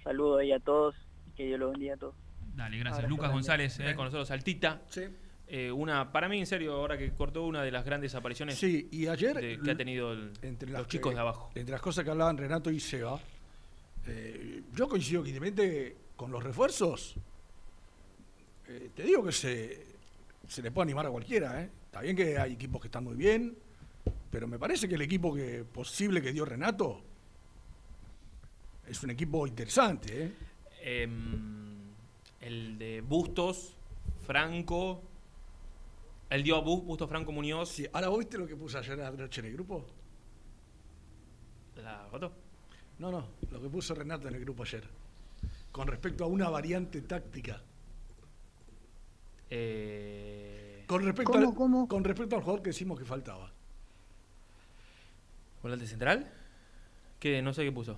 [0.03, 0.93] saludo ahí a todos
[1.29, 2.15] y que Dios los bendiga a todos.
[2.55, 3.07] Dale, gracias.
[3.07, 3.31] Lucas.
[3.31, 4.81] González, eh, con nosotros, Altita.
[4.87, 5.03] Sí.
[5.49, 8.89] Eh, una, para mí, en serio, ahora que cortó una de las grandes apariciones Sí,
[8.91, 11.51] y ayer de- que ha tenido el- entre los chicos que- de abajo.
[11.55, 13.17] Entre las cosas que hablaban Renato y Seba,
[14.07, 15.29] eh, yo coincido que
[16.17, 17.15] con los refuerzos,
[18.67, 19.85] eh, te digo que se,
[20.49, 21.61] se le puede animar a cualquiera.
[21.63, 23.55] Está bien que hay equipos que están muy bien,
[24.29, 27.01] pero me parece que el equipo que posible que dio Renato
[28.85, 30.33] es un equipo interesante.
[30.81, 31.77] Em,
[32.41, 33.75] el de Bustos,
[34.25, 35.03] Franco.
[36.29, 37.69] Él dio a Bu- Bustos, Franco Muñoz.
[37.69, 39.85] Sí, ahora, ¿vos viste lo que puse ayer anoche en el grupo?
[41.77, 42.33] ¿La foto?
[42.99, 44.83] No, no, lo que puso Renato en el grupo ayer.
[45.71, 47.61] Con respecto a una variante táctica.
[49.49, 51.87] Eh, Con respecto, ¿Cómo, al, cómo?
[51.87, 53.51] con respecto al jugador que decimos que faltaba.
[55.61, 56.29] ¿Volante central?
[57.19, 57.97] Que no sé qué puso.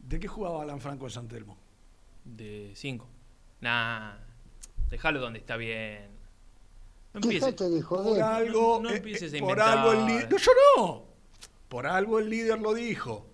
[0.00, 1.56] ¿De qué jugaba Alan Franco en San Telmo?
[2.24, 3.06] De 5.
[3.60, 4.16] Nah,
[4.90, 6.08] déjalo donde está bien.
[7.12, 7.56] No empieces.
[7.56, 9.78] De Por algo, no eh, empieces a eh, por inventar.
[9.78, 10.30] algo el líder.
[10.30, 11.04] No, yo no.
[11.68, 13.26] Por algo el líder lo dijo.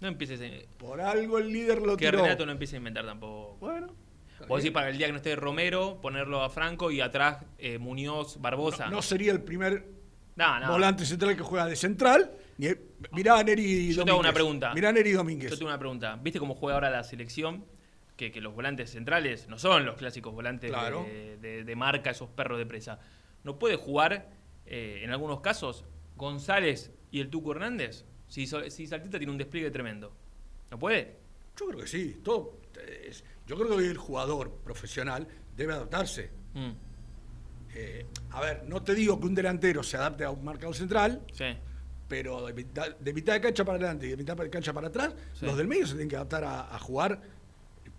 [0.00, 0.78] No empieces a...
[0.78, 2.22] Por algo el líder lo Que tiró.
[2.22, 3.56] Renato no empiece a inventar tampoco.
[3.60, 3.88] Bueno.
[4.48, 7.76] Vos decís para el día que no esté Romero, ponerlo a Franco y atrás eh,
[7.76, 8.86] Muñoz, Barbosa.
[8.86, 9.86] No, no sería el primer
[10.36, 10.72] No, no.
[10.72, 12.32] volante central que juega de central.
[12.56, 12.80] Ni el-
[13.12, 14.04] mirá a Neri Yo Domínguez.
[14.06, 14.74] te hago una pregunta.
[14.74, 15.50] Mirá a Neri Domínguez.
[15.50, 16.18] Yo tengo una pregunta.
[16.22, 17.66] ¿Viste cómo juega ahora la selección?
[18.20, 21.04] Que, que los volantes centrales no son los clásicos volantes Claro.
[21.04, 23.00] de, de- de marca, esos perros de presa.
[23.44, 24.28] ¿No puede jugar,
[24.66, 28.04] eh, en algunos casos, González y el Tuco Hernández?
[28.28, 30.14] Si, si Saltita tiene un despliegue tremendo.
[30.70, 31.16] ¿No puede?
[31.58, 32.20] Yo creo que sí.
[32.22, 32.58] Todo
[33.06, 36.30] es- yo creo que el jugador profesional debe adaptarse.
[36.52, 36.70] Mm.
[37.74, 41.22] Eh, a ver, no te digo que un delantero se adapte a un marcador central,
[41.32, 41.46] Sí.
[42.06, 44.88] pero de mitad, de mitad de cancha para adelante y de mitad de cancha para
[44.88, 45.46] atrás, Sí.
[45.46, 47.22] los del medio se tienen que adaptar a, a jugar.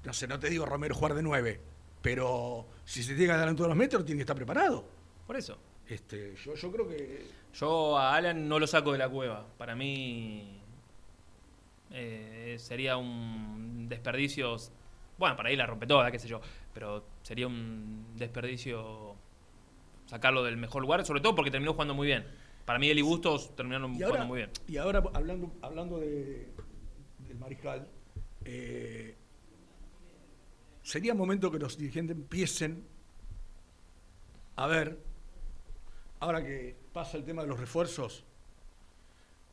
[0.03, 1.59] No sé, no te digo Romero jugar de nueve,
[2.01, 4.83] pero si se tiene que todos los metros, tiene que estar preparado.
[5.27, 5.57] Por eso.
[5.87, 7.25] Este, yo, yo creo que.
[7.53, 9.45] Yo a Alan no lo saco de la cueva.
[9.57, 10.61] Para mí
[11.91, 14.55] eh, sería un desperdicio.
[15.17, 16.41] Bueno, para ahí la rompe toda, qué sé yo.
[16.73, 19.15] Pero sería un desperdicio
[20.05, 22.25] sacarlo del mejor lugar, sobre todo porque terminó jugando muy bien.
[22.65, 24.49] Para mí, él y Bustos terminaron Y jugando ahora, muy bien.
[24.67, 26.47] y ahora hablando, hablando de,
[27.27, 27.87] del mariscal,
[28.45, 29.15] eh,
[30.83, 32.83] sería momento que los dirigentes empiecen
[34.55, 34.97] a ver,
[36.19, 38.23] ahora que pasa el tema de los refuerzos,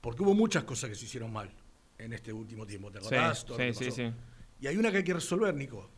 [0.01, 1.51] porque hubo muchas cosas que se hicieron mal
[1.99, 3.45] en este último tiempo, ¿te Sí, acordás?
[3.45, 4.13] Todo sí, sí, sí.
[4.61, 5.89] Y hay una que hay que resolver, Nico.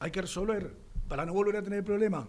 [0.00, 0.74] Hay que resolver
[1.08, 2.28] para no volver a tener problema.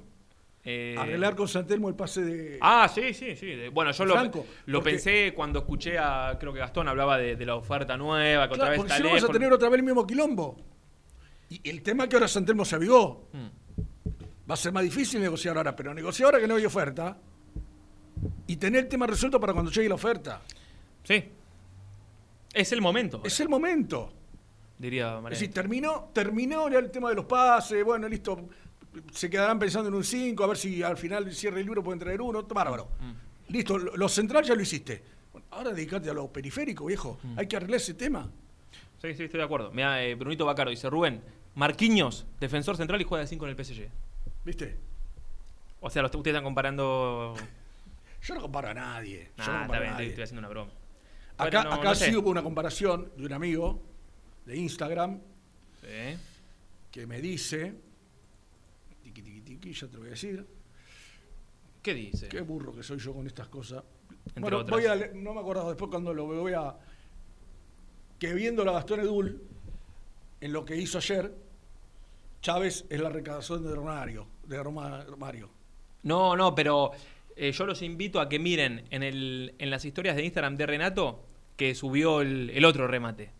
[0.63, 2.57] Eh, Arreglar con Santelmo el pase de.
[2.61, 3.67] Ah, sí, sí, sí.
[3.73, 7.35] Bueno, yo lo, Franco, lo porque- pensé cuando escuché a, creo que Gastón hablaba de,
[7.35, 9.69] de la oferta nueva, que otra Claro, vez porque si no vas a tener otra
[9.69, 10.55] vez el mismo quilombo.
[11.53, 13.27] Y el tema es que ahora Santelmo se avigó.
[13.33, 14.49] Mm.
[14.49, 17.17] Va a ser más difícil negociar ahora, pero negociar ahora que no hay oferta
[18.47, 20.41] y tener el tema resuelto para cuando llegue la oferta.
[21.03, 21.23] Sí.
[22.53, 23.21] Es el momento.
[23.23, 24.11] Es el momento.
[24.77, 25.39] Diría Es María.
[25.39, 28.49] decir, terminó, terminó el tema de los pases, bueno, listo.
[29.11, 31.83] Se quedarán pensando en un 5, a ver si al final del cierre del libro
[31.83, 32.43] pueden traer uno.
[32.43, 32.89] Bárbaro.
[32.99, 33.51] Mm.
[33.53, 35.03] Listo, lo, lo central ya lo hiciste.
[35.31, 37.19] Bueno, ahora dedicate a lo periférico, viejo.
[37.23, 37.39] Mm.
[37.39, 38.29] Hay que arreglar ese tema.
[39.01, 39.71] Sí, sí, estoy de acuerdo.
[39.71, 41.21] Mira, eh, Brunito Bacaro dice, Rubén,
[41.55, 43.89] Marquinhos, defensor central y juega de 5 en el PSG.
[44.45, 44.77] ¿Viste?
[45.81, 47.35] O sea, los- ustedes están comparando...
[48.23, 49.31] Yo no comparo a nadie.
[49.37, 50.07] Yo Nah, no está comparo a bien, nadie.
[50.09, 50.71] estoy haciendo una broma.
[51.37, 52.05] Acá, Bueno, no- acá no sé.
[52.09, 53.81] sí hubo una comparación de un amigo
[54.45, 55.19] de Instagram
[55.81, 56.17] Sí.
[56.91, 57.73] que me dice,
[59.03, 60.45] tiqui, tiqui, tiqui, ya te lo voy a decir,
[61.81, 62.29] ¿Qué dice?
[62.29, 63.83] qué burro que soy yo con estas cosas.
[64.27, 64.79] Entre bueno, otras.
[64.79, 66.75] voy a no me acuerdo después cuando lo voy a...
[68.19, 69.41] Que viendo la Gastón Edul,
[70.39, 71.35] en lo que hizo ayer,
[72.43, 74.27] Chávez es la recaudación de Romario.
[74.45, 75.49] De Roma- Romario.
[76.03, 76.91] No, no, pero
[77.37, 80.65] eh, yo los invito a que miren en, el, en las historias de Instagram de
[80.67, 81.25] Renato
[81.55, 83.31] que subió el, el otro remate.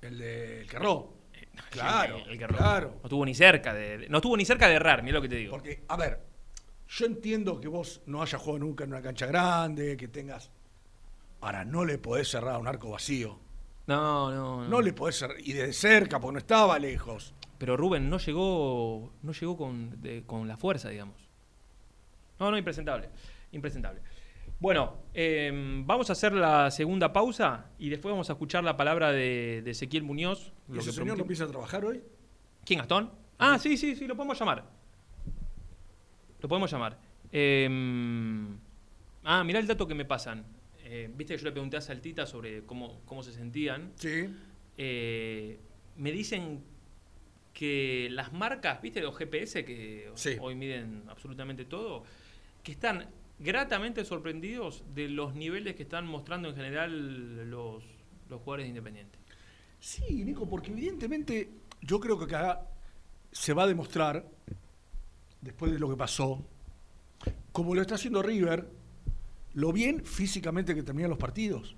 [0.00, 1.12] El de el que erró.
[1.70, 2.56] Claro, El, el que erró.
[2.56, 2.88] claro.
[2.96, 5.28] No estuvo ni cerca de, de- no estuvo ni cerca de errar, mira lo que
[5.28, 5.52] te digo.
[5.52, 6.20] Porque, a ver,
[6.88, 10.50] yo entiendo que vos no hayas jugado nunca en una cancha grande, que tengas.
[11.42, 13.38] Ahora, no le podés cerrar a un arco vacío.
[13.86, 14.68] No, no, no.
[14.68, 15.36] No le podés cerrar.
[15.40, 17.34] Y de cerca, porque no estaba lejos.
[17.58, 21.16] Pero Rubén no llegó, no llegó con, de- con la fuerza, digamos.
[22.38, 23.08] No, no, impresentable.
[23.52, 24.00] Impresentable.
[24.60, 25.50] Bueno, eh,
[25.84, 29.70] vamos a hacer la segunda pausa y después vamos a escuchar la palabra de, de
[29.70, 30.52] Ezequiel Muñoz.
[30.68, 32.02] ¿Y lo ese que señor no empieza a trabajar hoy?
[32.64, 33.10] ¿Quién, Gastón?
[33.38, 34.64] Ah, sí, sí, sí, lo podemos llamar.
[36.40, 36.98] Lo podemos llamar.
[37.32, 37.68] Eh,
[39.24, 40.44] ah, mirá el dato que me pasan.
[40.84, 43.92] Eh, Viste que yo le pregunté a Saltita sobre cómo, cómo se sentían.
[43.96, 44.28] Sí.
[44.76, 45.58] Eh,
[45.96, 46.62] me dicen
[47.54, 50.36] que las marcas, ¿viste los GPS que Sí.
[50.40, 52.02] hoy miden absolutamente todo?
[52.62, 53.06] Que están
[53.38, 57.82] gratamente sorprendidos de los niveles que están mostrando en general los,
[58.28, 59.18] los jugadores de Independiente.
[59.80, 61.50] Sí, Nico, porque evidentemente
[61.80, 62.62] yo creo que acá
[63.32, 64.26] se va a demostrar,
[65.40, 66.44] después de lo que pasó,
[67.52, 68.68] como lo está haciendo River,
[69.54, 71.76] lo bien físicamente que terminan los partidos.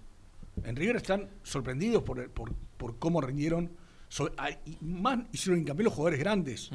[0.65, 3.71] En River están sorprendidos por, el- por, por cómo rindieron.
[4.81, 6.71] Más hicieron hincapié los jugadores grandes.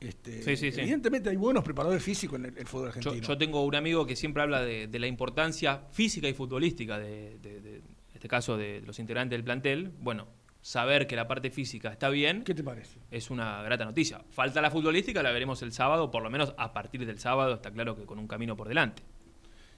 [0.00, 0.42] Este, Mm.
[0.44, 0.80] Sí, sí, sí.
[0.80, 3.14] Evidentemente hay buenos preparadores físicos en el, el fútbol argentino.
[3.26, 7.38] yo tengo un amigo que siempre habla de, de la importancia física y futbolística de,
[7.38, 7.82] de-
[8.14, 9.92] este caso de los integrantes del plantel.
[10.00, 10.26] Bueno,
[10.62, 12.44] saber que la parte física está bien.
[12.44, 12.98] ¿Qué te parece?
[13.10, 14.22] Es una grata noticia.
[14.30, 17.70] Falta la futbolística, la veremos el sábado, por lo menos a partir del sábado, está
[17.70, 19.02] claro que con un camino por delante.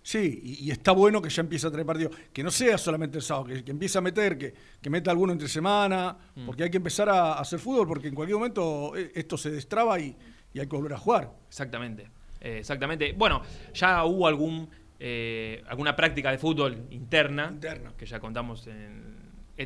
[0.03, 2.16] Sí, y, y está bueno que ya empiece a traer partidos.
[2.32, 5.32] Que no sea solamente el sábado, que, que empiece a meter, que, que meta alguno
[5.32, 6.46] entre semana, Mm.
[6.46, 9.50] porque hay que empezar a, a hacer fútbol, porque en cualquier momento eh, esto se
[9.50, 10.16] destraba y,
[10.55, 11.30] y hay que volver a jugar.
[11.48, 12.09] Exactamente.
[12.40, 13.12] Eh, exactamente.
[13.12, 13.42] Bueno,
[13.74, 17.55] ya hubo algún eh, alguna práctica de fútbol interna,
[17.96, 19.12] que ya contamos en,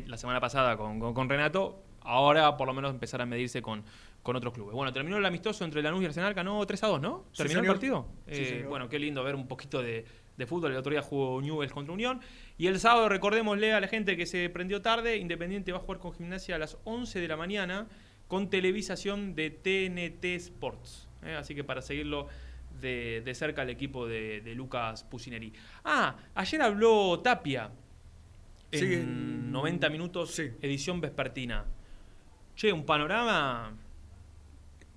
[0.07, 1.83] la semana pasada con, con- con Renato.
[2.01, 3.83] Ahora, por lo menos, empezar a medirse con,
[4.23, 4.73] con otros clubes.
[4.75, 7.25] Bueno, terminó el amistoso entre Lanús y Arsenal, ganó 3 a 2, ¿no?
[7.31, 8.07] Sí, ¿Terminó el partido?
[8.27, 10.05] Sí, Eh, bueno, qué lindo ver un poquito de,
[10.37, 10.71] de fútbol.
[10.71, 12.21] El otro día jugó Newell's contra Unión.
[12.57, 15.99] Y el sábado, recordémosle a la gente que se prendió tarde, Independiente va a jugar
[15.99, 17.87] con Gimnasia a las 11 de la mañana.
[18.27, 21.07] con televisación de TNT Sports.
[21.23, 21.35] ¿eh?
[21.35, 22.27] Así que para seguirlo
[22.81, 25.53] de, de cerca al equipo de, de Lucas Pusineri.
[25.85, 27.71] Ah, ayer habló Tapia
[28.71, 29.01] en Sí,
[29.51, 31.65] 90 minutos, edición vespertina.
[32.55, 33.73] Che, un panorama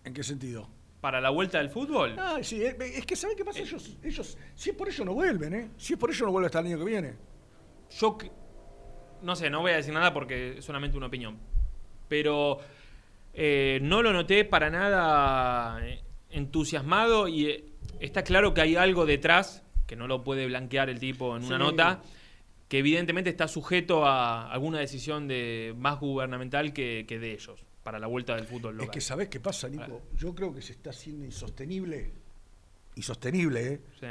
[0.04, 0.68] ¿En qué sentido?
[1.00, 2.14] Para la vuelta del fútbol.
[2.18, 3.60] Ah, sí, es, es que ¿saben qué pasa?
[3.60, 5.70] Ellos, ellos, si es por ello no vuelven, ¿eh?
[5.76, 7.14] Si es por ello no vuelven hasta el año que viene.
[7.98, 8.18] Yo
[9.22, 11.38] no sé, no voy a decir nada porque es solamente una opinión.
[12.08, 12.58] Pero
[13.34, 17.64] eh, no lo noté para nada eh, entusiasmado y eh,
[18.00, 21.56] está claro que hay algo detrás, que no lo puede blanquear el tipo en una
[21.56, 21.62] Sí.
[21.62, 22.02] nota,
[22.68, 27.98] que evidentemente está sujeto a alguna decisión de más gubernamental que, que de ellos para
[27.98, 28.84] la vuelta del fútbol local.
[28.88, 30.02] Es que ¿sabés qué pasa, Nico?
[30.16, 32.12] Yo creo que se está haciendo insostenible,
[32.96, 33.80] insostenible, ¿eh?
[34.00, 34.06] Sí.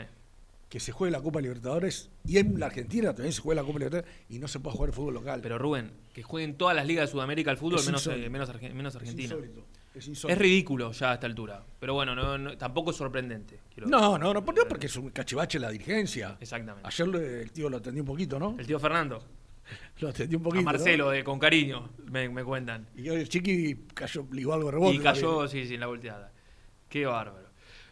[0.70, 3.80] Que se juegue la Copa Libertadores y en la Argentina también se juega la Copa
[3.80, 5.40] Libertadores y no se puede jugar fútbol local.
[5.42, 8.94] Pero Rubén, que jueguen todas las ligas de Sudamérica al fútbol, menos, eh, menos, menos
[8.94, 9.34] Es Argentina.
[9.36, 9.66] insólito,
[9.96, 11.66] es Es, ridículo ya a esta altura.
[11.80, 13.60] Pero bueno, no- no- tampoco es sorprendente.
[13.78, 16.38] No, no, no, no, porque es un cachivache la dirigencia.
[16.40, 16.88] Exactamente.
[16.88, 18.56] Ayer el tío lo atendió un poquito, ¿no?
[18.60, 19.24] El tío Fernando.
[20.00, 20.62] Lo atendió un poquito.
[20.62, 21.12] A Marcelo, ¿no?
[21.12, 22.88] de, con cariño, me, me cuentan.
[22.96, 24.96] Y el chiqui cayó, ligó algo rebote.
[24.96, 25.50] Y cayó, también.
[25.50, 26.32] sí, sí, en la volteada.
[26.88, 27.50] Qué bárbaro.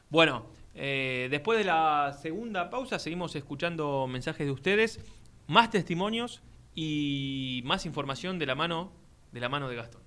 [0.10, 5.00] Bueno, eh, después de la segunda pausa seguimos escuchando mensajes de ustedes,
[5.48, 6.42] más testimonios
[6.76, 8.92] y más información de la mano
[9.32, 10.07] de la mano de Gastón.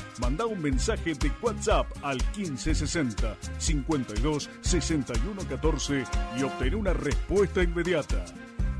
[0.21, 6.03] Manda un mensaje de WhatsApp al 1560 52 61 14
[6.37, 8.23] y obtén una respuesta inmediata.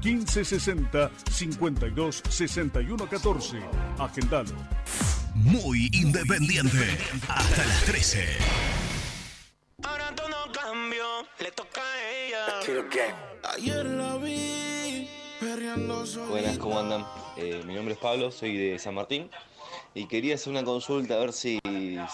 [0.03, 3.57] 1560 52 61 14.
[3.97, 4.51] Agendalo.
[5.33, 6.95] Muy independiente.
[7.27, 8.37] Hasta las 13.
[9.81, 12.45] Ahora todo cambió, le toca a ella.
[13.55, 15.09] Ayer la vi
[16.29, 17.03] Buenas, ¿cómo andan?
[17.35, 19.27] Eh, mi nombre es Pablo, soy de San Martín
[19.93, 21.59] y quería hacer una consulta a ver si,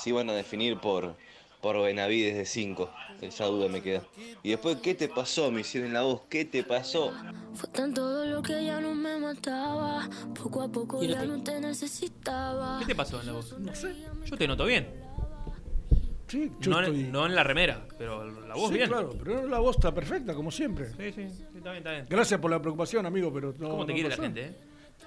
[0.02, 1.16] si iban a definir por,
[1.62, 2.90] por Benavides de 5.
[3.22, 4.04] Esa duda me queda.
[4.44, 5.52] Y después, ¿qué te pasó?
[5.52, 7.12] Me hicieron la voz, ¿qué te pasó?
[7.56, 10.08] Fue tanto dolor que ya no me mataba.
[10.42, 12.78] Poco a poco ya no te necesitaba.
[12.80, 13.58] ¿Qué te pasó en la voz?
[13.58, 13.96] No sé.
[14.26, 14.88] Yo te noto bien.
[16.28, 18.90] Sí, yo No, estoy- en, no en la remera, pero la voz Sí, bien.
[18.90, 20.90] claro, pero la voz está perfecta, como siempre.
[20.90, 22.06] Sí, sí, sí, está bien, está bien.
[22.10, 23.70] Gracias por la preocupación, amigo, pero no.
[23.70, 24.56] ¿Cómo te no quiere la gente, eh?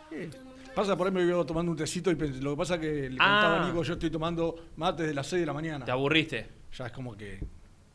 [0.09, 0.39] Sí.
[0.75, 3.41] Pasa por ahí me iba tomando un tecito y lo que pasa que le Ah.
[3.41, 5.85] contaba a Nico, yo estoy tomando mate desde las 6 de la mañana.
[5.85, 6.49] ¿Te aburriste?
[6.77, 7.41] Ya es como que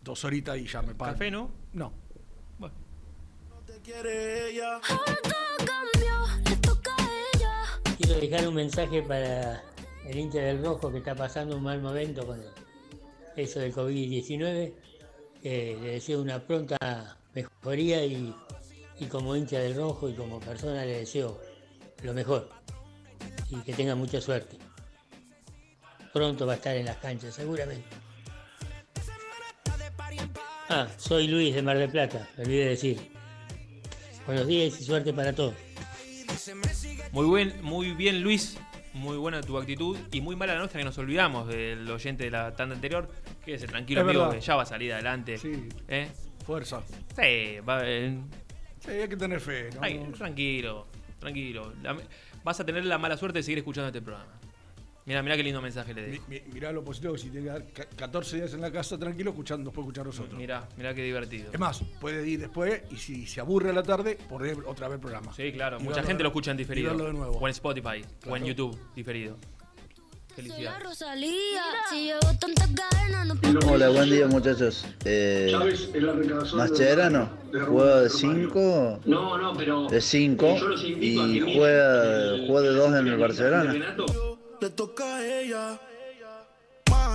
[0.01, 1.13] dos horitas y ya me paro.
[1.13, 1.49] ¿Café no?
[1.73, 1.93] No.
[7.97, 9.63] Quiero dejar un mensaje para
[10.05, 12.41] el Inter del Rojo que está pasando un mal momento con
[13.35, 14.73] eso del COVID-19.
[15.43, 18.33] Eh, le deseo una pronta mejoría y,
[18.99, 21.39] y como hincha del Rojo y como persona le deseo
[22.03, 22.49] lo mejor
[23.49, 24.57] y que tenga mucha suerte.
[26.13, 27.85] Pronto va a estar en las canchas, seguramente.
[30.69, 33.11] Ah, soy Luis de Mar del Plata, me olvidé decir.
[34.25, 35.53] Buenos días y suerte para todos.
[37.11, 38.57] Muy buen, muy bien Luis,
[38.93, 42.31] muy buena tu actitud y muy mala la nuestra que nos olvidamos del oyente de
[42.31, 43.07] la tanda anterior.
[43.43, 44.35] Quédese tranquilo, Es amigo, verdad.
[44.39, 45.37] que ya va a salir adelante.
[45.37, 45.69] Sí.
[45.87, 46.07] ¿Eh?
[46.45, 46.81] Fuerza.
[47.15, 48.19] Sí, va, eh,
[48.83, 49.79] Sí, hay que tener fe, ¿no?
[49.83, 50.87] ay, tranquilo,
[51.25, 51.73] tranquilo.
[51.83, 51.97] La-
[52.43, 54.31] vas a tener la mala suerte de seguir escuchando este programa.
[55.07, 56.23] Mira, mira qué lindo mensaje le dejo.
[56.27, 58.97] mi- mirá lo positivo que si tiene que dar ca- 14 días en la casa
[58.97, 60.35] tranquilo escuchando, después escuchar nosotros.
[60.35, 61.51] Mira, mira qué divertido.
[61.53, 64.95] Es más, puede ir después y si se aburre a la tarde, poner otra vez
[64.95, 65.31] el programa.
[65.33, 66.95] Sí, claro, Y mucha gente lo escucha en diferido.
[66.97, 67.37] de nuevo.
[67.37, 68.45] O en Spotify, o en Claro.
[68.47, 69.37] YouTube, diferido.
[70.35, 71.01] Felicidades.
[73.67, 74.85] Hola, buen día muchachos.
[75.05, 75.53] Eh,
[76.53, 77.29] Mascherano
[77.67, 79.87] juega de 5 No, no, pero.
[79.87, 82.03] de 5 Yo los invito a que y juega,
[82.35, 83.71] el- juega de 2 en el Barcelona.
[83.71, 84.05] Renato,
[84.75, 85.79] toca a ella.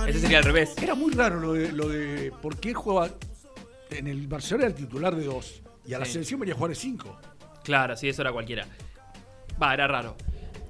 [0.07, 0.73] Ese sería al revés.
[0.81, 3.09] Era muy raro lo de, lo de por qué jugaba
[3.91, 6.13] en el Barcelona era el titular de dos y a la Sí.
[6.13, 7.19] selección venía a jugar de cinco.
[7.63, 8.65] Claro, sí, eso era cualquiera.
[9.61, 10.15] Va, era raro.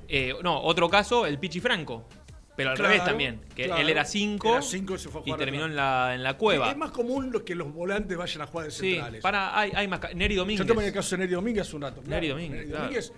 [0.07, 2.07] Eh, no, otro caso, el Pichi Franco.
[2.55, 3.39] Pero al Claro, revés también.
[3.55, 3.81] Que claro.
[3.81, 4.95] él era 5 Era cinco
[5.25, 6.69] y a terminó en la, en la cueva.
[6.69, 9.21] Es más común lo que los volantes vayan a jugar de Sí, centrales.
[9.21, 10.01] para, hay, hay más.
[10.15, 10.67] Neri Domínguez.
[10.67, 12.01] Yo tomé el caso de Neri Domínguez un rato.
[12.05, 12.79] Neri Domínguez, claro.
[12.85, 13.13] Domínguez,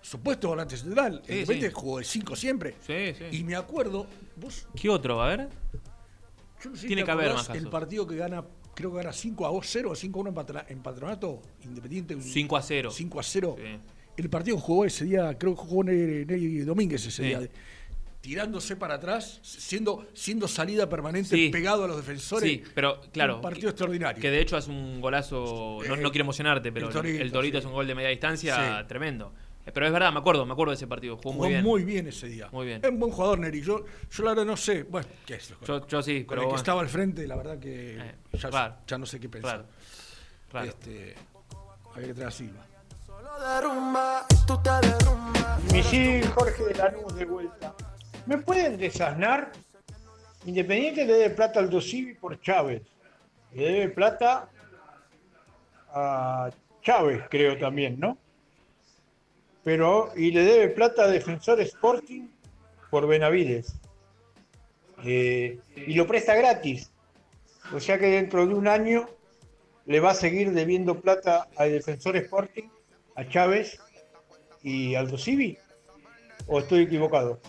[0.00, 1.22] supuesto volante central.
[1.26, 1.70] Sí, el sí.
[1.72, 2.74] jugó de 5 siempre.
[2.80, 3.38] Sí, sí.
[3.38, 5.22] Y me acuerdo, vos, ¿Qué otro?
[5.22, 5.48] A ver.
[6.62, 7.70] yo no sé Tiene que haber más El casos.
[7.70, 11.42] partido que gana, creo que gana 5 a 0 o 5 a 1 en, patronato,
[11.64, 12.16] Independiente.
[12.20, 12.90] 5 a 0.
[12.90, 13.56] 5 a 0.
[13.58, 13.64] Sí.
[14.16, 17.22] El partido jugó ese día, creo que jugó Neri, Neri Domínguez ese Sí.
[17.24, 17.40] día.
[18.24, 21.50] Tirándose para atrás, siendo, siendo salida permanente, Sí.
[21.50, 22.48] pegado a los defensores.
[22.50, 23.36] Sí, pero claro.
[23.36, 24.18] Un partido extraordinario.
[24.18, 25.80] Que de hecho hace un golazo.
[25.86, 27.60] No, Eh, no quiero emocionarte, pero el el Torito, sí.
[27.60, 28.86] es un gol de media distancia Sí.
[28.88, 29.34] tremendo.
[29.66, 31.18] Eh, Pero es verdad, me acuerdo, me acuerdo de ese partido.
[31.18, 32.06] Jugó, Jugó muy bien.
[32.06, 32.48] ese día.
[32.50, 32.80] Muy bien.
[32.82, 33.60] Es un buen jugador, Neri.
[33.60, 34.84] Yo, yo la verdad no sé.
[34.84, 35.52] Bueno, ¿qué es?
[35.66, 36.56] Yo, yo sí, Con pero el que bueno.
[36.56, 38.76] estaba al frente, la verdad que Eh, ya, raro.
[38.86, 39.66] ya no sé qué pensar.
[40.50, 40.66] Raro.
[40.66, 41.14] Este,
[41.94, 42.66] había que traer a Silva.
[45.72, 47.74] Misil Jorge de Lanús de vuelta.
[48.26, 49.52] ¿Me pueden desasnar?
[50.46, 52.82] Independiente le debe plata al Dosivi por Chávez.
[53.52, 54.48] Le debe plata
[55.90, 56.50] a
[56.82, 58.18] Chávez, creo también, ¿no?
[59.62, 62.28] Pero, y le debe plata a Defensor Sporting
[62.90, 63.74] por Benavides.
[65.04, 66.90] Eh, y lo presta gratis.
[67.72, 69.08] O sea que dentro de un año
[69.86, 72.68] le va a seguir debiendo plata al Defensor Sporting,
[73.16, 73.78] a Chávez
[74.62, 75.58] y al Dosivi.
[76.46, 77.40] ¿O estoy equivocado?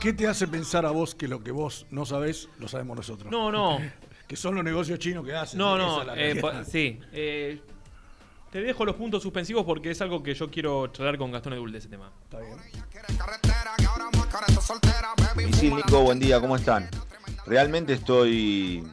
[0.00, 3.30] ¿Qué te hace pensar a vos que lo que vos no sabés lo sabemos nosotros?
[3.30, 3.78] No, no.
[4.28, 5.58] que son los negocios chinos que hacen.
[5.58, 6.40] No, no, eh,
[6.70, 7.00] sí.
[7.12, 7.60] eh,
[8.50, 11.72] te dejo los puntos suspensivos porque es algo que yo quiero charlar con Gastón Edul
[11.72, 12.10] de ese tema.
[12.24, 12.56] Está bien.
[15.36, 16.88] Misil, Nico, buen día, ¿cómo están?
[17.46, 18.84] Realmente estoy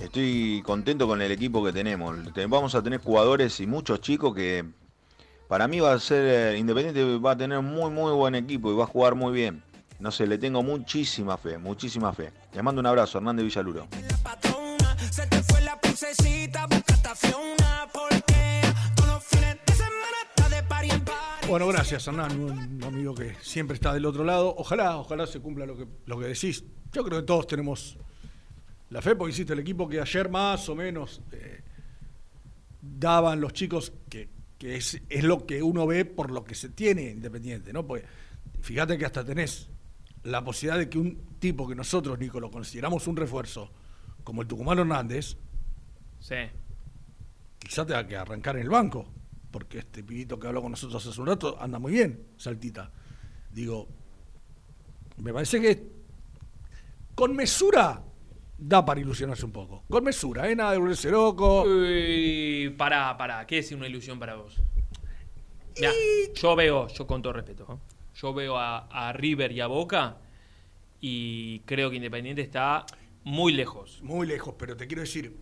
[0.00, 2.16] estoy contento con el equipo que tenemos.
[2.32, 4.64] Te- Vamos a tener jugadores y muchos chicos que
[5.50, 8.76] para mí va a ser eh, Independiente va a tener muy muy buen equipo y
[8.76, 9.64] va a jugar muy bien.
[9.98, 12.32] No sé, le tengo muchísima fe, muchísima fe.
[12.54, 13.88] Les mando un abrazo, Hernández Villaluro.
[21.48, 24.54] Bueno, gracias, Hernán, un amigo que siempre está del otro lado.
[24.56, 26.62] Ojalá, ojalá se cumpla lo que, lo que decís.
[26.92, 27.98] Yo creo que todos tenemos
[28.88, 31.64] la fe, porque hiciste el equipo que ayer más o menos eh,
[32.80, 34.28] daban los chicos, que,
[34.60, 37.86] que es, es lo que uno ve por lo que se tiene Independiente, ¿no?
[37.86, 38.04] Porque
[38.60, 39.68] fíjate que hasta tenés
[40.22, 43.70] la posibilidad de que un tipo que nosotros, Nico, lo consideramos un refuerzo,
[44.22, 45.34] como el Tucumano Hernández,
[46.20, 46.34] Sí.
[47.58, 49.08] quizá tenga que arrancar en el banco,
[49.50, 52.90] porque este pibito que habló con nosotros hace un rato anda muy bien, saltita.
[53.50, 53.88] Digo,
[55.16, 55.90] me parece que
[57.14, 58.02] con mesura
[58.62, 59.84] da para ilusionarse un poco.
[59.88, 60.54] Con mesura, ¿eh?
[60.54, 61.62] Nada de volverse loco.
[61.62, 63.46] Uy, pará, pará.
[63.46, 64.56] ¿Qué es una ilusión para vos?
[65.76, 65.92] Mirá,
[66.34, 67.76] yo veo, yo con todo respeto, ¿eh?
[68.16, 70.18] yo veo a, a River y a Boca
[71.00, 72.84] y creo que Independiente está
[73.24, 74.00] muy lejos.
[74.02, 75.34] Muy lejos, pero te quiero decir,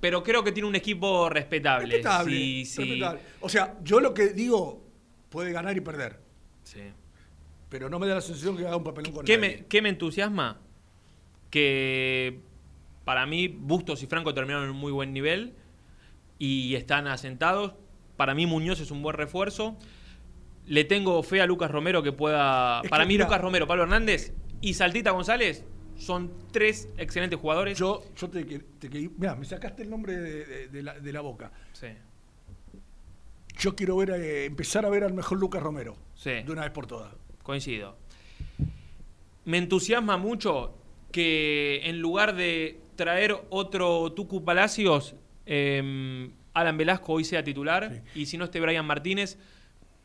[0.00, 1.86] Pero creo que tiene un equipo respetable.
[1.86, 2.82] respetable, Sí, sí.
[2.82, 3.20] respetable.
[3.40, 4.84] O sea, yo lo que digo,
[5.30, 6.20] puede ganar y perder,
[6.64, 6.80] Sí.
[7.70, 9.56] pero no me da la sensación que haga un papelón con ¿Qué nadie.
[9.60, 10.60] me, qué me entusiasma?
[11.54, 12.40] Que
[13.04, 15.54] para mí Bustos y Franco terminaron en un muy buen nivel
[16.36, 17.74] y están asentados.
[18.16, 19.76] Para mí Muñoz es un buen refuerzo.
[20.66, 22.80] Le tengo fe a Lucas Romero que pueda...
[22.82, 25.64] Es para que mí mira- Lucas Romero, Pablo Hernández y Saltita González
[25.96, 27.78] son tres excelentes jugadores.
[27.78, 31.12] Yo, yo te, te, te- mirá, me sacaste el nombre de, de- de la, de
[31.12, 31.52] la boca.
[31.72, 31.86] Sí.
[33.60, 35.96] Yo quiero ver eh, empezar a ver al mejor Lucas Romero.
[36.16, 36.30] Sí.
[36.30, 37.14] De una vez por todas.
[37.44, 37.96] Coincido.
[39.44, 40.78] Me entusiasma mucho
[41.14, 45.14] que en lugar de traer otro Tucu Palacios,
[45.46, 49.38] eh, Alan Velasco hoy sea titular y si no esté Brian Martínez.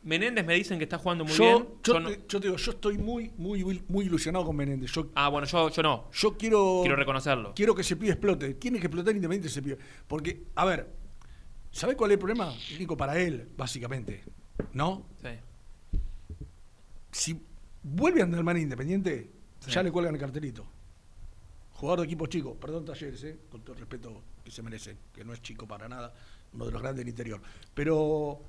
[0.04, 1.66] Menéndez me dicen que está jugando muy yo, bien.
[1.82, 4.92] Yo, Yo no- te, yo te digo, yo estoy muy, muy, muy ilusionado con Menéndez.
[4.92, 6.08] Yo, Ah, bueno, yo, yo no.
[6.12, 6.78] yo quiero.
[6.82, 7.52] Quiero reconocerlo.
[7.56, 8.54] Quiero que ese pibe explote.
[8.54, 9.78] Tiene que explotar independiente ese pibe.
[10.06, 10.88] Porque, a ver,
[11.72, 12.54] ¿sabés cuál es el problema?
[12.78, 14.22] Nico, para él, básicamente.
[14.72, 15.06] ¿No?
[15.20, 15.28] Sí.
[17.10, 17.40] Si
[17.82, 19.28] vuelve a andar mal independiente,
[19.58, 19.70] Sí.
[19.72, 20.66] ya le cuelgan el cartelito.
[21.80, 23.38] Jugador de equipo chico, perdón Talleres, ¿eh?
[23.50, 26.12] con todo el respeto que se merece, que no es chico para nada,
[26.52, 27.40] uno de los grandes del interior.
[27.72, 28.42] Pero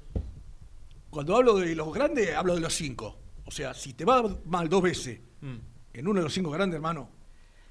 [1.10, 3.18] cuando hablo de los grandes, hablo de los cinco.
[3.46, 5.56] O sea, si te va mal dos veces Mm.
[5.94, 7.10] en uno de los cinco grandes, hermano,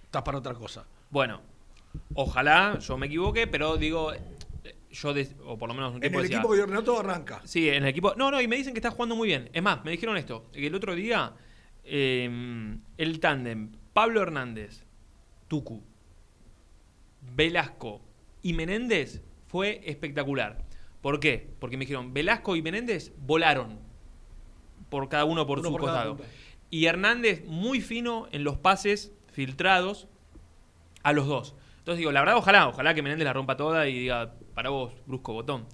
[0.02, 0.86] estás para otra cosa.
[1.10, 1.42] Bueno,
[2.14, 4.12] ojalá yo me equivoque, pero digo,
[4.90, 7.42] yo, des- o por lo menos un En el decía, equipo que Renato arranca.
[7.44, 8.14] Sí, en el equipo.
[8.16, 9.50] No, no, y me dicen que está jugando muy bien.
[9.52, 11.34] Es más, me dijeron esto: que el otro día,
[11.84, 14.84] eh, el tándem Pablo Hernández,
[15.50, 15.82] Tucu,
[17.34, 18.00] Velasco
[18.40, 20.64] y Menéndez fue espectacular.
[21.02, 21.50] ¿Por qué?
[21.58, 23.80] Porque me dijeron: Velasco y Menéndez volaron.
[24.88, 26.18] Por cada uno por Uno su por costado.
[26.70, 30.06] Y Hernández muy fino en los pases filtrados
[31.02, 31.56] a los dos.
[31.78, 34.92] Entonces digo, la verdad, ojalá, ojalá que Menéndez la rompa toda y diga, para vos,
[35.06, 35.66] brusco botón.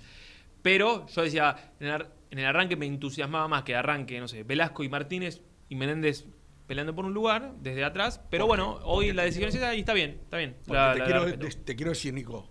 [0.62, 4.88] Pero yo decía, en el arranque me entusiasmaba más que arranque, no sé, Velasco y
[4.88, 6.26] Martínez y Menéndez
[6.66, 8.20] peleando por un lugar desde atrás.
[8.30, 10.56] Pero bueno, hoy la decisión es esa y está bien, está bien.
[10.66, 12.48] La- te, la- la quiero, te- quiero decir, Nico,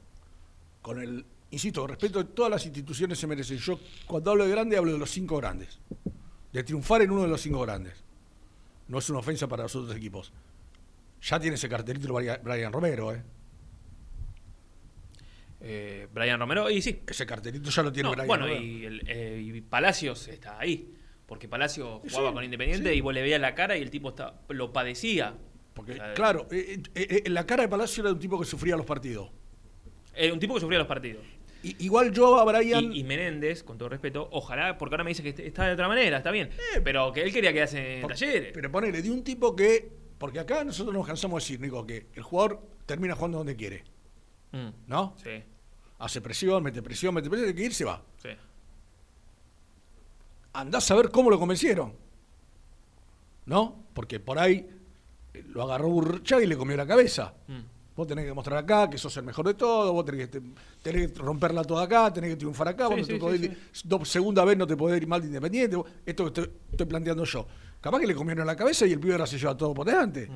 [0.82, 3.58] con el, insisto, con respeto de todas las instituciones se merecen.
[3.58, 5.80] Yo cuando hablo de grande hablo de los cinco grandes.
[6.54, 8.02] De triunfar en uno de los cinco grandes.
[8.88, 10.32] No es una ofensa para los otros equipos.
[11.22, 13.22] Ya tiene ese cartelito Brian, Brian Romero, ¿eh?
[15.62, 17.02] Eh, Brian Romero, y sí.
[17.08, 18.64] Ese cartelito ya lo tiene No, Brian bueno, Romero.
[18.64, 20.94] y, el- eh, y Palacios está ahí.
[21.26, 22.98] Porque Palacios jugaba Sí, con Independiente sí.
[22.98, 25.36] y vos le veías la cara y el tipo está, lo padecía.
[25.74, 28.40] Porque, O sea, claro, eh, eh, eh, la cara de Palacio era de un tipo
[28.40, 29.30] que sufría los partidos.
[30.16, 31.24] Era un tipo que sufría los partidos.
[31.64, 32.94] Igual yo a Brian.
[32.94, 35.74] Y, y Menéndez, con todo respeto, ojalá, porque ahora me dice que est- está de
[35.74, 36.52] otra manera, está bien.
[36.84, 38.52] pero que él quería quedarse en Por- talleres.
[38.54, 39.90] Pero ponele, de un tipo que.
[40.20, 43.84] Porque acá nosotros nos cansamos de decir, Nico, que el jugador termina jugando donde quiere.
[44.52, 45.16] Mm, ¿No?
[45.22, 45.44] sí,
[45.98, 48.02] Hace presión, mete presión, mete presión, de que ir se va.
[48.22, 48.30] sí.
[50.60, 51.94] Andás a ver cómo lo convencieron.
[53.46, 53.84] ¿No?
[53.94, 54.68] Porque por ahí
[55.34, 57.34] eh, lo agarró Burchá y le comió la cabeza.
[57.48, 57.60] Mm.
[57.96, 60.46] Vos tenés que demostrar acá que sos el mejor de todo, vos tenés que, te-
[60.82, 63.48] tenés que romperla toda acá, tenés que triunfar acá, vos Sí, no te podés sí,
[63.48, 66.86] ir- do- segunda vez no te podés ir mal de independiente, esto que estoy, estoy
[66.88, 67.48] planteando yo.
[67.80, 70.30] Capaz que le comieron la cabeza y el pibe ahora se lleva todo por delante.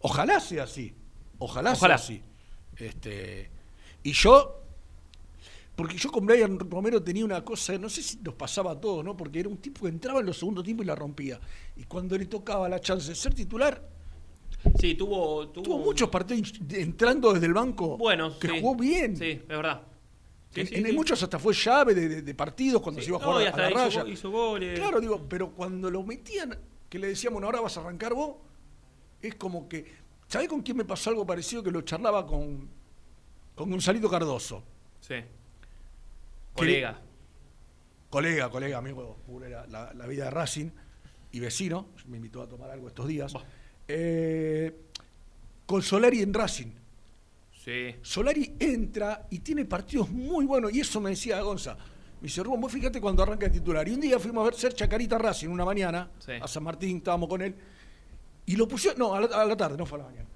[0.00, 0.94] Ojalá sea así.
[1.38, 1.74] Ojalá, Mm.
[1.76, 1.96] Ojalá.
[1.98, 2.22] sea así.
[2.76, 3.50] Este,
[4.02, 4.57] y yo,
[5.78, 9.04] porque yo con Brian Romero tenía una cosa, no sé si nos pasaba a todos,
[9.04, 9.16] ¿no?
[9.16, 11.38] Porque era un tipo que entraba en los segundos tiempos y la rompía.
[11.76, 13.80] Y cuando le tocaba la chance de ser titular,
[14.80, 15.48] Sí, tuvo.
[15.50, 18.60] Tuvo, muchos partidos entrando desde el banco Bueno, que sí.
[18.60, 19.16] jugó bien.
[19.16, 19.82] Sí, es verdad.
[20.50, 20.92] Sí, en sí, en sí.
[20.92, 23.56] muchos hasta fue llave de, de- de partidos cuando se iba a No, jugar a
[23.56, 24.02] la hizo raya.
[24.02, 24.76] go- hizo goles.
[24.80, 28.34] Claro, digo, pero cuando lo metían, que le decíamos, "Bueno, ahora vas a arrancar vos,
[29.22, 29.86] es como que.
[30.26, 32.68] ¿Sabés con quién me pasó algo parecido que lo charlaba con,
[33.54, 34.64] con Gonzalito Cardoso?
[35.00, 35.14] Sí.
[36.58, 37.00] Colega.
[38.10, 39.18] Colega, colega, amigo,
[39.48, 40.70] la, la- la vida de Racing
[41.32, 43.32] y vecino, me invitó a tomar algo estos días.
[43.86, 44.74] Eh,
[45.66, 46.70] con Solari en Racing.
[47.64, 47.96] Sí.
[48.00, 51.76] Solari entra y tiene partidos muy buenos, y eso me decía Gonza.
[52.20, 53.86] Me dice, Rubén, vos fíjate cuando arranca el titular.
[53.86, 56.32] Y un día fuimos a ver ser Chacarita Racing una mañana, Sí.
[56.40, 57.54] a San Martín, estábamos con él,
[58.46, 60.28] y lo pusieron, no, a la, a la tarde, no fue a la mañana.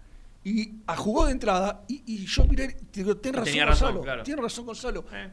[0.44, 4.02] Y a jugó de entrada, y, y yo miré, digo, ten razón, tenía razón, Gonzalo,
[4.02, 4.22] claro.
[4.24, 5.04] tiene razón Gonzalo.
[5.12, 5.30] Eh.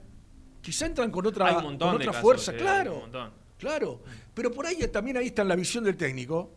[0.62, 3.10] Quizá entran con otra, con otra casos, fuerza, hay claro.
[3.58, 4.02] Claro,
[4.34, 6.52] pero por ahí también ahí está la visión del técnico.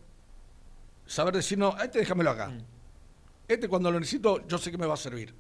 [1.06, 2.48] Saber decir, no, este déjamelo acá.
[2.48, 2.60] Mm.
[3.48, 5.34] Este cuando lo necesito, yo sé que me va a servir.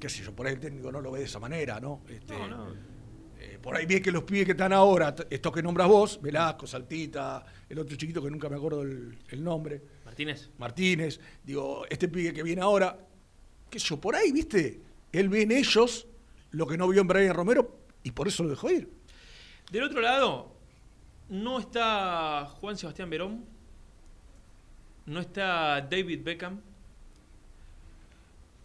[0.00, 2.02] Qué sé yo, por ahí el técnico no lo ve de esa manera, ¿no?
[2.08, 2.66] Este, No, no.
[3.38, 6.66] eh, por ahí ve que los pibes que están ahora, estos que nombras vos, Velasco,
[6.66, 10.50] Saltita, el otro chiquito que nunca me acuerdo el, el nombre, Martínez.
[10.58, 12.98] Martínez, digo, este pibe que viene ahora,
[13.70, 14.80] qué sé yo, por ahí, ¿viste?
[15.12, 16.06] Él ve en ellos
[16.52, 18.90] lo que no vio en Brian Romero y por eso lo dejó ir.
[19.70, 20.52] Del otro lado,
[21.28, 23.44] no está Juan Sebastián Verón.
[25.06, 26.60] No está David Beckham.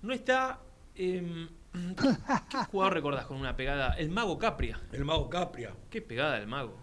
[0.02, 0.60] No está.
[0.96, 1.48] em,
[2.50, 3.94] ¿Qué jugador recordás con una pegada?
[3.94, 4.80] El Mago Capria.
[4.92, 5.74] El Mago Capria.
[5.90, 6.76] Qué pegada del Mago.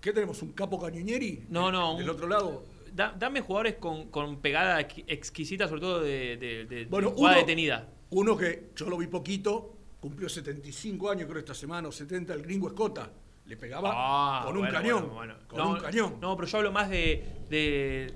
[0.00, 0.40] ¿Qué tenemos?
[0.42, 1.44] ¿Un capo cañonieri?
[1.48, 1.96] No, no.
[1.96, 2.64] Del un- otro lado.
[2.92, 7.14] Da- dame jugadores con, con pegada exqui- exquisita, sobre todo de, de, de- Bueno, de
[7.16, 7.88] jugada uno- detenida.
[8.10, 12.42] Uno que yo lo vi poquito, cumplió 75 años, creo, esta semana, o 70, el
[12.42, 13.10] gringo Escota.
[13.46, 15.00] Le pegaba Ah, con un bueno, cañón.
[15.02, 15.34] bueno, bueno.
[15.46, 16.16] Con No, un cañón.
[16.20, 18.12] No, pero yo hablo más de, de,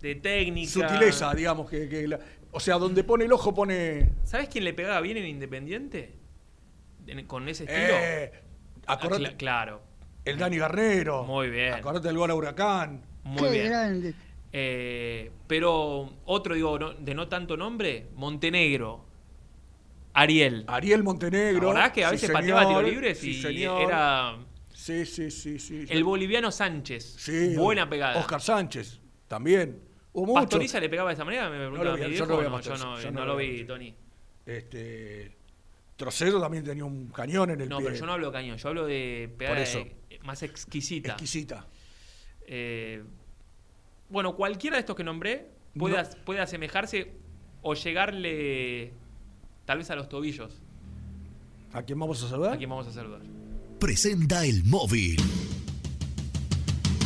[0.00, 0.70] de técnica.
[0.72, 1.70] Sutileza, digamos.
[1.70, 2.18] que, que la-
[2.50, 4.12] O sea, donde pone el ojo pone.
[4.24, 6.16] ¿Sabes quién le pegaba bien en Independiente?
[7.06, 7.94] En- con ese estilo.
[7.96, 8.32] Eh,
[8.86, 9.82] acordate- Ah, cla- claro.
[10.24, 11.24] El Dani Garnero.
[11.24, 11.74] Muy bien.
[11.74, 13.02] Acordate del gol a Huracán.
[13.24, 14.14] Muy bien.
[14.52, 19.06] Eh, pero otro, digo, no- de no tanto nombre, Montenegro.
[20.14, 20.64] Ariel.
[20.66, 21.68] Ariel Montenegro.
[21.68, 23.82] La verdad que a veces pateaba tiro libres sí, y señor.
[23.82, 24.36] era
[24.72, 25.84] Sí, sí, sí, sí.
[25.88, 27.14] el boliviano Sánchez.
[27.18, 28.18] Sí, Buena pegada.
[28.18, 29.80] Oscar Sánchez, también.
[30.12, 30.40] Hubo mucho.
[30.40, 31.48] ¿Pastoriza le pegaba de esa manera?
[31.48, 32.26] Me preguntaba lo vi, mi yo viejo.
[32.26, 33.64] no lo vi No, yo no, yo no no lo vi.
[33.64, 33.94] Tony.
[34.44, 35.36] Este,
[35.96, 37.86] Trocedo también tenía un cañón en el No, pie.
[37.86, 39.78] pero yo no hablo de cañón, yo hablo de pegada Por eso.
[39.78, 41.12] de- más exquisita.
[41.12, 41.66] Exquisita.
[42.46, 43.02] Eh,
[44.08, 45.46] bueno, cualquiera de estos que nombré
[45.78, 46.00] puede, No.
[46.00, 47.12] as- puede asemejarse
[47.62, 48.92] o llegarle
[49.72, 50.52] tal vez a los tobillos.
[51.72, 52.52] ¿A quién vamos a saludar?
[52.52, 53.22] ¿A quién vamos a saludar?
[53.80, 55.16] Presenta el móvil.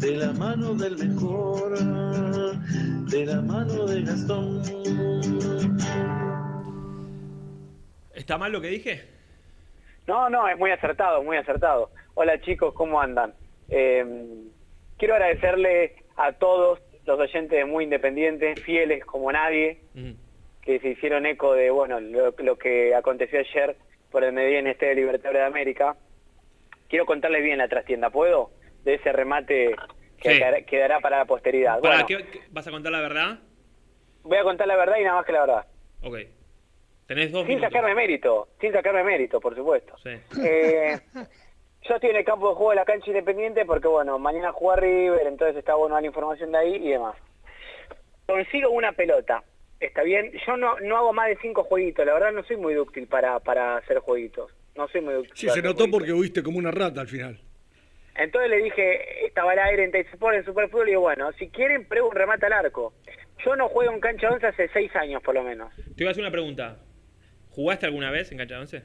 [0.00, 4.62] de la mano del mejor, de la mano de Gastón.
[8.14, 9.04] ¿Está mal lo que dije?
[10.06, 11.90] No, no, es muy acertado, muy acertado.
[12.14, 13.34] Hola chicos, ¿cómo andan?
[13.68, 14.04] Eh,
[14.96, 19.80] quiero agradecerle a todos los oyentes de Muy Independientes, fieles como nadie,
[20.62, 23.76] que se hicieron eco de bueno lo, lo que aconteció ayer
[24.10, 25.94] por el Medellín este de Libertadores de América.
[26.88, 28.50] Quiero contarles bien la trastienda, ¿puedo?
[28.84, 29.74] De ese remate
[30.20, 30.38] que Sí.
[30.38, 31.80] quedará, quedará para la posteridad.
[31.80, 33.38] Pará, Bueno, ¿qué- qué- ¿Vas a contar la verdad?
[34.22, 35.66] voy a contar la verdad y nada más que la verdad.
[36.02, 36.16] Ok.
[37.06, 37.72] Tenés dos Sin minutos.
[37.72, 39.94] sacarme mérito, sin sacarme mérito, por supuesto.
[40.02, 40.10] Sí.
[40.44, 41.00] Eh,
[41.82, 44.80] yo estoy en el campo de juego de la cancha independiente porque, bueno, mañana juega
[44.80, 47.16] River, entonces está bueno dar la información de ahí y demás.
[48.26, 49.42] Consigo una pelota,
[49.80, 50.30] está bien.
[50.46, 53.40] Yo no, no hago más de cinco jueguitos, la verdad no soy muy dúctil para,
[53.40, 54.52] para hacer jueguitos.
[54.76, 55.32] No soy muy dúctil.
[55.36, 55.98] Sí, para se notó jueguitos.
[55.98, 57.40] porque huiste como una rata al final.
[58.22, 61.86] Entonces le dije, estaba al aire en Sport, en Superfútbol, y digo, bueno, si quieren,
[61.86, 62.92] pruebo un remate al arco.
[63.44, 65.74] Yo no juego en cancha 11 hace seis años, por lo menos.
[65.96, 66.76] Te iba a hacer una pregunta.
[67.50, 68.82] ¿Jugaste alguna vez en cancha de once?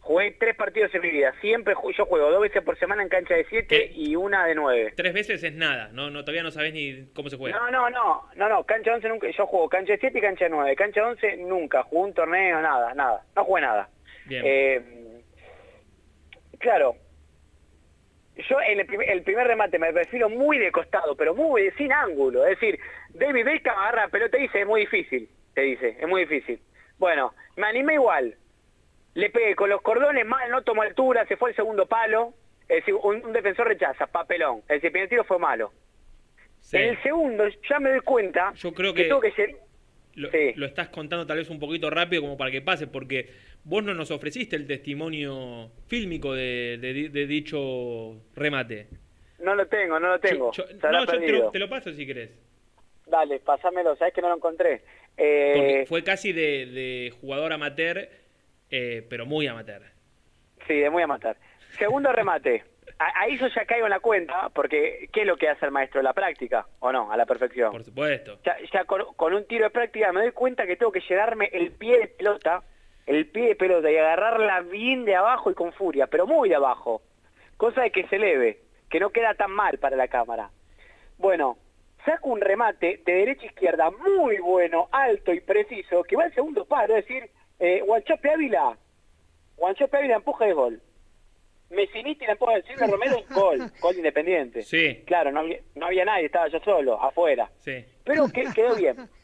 [0.00, 1.34] Jugué tres partidos en mi vida.
[1.40, 4.54] Siempre ju- yo juego dos veces por semana en cancha de siete y una de
[4.54, 4.92] nueve.
[4.96, 5.88] Tres veces es nada.
[5.92, 7.58] No, no, todavía no sabés ni cómo se juega.
[7.58, 10.44] No, no, no, no, no, cancha 11 nunca, yo juego cancha de 7 y cancha
[10.44, 13.88] de 9, cancha 11 nunca, jugué un torneo, nada, nada, no jugué nada.
[14.26, 14.42] Bien.
[14.46, 14.82] Eh,
[16.58, 16.94] claro,
[18.48, 21.92] yo en el, prim- el primer remate me refiero muy de costado, pero muy sin
[21.92, 22.78] ángulo, es decir,
[23.10, 26.60] David Beckham agarra pelota y dice, es muy difícil, te dice, es muy difícil.
[26.98, 28.34] Bueno, me animé igual,
[29.14, 32.34] le pegué con los cordones mal, no tomó altura, se fue al segundo palo,
[32.68, 35.72] es decir, un, un defensor rechaza, papelón, es decir, el primer tiro fue malo.
[36.72, 39.56] En el segundo ya me doy cuenta Yo creo que, que- tengo que ser-
[40.14, 43.30] Lo, lo estás contando tal vez un poquito rápido como para que pase, porque
[43.64, 48.88] vos no nos ofreciste el testimonio fílmico de, de di- de dicho remate.
[49.40, 50.52] No lo tengo, no lo tengo.
[50.52, 52.30] Yo- no, yo te lo, te lo paso si querés.
[53.06, 54.82] Dale, pásamelo, sabes que no lo encontré.
[55.16, 58.08] Eh, fue casi de, de jugador amateur,
[58.70, 59.82] eh, pero muy amateur.
[60.66, 61.36] Sí, de muy a matar.
[61.78, 62.64] Segundo remate.
[62.98, 65.72] A- Ahí yo ya caigo en la cuenta, porque ¿qué es lo que hace el
[65.72, 66.02] maestro?
[66.02, 67.10] La práctica, ¿o no?
[67.10, 67.70] A la perfección.
[67.70, 68.38] Por supuesto.
[68.44, 71.48] Ya, ya con, con un tiro de práctica me doy cuenta que tengo que llegarme
[71.52, 72.62] el pie de pelota,
[73.08, 76.56] el pie de pelota y agarrarla bien de abajo y con furia, pero muy de
[76.56, 77.00] abajo.
[77.56, 78.60] Cosa de que se eleve,
[78.90, 80.50] que no queda tan mal para la cámara.
[81.16, 81.56] Bueno,
[82.04, 86.34] saco un remate de derecha a izquierda muy bueno, alto y preciso, que va al
[86.34, 88.76] segundo palo, es decir, eh, Guanchope Ávila,
[89.56, 90.82] Guanchope Ávila empuja de gol.
[91.70, 94.62] Messiniti la empuja de Silvio Romero, gol, gol independiente.
[94.62, 95.02] Sí.
[95.06, 97.50] Claro, no había, no había nadie, estaba yo solo, afuera.
[97.60, 97.84] Sí.
[98.04, 98.96] Pero que, quedó bien.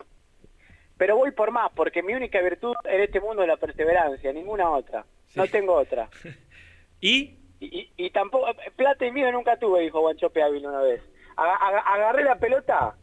[1.04, 4.70] Pero voy por más, porque mi única virtud en este mundo es la perseverancia, ninguna
[4.70, 5.04] otra.
[5.34, 6.08] No tengo otra.
[7.02, 7.36] ¿Y?
[7.60, 11.02] Y, y tampoco, plata y miedo nunca tuve, dijo Guanchope Ávila una vez.
[11.36, 12.96] Aga- aga- agarré la pelota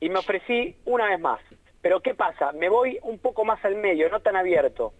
[0.00, 1.42] y me ofrecí una vez más.
[1.82, 2.52] Pero ¿qué pasa?
[2.52, 4.94] Me voy un poco más al medio, no tan abierto.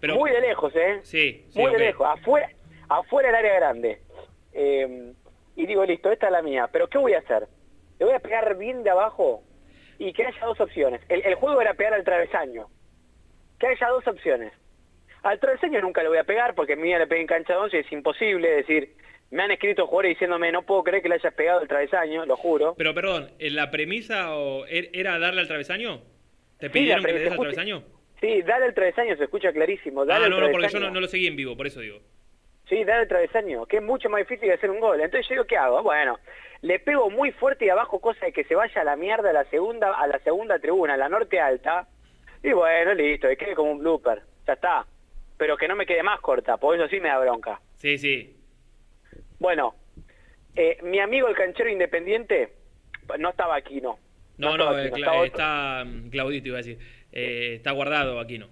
[0.00, 0.98] Pero- Muy de lejos, ¿eh?
[1.04, 2.50] Sí, sí, Muy de lejos, afuera,
[2.88, 4.02] afuera del área grande.
[4.54, 5.12] Eh,
[5.54, 6.68] y digo, listo, esta es la mía.
[6.72, 7.46] Pero ¿qué voy a hacer?
[8.00, 9.44] Le voy a pegar bien de abajo
[9.98, 11.00] y que haya dos opciones.
[11.08, 12.66] El, el juego era pegar al travesaño.
[13.58, 14.52] Que haya dos opciones.
[15.22, 17.58] Al travesaño nunca le voy a pegar porque mi vida le pegué en cancha de
[17.58, 18.48] once y es imposible.
[18.50, 18.94] Decir,
[19.30, 22.36] me han escrito jugadores diciéndome no puedo creer que le hayas pegado al travesaño, lo
[22.36, 22.74] juro.
[22.78, 26.00] Pero perdón, ¿en ¿la premisa o er- era darle al travesaño?
[26.58, 27.82] ¿Te pidieron que le des al travesaño?
[28.20, 30.04] Sí, dale al travesaño, se escucha clarísimo.
[30.04, 32.00] Dale Ah, no, no, porque yo no, no lo seguí en vivo, por eso digo.
[32.68, 35.00] Sí, dar el travesaño, que es mucho más difícil que hacer un gol.
[35.00, 35.82] Entonces yo digo, ¿qué hago?
[35.82, 36.18] Bueno,
[36.60, 39.32] le pego muy fuerte y abajo, cosa de que se vaya a la mierda a
[39.32, 41.88] la segunda, a la segunda tribuna, a la norte alta.
[42.42, 44.22] Y bueno, listo, que quede como un blooper.
[44.46, 44.86] Ya está.
[45.36, 47.60] Pero que no me quede más corta, por eso sí me da bronca.
[47.76, 48.36] Sí, sí.
[49.38, 49.74] Bueno,
[50.56, 52.52] eh, mi amigo el canchero independiente,
[53.18, 53.98] no estaba aquí, no.
[54.36, 55.24] No, no, aquí, eh, no otro.
[55.24, 56.78] está mm, Claudito, iba a decir.
[57.12, 58.48] Eh, está guardado aquí, ¿no?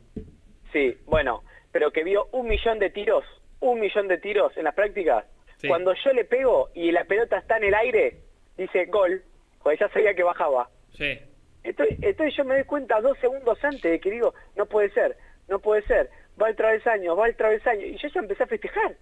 [0.72, 3.24] Sí, bueno, pero que vio un millón de tiros,
[3.60, 5.24] un millón de tiros en las prácticas.
[5.58, 5.68] Sí.
[5.68, 8.18] Cuando yo le pego y la pelota está en el aire,
[8.56, 9.22] dice gol,
[9.62, 10.68] pues ya sabía que bajaba.
[10.96, 11.18] Sí.
[11.64, 15.16] Entonces, entonces yo me doy cuenta dos segundos antes de que digo, no puede ser,
[15.48, 16.10] no puede ser.
[16.40, 17.86] va al travesaño, va al travesaño.
[17.86, 18.94] Y yo ya empecé a festejar.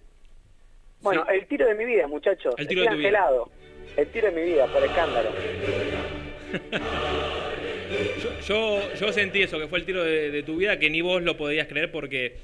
[1.01, 2.55] Bueno, el tiro de mi vida, muchachos.
[2.57, 3.19] El tiro Estoy de tu vida.
[3.19, 3.51] angelado.
[3.97, 5.29] El tiro de mi vida, por escándalo.
[8.17, 11.01] Yo, yo, yo sentí eso, que fue el tiro de, de tu vida, que ni
[11.01, 12.37] vos lo podías creer porque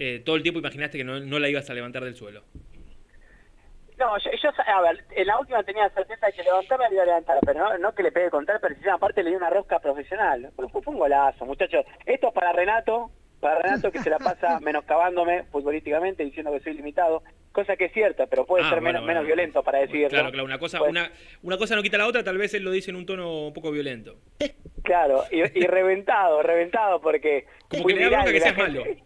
[0.00, 2.42] eh, todo el tiempo imaginaste que no, no la ibas a levantar del suelo.
[3.98, 7.02] No, yo, yo, a ver, en la última tenía certeza de que levantarla la iba
[7.02, 9.50] a levantar, pero no, no que le pegue contra pero si aparte le di una
[9.50, 10.50] rosca profesional.
[10.56, 11.84] Fue, un golazo, muchachos.
[12.06, 13.10] Esto es para Renato,
[13.40, 17.22] para Renato que se la pasa menoscabándome futbolísticamente, diciendo que soy limitado,
[17.52, 19.20] cosa que es cierta, pero puede Ah, ser bueno, menos, bueno.
[19.20, 20.08] menos violento para decirlo.
[20.08, 21.10] Claro, claro, una cosa, Pues- una,
[21.42, 23.52] una cosa no quita la otra, tal vez él lo dice en un tono un
[23.52, 24.16] poco violento.
[24.82, 29.02] Claro, y, y reventado, reventado, porque Como que le da bronca que seas gente-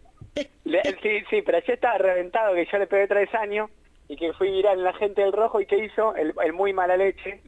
[0.65, 3.69] Le- sí, sí, pero ya estaba reventado que yo le pegué tres años
[4.09, 6.73] y que fui viral en la gente del rojo y que hizo el, el muy
[6.73, 7.39] mala leche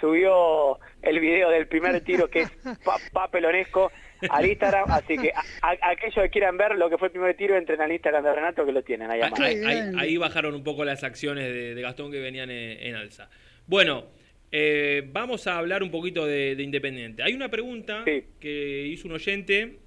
[0.00, 2.50] subió el video del primer tiro que es
[2.84, 3.90] pa- papelonesco
[4.28, 7.36] al Instagram, así que a- a- aquellos que quieran ver lo que fue el primer
[7.36, 9.44] tiro entren al Instagram de Renato que lo tienen ahí a mano.
[9.44, 12.94] Ahí, ahí- ahí bajaron un poco las acciones de, de Gastón que venían en, en
[12.96, 13.28] alza.
[13.66, 14.06] Bueno,
[14.50, 17.22] eh, vamos a hablar un poquito de, de Independiente.
[17.22, 18.02] Hay una pregunta
[18.40, 19.78] que hizo un oyente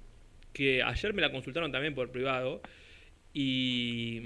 [0.52, 2.60] que ayer me la consultaron también por privado
[3.40, 4.20] y,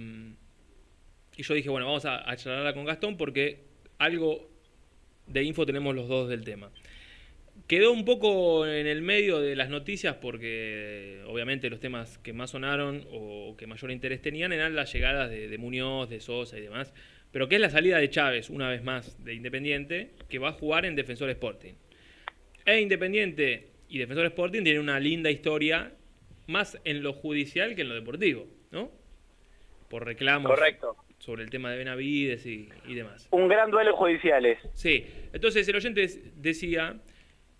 [1.36, 3.58] y yo dije, bueno, vamos a, a charlarla con Gastón porque
[3.98, 4.48] algo
[5.26, 6.70] de info tenemos los dos del tema.
[7.66, 12.52] Quedó un poco en el medio de las noticias porque obviamente los temas que más
[12.52, 16.62] sonaron o que mayor interés tenían eran las llegadas de, de Muñoz, de Sosa y
[16.62, 16.94] demás.
[17.32, 20.52] Pero que es la salida de Chávez, una vez más, de Independiente, que va a
[20.52, 21.74] jugar en Defensor Sporting.
[22.64, 25.92] E Independiente y Defensor Sporting tienen una linda historia,
[26.46, 29.01] más en lo judicial que en lo deportivo, ¿no?
[29.92, 30.96] Por reclamos Correcto.
[31.18, 33.28] sobre el tema de Benavides y, y demás.
[33.30, 34.58] Un gran duelo judiciales.
[34.72, 36.06] Sí, entonces el oyente
[36.36, 36.96] decía,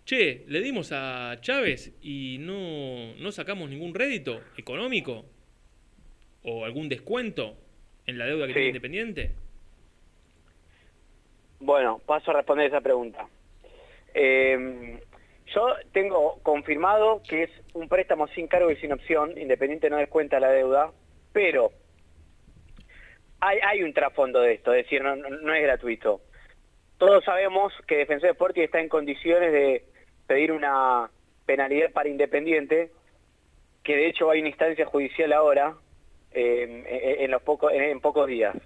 [0.07, 5.27] che, le dimos a Chávez y no, no sacamos ningún rédito económico
[6.43, 7.55] o algún descuento
[8.07, 8.55] en la deuda que Sí.
[8.55, 9.31] tiene Independiente.
[11.61, 13.27] Bueno, paso a responder esa pregunta.
[14.15, 14.99] Eh,
[15.55, 20.41] yo tengo confirmado que es un préstamo sin cargo y sin opción, Independiente no descuenta
[20.41, 20.93] la deuda,
[21.35, 21.73] pero
[23.43, 26.21] hay, un trasfondo de esto, es decir, no, es gratuito.
[26.99, 29.85] Todos sabemos que Defensor Sporting está en condiciones de
[30.29, 31.11] pedir una
[31.45, 32.91] penalidad para Independiente,
[33.83, 35.75] que de hecho hay una instancia judicial ahora,
[36.31, 36.85] eh,
[37.19, 38.57] en, en los pocos, días.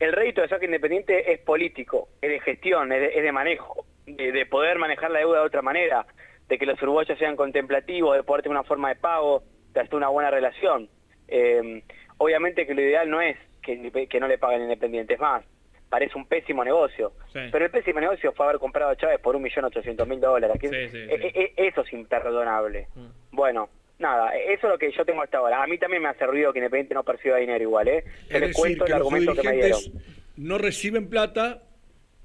[0.00, 4.46] El rédito de saque independiente es político, es de gestión, es de, manejo, de, de
[4.46, 6.04] poder manejar la deuda de otra manera,
[6.48, 9.96] de que los uruguayos sean contemplativos, de poder tener una forma de pago, de hasta
[9.96, 10.88] una buena relación.
[11.28, 11.84] Eh,
[12.18, 13.76] obviamente que lo ideal no es que,
[14.20, 15.44] no le paguen independiente, es más,
[15.88, 17.12] parece un pésimo negocio.
[17.32, 17.40] Sí.
[17.52, 20.56] Pero el pésimo negocio fue haber comprado a Chávez por un millón ochocientos mil dólares.
[20.60, 21.38] que- Sí, sí, e- sí.
[21.38, 22.88] e- e- Eso es imperdonable.
[23.30, 23.68] Bueno,
[23.98, 25.62] nada, eso es lo que yo tengo hasta ahora.
[25.62, 28.04] A mí también me hace ruido que Independiente no perciba dinero igual, ¿eh?
[28.30, 29.80] Les decir, cuento que el los argumento que me dieron.
[29.80, 31.62] dirigentes no reciben plata,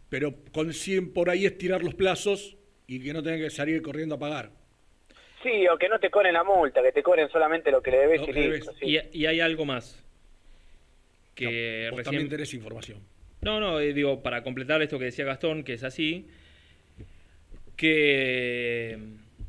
[0.09, 2.57] pero consiguen por ahí estirar los plazos
[2.88, 4.49] y que no tengan que salir corriendo a pagar.
[5.43, 7.97] Sí, o que no te cobren la multa, que te cobren solamente lo que le
[7.99, 8.73] debes Lo y que listo.
[8.80, 8.85] sí.
[8.85, 10.03] Y, y hay algo más.
[11.35, 12.99] Que Vos recién- también tenés información.
[13.41, 16.27] No, no, eh, digo, para completar esto que decía Gastón, que es así,
[17.76, 18.97] que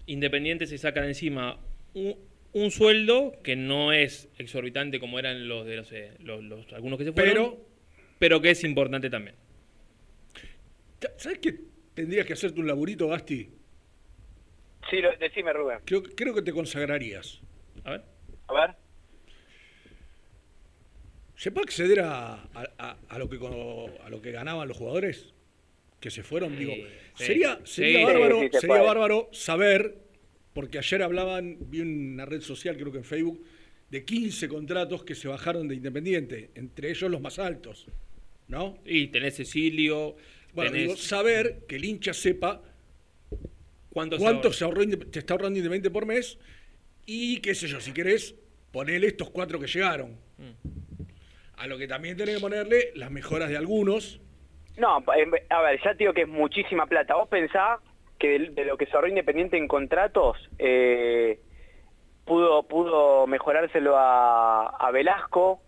[0.06, 1.58] Independiente se saca de encima
[1.94, 2.16] un,
[2.52, 6.98] un sueldo que no es exorbitante como eran los de los, eh, los- los- algunos
[6.98, 7.58] que se fueron, Pero-
[8.18, 9.34] pero que es importante también.
[11.16, 11.54] ¿Sabes qué
[11.94, 13.48] tendrías que hacerte un laburito, Gasti?
[14.90, 15.78] Sí, lo- decime, Rubén.
[15.84, 17.40] Creo, creo que te consagrarías.
[17.84, 18.02] A ver.
[18.48, 18.74] A ver.
[21.36, 25.32] ¿Se puede acceder a, a- a- a lo que a lo que ganaban los jugadores
[26.00, 26.56] que se fueron?
[26.58, 27.24] Digo, sí.
[27.24, 28.82] sería, sería Sí, bárbaro, sí, se sería puede.
[28.86, 29.98] bárbaro saber,
[30.52, 33.44] porque ayer hablaban, vi una red social, creo que en Facebook,
[33.90, 37.86] de 15 contratos que se bajaron de Independiente, entre ellos los más altos,
[38.48, 38.78] ¿no?
[38.84, 40.16] Y tenés Cecilio,
[40.54, 42.62] Bueno, tenés- digo, saber que el hincha sepa
[43.98, 46.38] ¿Cuánto cuánto, se se ahorró, Inde- te está ahorrando Independiente por mes
[47.06, 48.34] y qué sé yo, si querés,
[48.72, 50.12] ponele estos cuatro que llegaron.
[50.38, 50.52] Mm.
[51.56, 54.20] A lo que también tenés que ponerle las mejoras de algunos.
[54.76, 57.14] No, ve- a ver, ya te digo que es muchísima plata.
[57.16, 57.80] Vos pensás
[58.18, 61.40] que de, de lo que se ahorró Independiente en contratos, eh,
[62.24, 65.62] pudo pudo mejorárselo a, a Velasco,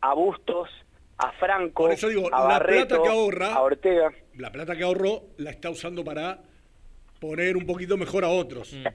[0.00, 0.68] a Bustos,
[1.16, 4.12] a Franco, Por eso digo, a la Barreto, plata que ahorra, a Ortega.
[4.36, 6.42] la plata que ahorró la está usando para
[7.20, 8.72] poner un poquito mejor a otros.
[8.72, 8.86] Mm.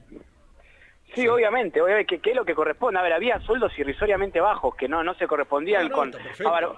[1.14, 2.98] Sí, obviamente, obviamente que, que es lo que corresponde.
[2.98, 6.46] A ver, había sueldos irrisoriamente bajos que no, no se correspondían No, no, con...
[6.46, 6.68] A ver,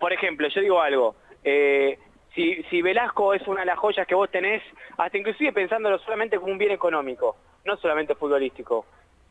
[0.00, 1.14] por ejemplo, yo digo algo.
[1.44, 1.98] eh,
[2.34, 4.60] si, si Velasco es una de las joyas que vos tenés,
[4.98, 8.86] hasta inclusive pensándolo solamente como un bien económico, no solamente futbolístico.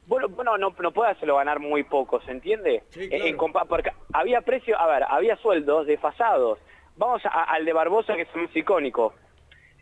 [0.07, 2.83] Bueno, bueno no, no puede hacerlo ganar muy poco, ¿se entiende?
[2.95, 6.59] En- en compa- porque había precio, a ver, había sueldos desfasados.
[6.95, 9.13] Vamos a- al de Barbosa, que es más icónico.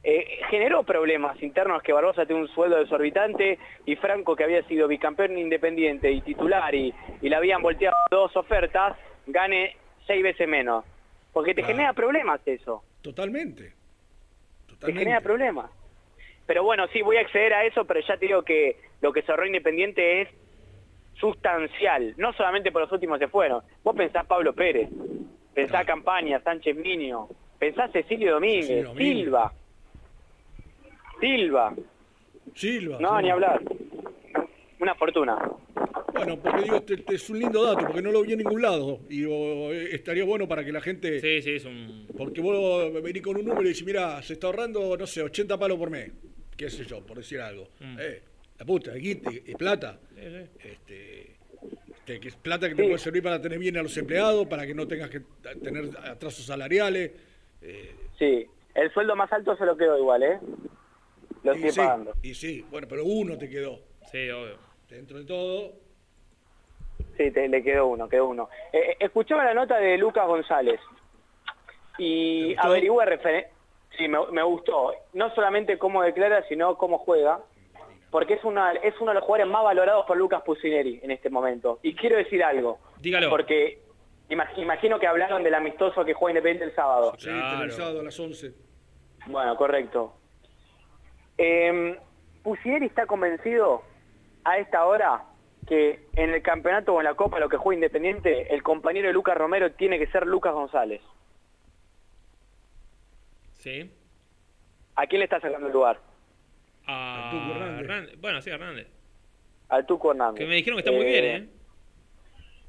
[0.04, 4.88] Eh, generó problemas internos que Barbosa tiene un sueldo desorbitante y Franco, que había sido
[4.88, 6.92] bicampeón independiente y titular y,
[7.22, 8.98] y le habían volteado dos ofertas,
[9.28, 10.86] gane seis veces menos.
[11.32, 12.84] Porque te genera problemas eso.
[13.02, 13.74] Totalmente.
[14.80, 15.70] Te genera problemas.
[16.48, 19.22] Pero bueno, sí, voy a acceder a eso, pero ya te digo que lo que
[19.22, 20.30] cerró Independiente es
[21.14, 22.16] sustancial.
[22.18, 23.62] No solamente por los últimos se fueron.
[23.84, 24.90] Vos pensás Pablo Pérez,
[25.54, 27.28] pensás Campaña, Sánchez Miño,
[27.60, 29.24] pensás Cecilio Domínguez, Cecilio Domínguez.
[29.24, 29.54] Silva.
[31.22, 31.74] Silva.
[32.56, 32.98] Silva.
[33.00, 33.24] No, sí.
[33.24, 33.62] ni hablar.
[34.80, 35.38] Una fortuna.
[36.14, 38.62] Bueno, porque digo, este, este es un lindo dato, porque no lo vi en ningún
[38.62, 39.00] lado.
[39.10, 41.20] Y digo, eh, estaría bueno para que la gente.
[41.20, 42.08] Sí, sí, es un.
[42.18, 45.58] Porque vos venís con un número y decís, mira, se está ahorrando, no sé, 80
[45.58, 46.12] palos por mes.
[46.58, 47.70] Qué sé yo, por decir algo.
[47.80, 47.98] Mm.
[48.00, 48.22] Eh,
[48.60, 50.00] la puta, es guita, es plata.
[50.16, 50.68] Sí, sí.
[50.68, 51.22] Este,
[51.92, 54.66] este, que es plata que te puede servir para tener bien a los empleados, para
[54.66, 55.22] que no tengas que
[55.64, 57.12] tener atrasos salariales.
[57.62, 58.46] Eh, Sí.
[58.76, 60.40] El sueldo más alto se lo quedó igual, ¿eh?
[61.44, 62.14] Lo y estoy sí, pagando.
[62.22, 63.80] y sí, bueno, pero uno te quedó.
[64.12, 64.58] Sí, obvio.
[64.90, 65.72] Dentro de todo.
[67.18, 68.50] Sí, te- le quedó uno, quedó uno.
[68.72, 70.80] Eh, eh, escuchaba la nota de Lucas González
[71.98, 73.48] y averigüé referen-
[73.98, 74.94] Sí, me, me gustó.
[75.14, 77.42] No solamente cómo declara, sino cómo juega.
[78.10, 81.30] Porque es, una, es uno de los jugadores más valorados por Lucas Pusineri en este
[81.30, 81.80] momento.
[81.84, 82.80] Y quiero decir algo.
[83.00, 83.30] Dígalo.
[83.30, 83.80] Porque
[84.30, 87.14] ima- imagino que hablaron del amistoso que juega Independiente el sábado.
[87.18, 88.54] Sí, televisado a las 11.
[89.28, 90.14] Bueno, correcto.
[91.44, 92.00] Eh,
[92.44, 93.82] Pusineri está convencido
[94.44, 95.24] a esta hora
[95.68, 99.14] que en el campeonato o en la Copa, lo que juega Independiente, el compañero de
[99.14, 101.02] Lucas Romero tiene que ser Lucas González.
[103.54, 103.92] Sí.
[104.96, 106.00] ¿A quién le está sacando el lugar?
[106.86, 108.20] A Hernández.
[108.20, 108.88] Bueno, sí, Hernández.
[109.70, 110.40] Al Tuco Hernández.
[110.40, 111.50] Que me dijeron que está muy bien, ¿eh?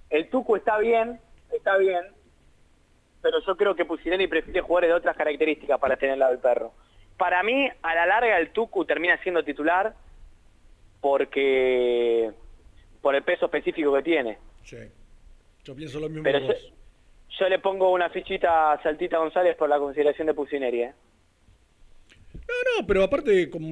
[0.09, 1.20] El Tuco está bien,
[1.51, 2.05] está bien,
[3.20, 6.40] pero yo creo que Pusineri prefiere jugadores de otras características para tener al lado del
[6.40, 6.73] perro.
[7.16, 9.94] Para mí, a la larga, el Tucu termina siendo titular
[11.01, 12.30] porque
[13.01, 14.39] por el peso específico que tiene.
[14.64, 14.78] Sí.
[15.64, 16.72] Yo pienso lo mismo Pero que yo, vos.
[17.39, 20.93] yo le pongo una fichita a Saltita González por la consideración de Pusineri, ¿eh?
[22.34, 23.68] No, no, pero aparte, como,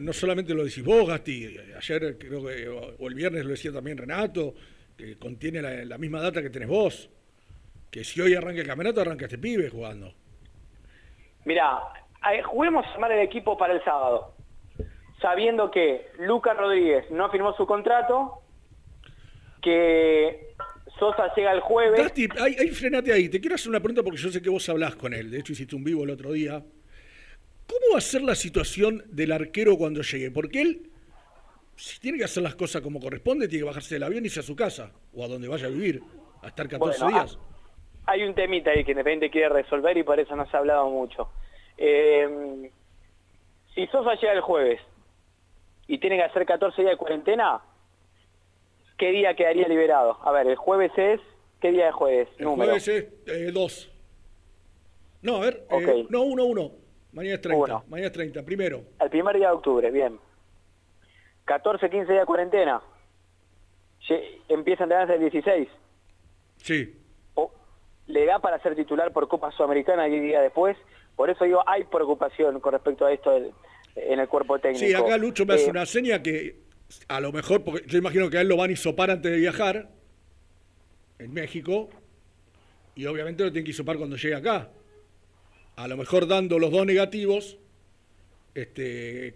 [0.00, 3.96] no solamente lo decís vos, Gasti, ayer creo que, o el viernes lo decía también
[3.98, 4.54] Renato,
[4.96, 7.10] que contiene la, la misma data que tenés vos.
[7.90, 10.14] Que si hoy arranca el campeonato, arranca este pibe jugando.
[11.44, 12.00] Mirá, eh,
[12.44, 14.34] juguemos a armar el equipo para el sábado,
[15.20, 18.42] sabiendo que Lucas Rodríguez no firmó su contrato,
[19.62, 20.54] que
[20.98, 22.00] Sosa llega el jueves.
[22.00, 23.28] Gasti, ahí, ahí frenate ahí.
[23.28, 25.30] Te quiero hacer una pregunta porque yo sé que vos hablás con él.
[25.30, 26.62] De hecho, hiciste un vivo el otro día.
[27.66, 30.30] ¿Cómo va a ser la situación del arquero cuando llegue?
[30.30, 30.90] Porque él,
[31.76, 34.40] si tiene que hacer las cosas como corresponde, tiene que bajarse del avión y irse
[34.40, 36.02] a su casa o a donde vaya a vivir,
[36.42, 37.38] a estar 14 Bueno, días.
[38.06, 40.90] Hay un temita ahí que Independiente quiere resolver y por eso no se ha hablado
[40.90, 41.28] mucho.
[41.78, 42.70] Eh,
[43.74, 44.80] si Sosa llega el jueves
[45.86, 47.60] y tiene que hacer 14 días de cuarentena,
[48.98, 50.18] ¿qué día quedaría liberado?
[50.22, 51.20] A ver, el jueves es...
[51.60, 52.28] ¿Qué día de jueves?
[52.38, 52.72] El Número.
[52.72, 53.88] jueves es eh, dos.
[55.22, 56.10] No, a ver, eh, Ok.
[56.10, 56.72] no, uno, uno.
[57.12, 57.64] Mañana es 30.
[57.64, 57.84] Uno.
[57.88, 58.82] Mañana es 30, primero.
[59.00, 60.18] El primer día de octubre, bien.
[61.44, 62.82] 14, 15 días de cuarentena.
[64.48, 65.68] Empieza a entrenarse el 16.
[66.56, 66.98] Sí.
[68.06, 70.76] Le da para ser titular por Copa Sudamericana 10 días después.
[71.16, 73.52] Por eso digo, hay preocupación con respecto a esto del-
[73.96, 74.84] en el cuerpo técnico.
[74.86, 76.56] Sí, acá Lucho me hace Eh, una seña que
[77.08, 79.38] a lo mejor, porque yo imagino que a él lo van a hisopar antes de
[79.38, 79.88] viajar
[81.18, 81.88] en México
[82.94, 84.70] y obviamente lo tienen que hisopar cuando llegue acá.
[85.76, 87.58] A lo mejor dando los dos negativos,
[88.54, 89.34] este,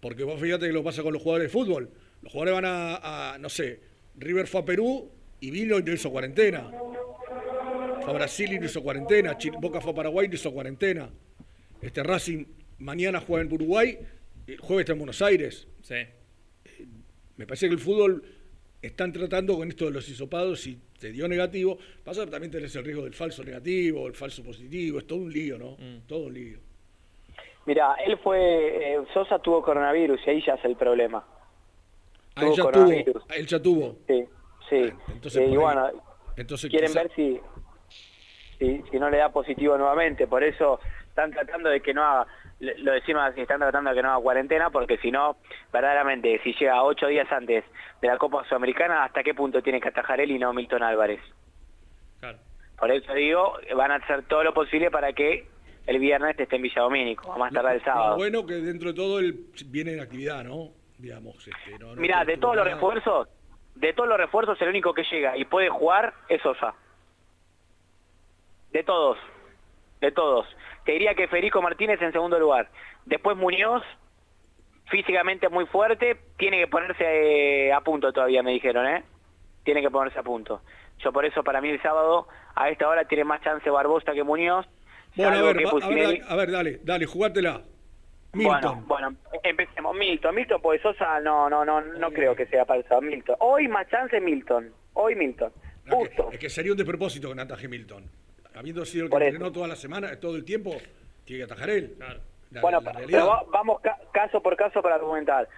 [0.00, 1.90] porque vos fíjate que lo pasa con los jugadores de fútbol.
[2.22, 3.80] Los jugadores van a, a, no sé,
[4.16, 5.10] River fue a Perú
[5.40, 6.70] y vino y no hizo cuarentena.
[8.04, 9.36] Fue a Brasil y no hizo cuarentena.
[9.60, 11.08] Boca fue a Paraguay y no hizo cuarentena.
[11.80, 12.44] Este Racing
[12.78, 13.98] mañana juega en Uruguay,
[14.46, 15.66] el jueves está en Buenos Aires.
[15.82, 15.96] Sí.
[17.36, 18.22] Me parece que el fútbol
[18.82, 21.78] están tratando con esto de los hisopados y te dio negativo.
[22.04, 25.32] Pasa que también tenés el riesgo del falso negativo, el falso positivo, es todo un
[25.32, 25.76] lío, ¿no?
[26.06, 26.58] Todo un lío.
[27.66, 28.92] Mira, él fue...
[28.94, 31.26] eh, Sosa tuvo coronavirus y ahí ya es el problema.
[32.34, 32.64] Ah, él ya tuvo.
[32.72, 33.22] coronavirus.
[33.34, 33.96] Él ya tuvo.
[34.06, 34.24] Sí,
[34.68, 34.92] sí.
[35.08, 35.88] Entonces, Eh, y bueno,
[36.36, 37.40] Entonces, quieren quizá- ver si,
[38.58, 40.26] si, si no le da positivo nuevamente.
[40.26, 42.26] Por eso están tratando de que no haga,
[42.60, 45.36] lo decimos así, están tratando de que no haga cuarentena, porque si no,
[45.72, 47.64] verdaderamente, si llega ocho días antes
[48.00, 51.20] de la Copa Sudamericana, ¿hasta qué punto tiene que atajar él y no Milton Álvarez?
[52.20, 52.38] Claro.
[52.78, 55.46] Por eso digo, van a hacer todo lo posible para que
[55.86, 58.16] el viernes esté en Villa Domínico, a más tardar el sábado.
[58.16, 60.70] bueno que dentro de todo él viene en actividad, ¿no?
[60.96, 63.28] digamos, este, no, no Mira, te- de todos los refuerzos,
[63.74, 66.74] de todos los refuerzos, el único que llega y puede jugar es Sosa.
[68.74, 69.16] De todos,
[70.00, 70.46] de todos.
[70.84, 72.68] Te diría que Federico Martínez en segundo lugar.
[73.06, 73.84] Después Muñoz,
[74.90, 77.04] físicamente muy fuerte, tiene que ponerse
[77.68, 79.04] eh, a punto todavía, me dijeron, ¿eh?
[79.62, 80.60] Tiene que ponerse a punto.
[80.98, 82.26] Yo por eso, para mí el sábado,
[82.56, 84.66] a esta hora tiene más chance Barbosa que Muñoz.
[85.14, 87.62] Bueno, a ver, que a ver, dale, a ver, dale, dale, jugátela.
[88.32, 88.84] Milton.
[88.88, 89.94] Bueno, bueno, empecemos.
[89.94, 93.02] Milton, Milton, porque Sosa no, no, no, no creo que sea para el sábado.
[93.02, 93.36] Milton.
[93.38, 94.72] Hoy más chance Milton.
[94.94, 95.52] Hoy Milton.
[95.88, 96.30] Justo.
[96.32, 98.10] Es que sería un despropósito que Milton.
[98.54, 100.70] Habiendo sido el que entrenó toda la semana, todo el tiempo,
[101.24, 101.96] tiene que atajar él.
[102.50, 105.48] La- bueno, la pero vamos ca- caso por caso para argumentar.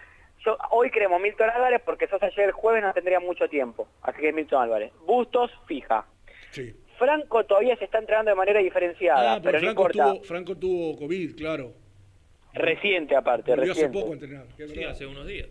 [0.45, 3.87] Yo, hoy creemos Milton Álvarez porque Sosa ayer el jueves no tendría mucho tiempo.
[4.03, 4.93] Así que Milton Álvarez.
[5.07, 6.07] Bustos, fija.
[6.51, 6.75] Sí.
[6.99, 10.13] Franco todavía se está entrenando de manera diferenciada, Ah, pero pero no Franco importa.
[10.15, 11.73] tuvo, Franco tuvo COVID, claro.
[12.55, 14.27] Reciente aparte, Volvió hace reciente.
[14.27, 15.49] poco Sí, hace unos días.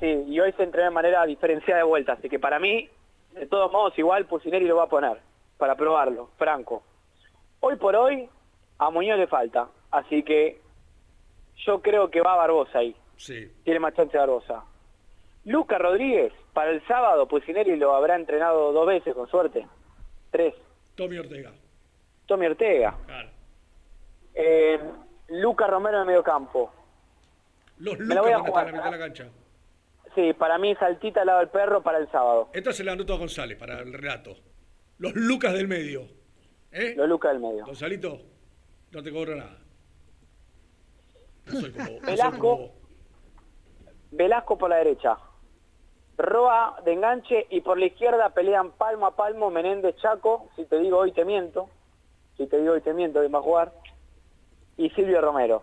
[0.00, 2.90] Sí, y hoy se entrenó de manera diferenciada de vuelta, así que para mí,
[3.32, 5.16] de todos modos, igual Pusineri lo va a poner
[5.60, 6.82] para probarlo, Franco.
[7.60, 8.28] Hoy por hoy,
[8.78, 10.60] a Muñoz le falta, así que
[11.66, 13.48] yo creo que va Barbosa ahí, Sí.
[13.62, 14.64] tiene más chance Barbosa.
[15.44, 19.66] Lucas Rodríguez, para el sábado, Pusineri lo habrá entrenado dos veces, con suerte,
[20.30, 20.54] tres.
[20.96, 21.52] Tommy Ortega.
[22.26, 22.94] Tommy Ortega.
[24.34, 24.80] Eh,
[25.28, 26.72] Lucas Romero en el medio campo.
[27.78, 28.84] Los Me Lucas la voy a van a estar en la jugar.
[28.84, 29.28] mitad de la cancha.
[30.14, 32.48] Sí, para mí saltita al lado del perro para el sábado.
[32.52, 34.34] Esta se la anotó a González para el relato.
[35.00, 36.06] Los Lucas del medio.
[36.70, 36.94] ¿Eh?
[36.96, 37.64] Los Lucas del medio.
[37.66, 38.20] Gonzalito,
[38.92, 39.58] no te cobro nada.
[41.46, 42.70] No soy como, no soy como Velasco, vos.
[44.12, 45.16] Velasco por la derecha.
[46.18, 50.50] Roa de enganche y por la izquierda pelean palmo a palmo Menéndez Chaco.
[50.54, 51.70] Si te digo hoy te miento.
[52.36, 53.72] Si te digo hoy te miento, ¿quién va a jugar?
[54.76, 55.62] Y Silvio Romero.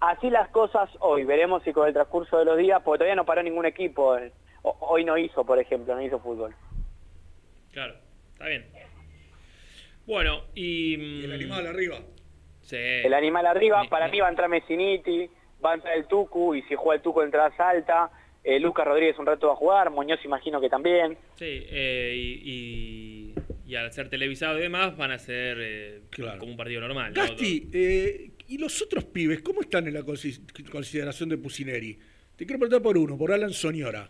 [0.00, 1.24] Así las cosas hoy.
[1.24, 4.16] Veremos si con el transcurso de los días, porque todavía no paró ningún equipo.
[4.16, 4.32] eh,
[4.62, 6.54] Hoy no hizo, por ejemplo, no hizo fútbol.
[7.72, 7.94] Claro,
[8.38, 8.66] está bien.
[10.06, 10.96] Bueno, y.
[10.96, 11.98] mm, el animal arriba.
[12.62, 12.76] Sí.
[12.76, 15.28] El animal arriba, para mí va a entrar Messiniti,
[15.64, 18.10] va a entrar el Tucu, y si juega el Tucu entrada salta.
[18.44, 21.18] Eh, Lucas Rodríguez un rato va a jugar, Muñoz imagino que también.
[21.34, 23.34] Sí, eh, y, y,
[23.66, 26.02] y al ser televisado y demás, van a ser eh,
[26.38, 27.12] como un partido normal.
[27.12, 27.20] ¿no?
[27.20, 30.40] Gasti, eh, ¿y los otros pibes cómo están en la consi-
[30.70, 31.98] consideración de Pusineri?
[32.36, 34.08] Te quiero preguntar por uno, por Alan Soñora.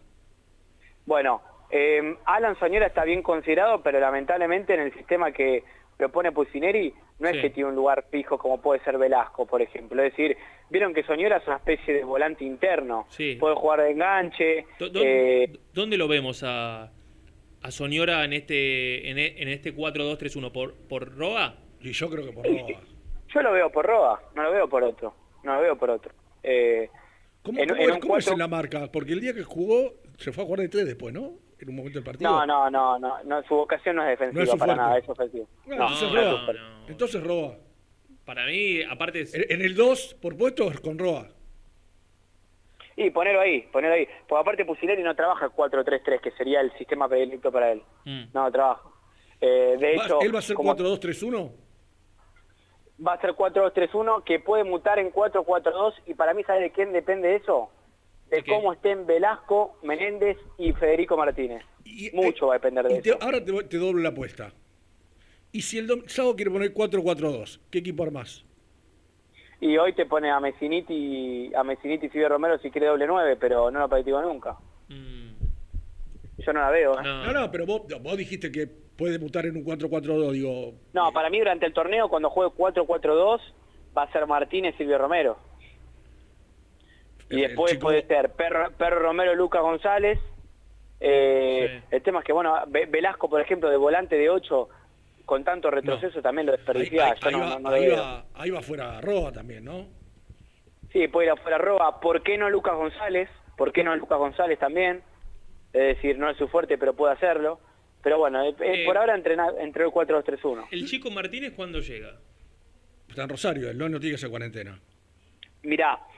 [1.07, 5.65] Bueno, eh, Alan Soñora está bien considerado, pero lamentablemente en el sistema que
[5.97, 7.37] propone Pusineri no Sí.
[7.37, 10.01] es que tiene un lugar fijo como puede ser Velasco, por ejemplo.
[10.03, 10.37] Es decir,
[10.71, 13.07] vieron que Soñora es una especie de volante interno.
[13.09, 13.35] Sí.
[13.41, 14.67] Puede jugar de enganche.
[14.95, 16.85] Eh, ¿Dónde lo vemos a,
[17.63, 20.53] a Soñora en este en, e- en este 4-2-3-1?
[20.53, 21.57] ¿Por, ¿Por Roa?
[21.81, 22.67] Y yo creo que por Roa.
[23.35, 25.15] yo lo veo por Roa, no lo veo por otro.
[25.43, 26.13] No lo veo por otro.
[26.45, 26.89] Eh,
[27.43, 27.69] ¿Cómo, en-
[28.01, 28.91] cómo en es, en la marca?
[28.93, 31.33] Porque el día que jugó se fue a jugar de tres después, ¿no?
[31.61, 32.31] En un momento del partido.
[32.31, 35.09] No, no, no, no, no, su vocación no es defensiva No es para nada, es
[35.09, 35.49] ofensivo.
[35.67, 36.09] No, No, entonces
[36.45, 36.61] fuerte.
[36.89, 37.57] Entonces Roa.
[38.25, 39.35] Para mí, aparte es...
[39.35, 41.29] En, en el 2, por puesto, es con Roa.
[42.97, 44.07] Y ponerlo ahí, ponerlo ahí.
[44.29, 47.83] Porque aparte Pusineri no trabaja 4-3-3, que sería el sistema predilecto para él.
[48.05, 48.25] Mm.
[48.35, 48.89] No trabaja.
[49.41, 51.53] Eh, de Va- hecho, ¿Él va a ser como 4-2-3-1?
[53.07, 56.93] va a ser 4-2-3-1, que puede mutar en 4-4-2, y para mí, ¿sabes de quién
[56.93, 57.71] depende eso?
[58.31, 61.63] De cómo estén Velasco, Menéndez y Federico Martínez.
[62.13, 63.19] Mucho va a depender de te- eso.
[63.23, 64.53] ahora te, te doblo la apuesta.
[65.51, 68.45] Y si el dom- sábado quiere poner 4-4-2, ¿qué equipo armás?
[69.61, 73.37] Y hoy te pone a Messiniti, a Messiniti y Silvio Romero si quiere doble 9,
[73.41, 74.57] pero no lo practico nunca.
[76.39, 77.03] Yo no la veo, ¿eh?
[77.03, 80.75] No, no, pero vos, vos dijiste que puede mutar en un 4-4-2, digo.
[80.93, 83.41] No, para mí durante el torneo, cuando juegue 4-4-2,
[83.97, 85.39] va a ser Martínez y Silvio Romero.
[87.31, 90.19] Y después puede ser Perro, Perro Romero, Lucas González.
[91.01, 94.69] Eh, El tema es que, bueno, Ve- Velasco, por ejemplo, de volante de 8,
[95.25, 97.05] con tanto retroceso también lo Ahí, desperdicia.
[97.07, 97.97] ahí- Yo ahí no, va, no- no lo ahí veo.
[97.97, 99.87] va- ahí va fuera Roa también, ¿no?
[100.93, 102.01] Sí, puede ir afuera Roa.
[102.01, 103.29] ¿Por qué no Lucas González?
[103.57, 105.03] ¿Por qué no Lucas González también?
[105.73, 107.61] Es decir, no es su fuerte, pero puede hacerlo.
[108.03, 110.67] Pero bueno, eh, eh, Eh, por ahora entrena, entre el 4-2-3-1.
[110.71, 112.17] ¿El chico Martínez cuándo llega?
[113.09, 114.79] Está en Rosario, él no, tiene que cuarentena.
[115.63, 115.99] Mirá,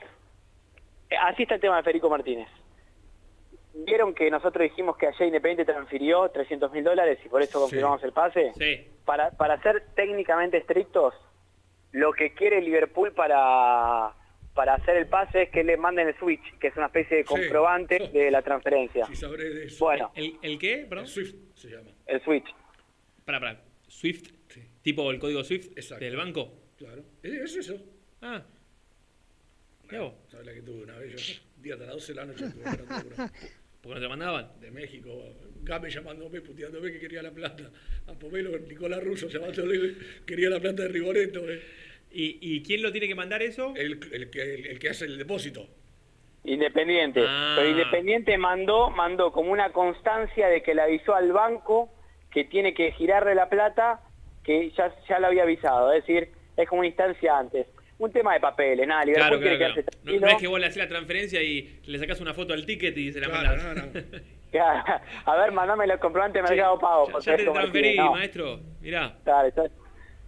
[1.19, 2.47] así está el tema de Federico Martínez.
[3.73, 8.03] ¿Vieron que nosotros dijimos que ayer Independiente transfirió 300 mil dólares y por eso confirmamos
[8.03, 8.51] el pase?
[8.57, 8.87] Sí.
[9.05, 11.13] Para, para ser técnicamente estrictos,
[11.91, 14.13] lo que quiere Liverpool para,
[14.53, 17.23] para hacer el pase es que le manden el switch, que es una especie de
[17.23, 17.29] Sí.
[17.29, 19.05] comprobante de la transferencia.
[19.05, 19.85] Si sabré de eso.
[19.85, 20.85] Bueno, ¿El, el qué?
[20.89, 21.07] Perdón.
[21.07, 21.89] Swift se llama.
[22.07, 22.53] el switch.
[23.25, 23.61] Para, para.
[23.87, 24.31] ¿Swift?
[24.81, 25.69] ¿Tipo el código Swift
[25.99, 26.49] del banco?
[26.77, 27.03] Claro.
[27.23, 27.75] Es, es eso.
[28.21, 28.41] Ah.
[30.29, 31.15] ¿Sabes la que tuve una vez?
[31.15, 33.31] Yo, día hasta las 12 de la noche tuve una locura.
[33.81, 34.51] ¿Por qué no te mandaban?
[34.59, 35.09] De México,
[35.63, 37.69] Game llamándome, puteándome que quería la plata.
[38.07, 39.95] A Pomelo, Nicolás Russo llamándole que
[40.25, 41.49] quería la plata de Rigoletto.
[41.49, 41.61] eh.
[42.11, 43.73] ¿Y, ¿Y quién lo tiene que mandar eso?
[43.75, 45.67] El, el que, el, el que hace el depósito.
[46.43, 47.23] Independiente.
[47.25, 47.53] Ah.
[47.57, 51.93] Pero Independiente mandó, mandó como una constancia de que le avisó al banco
[52.31, 54.01] que tiene que girarle la plata,
[54.43, 55.91] que ya, ya lo había avisado.
[55.93, 57.67] Es decir, es como una instancia antes.
[58.01, 59.73] Un tema de papeles, nada, Liverpool Claro, claro, quiere claro.
[59.75, 62.51] quedarse No, no es que vos le haces la transferencia y le sacás una foto
[62.51, 63.63] al ticket y se la mandás.
[65.25, 67.05] A ver, mandame los comprobantes de mercado pago.
[67.07, 68.59] Ya José te transferí, maestro.
[68.81, 69.13] Mirá.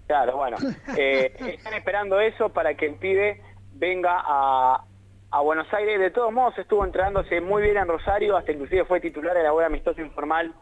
[0.05, 0.57] Claro, bueno.
[0.97, 3.41] Eh, están esperando eso para que el pibe
[3.73, 4.85] venga a,
[5.31, 5.99] a Buenos Aires.
[5.99, 9.51] De todos modos, estuvo entrenándose muy bien en Rosario, hasta inclusive fue titular en la
[9.51, 10.53] buena amistosa informal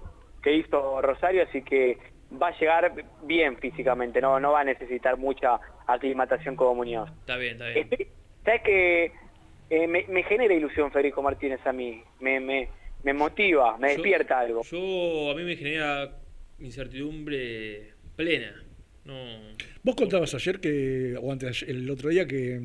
[0.42, 1.98] que hizo Rosario, así que
[2.42, 2.94] va a llegar
[3.24, 7.10] bien físicamente, no, no va a necesitar mucha aclimatación como Muñoz.
[7.22, 7.88] Está bien, está bien.
[7.90, 8.08] Estoy-
[8.46, 9.12] ¿Sabes que
[9.70, 12.02] eh, me, me genera ilusión Federico Martínez a mí?
[12.20, 12.70] Me, me,
[13.04, 14.62] me motiva, me Yo- despierta algo.
[14.64, 16.12] Yo, a mí me genera
[16.60, 18.54] incertidumbre plena.
[19.06, 19.14] No.
[19.84, 22.60] Vos contabas ayer que, o antes, el otro día que.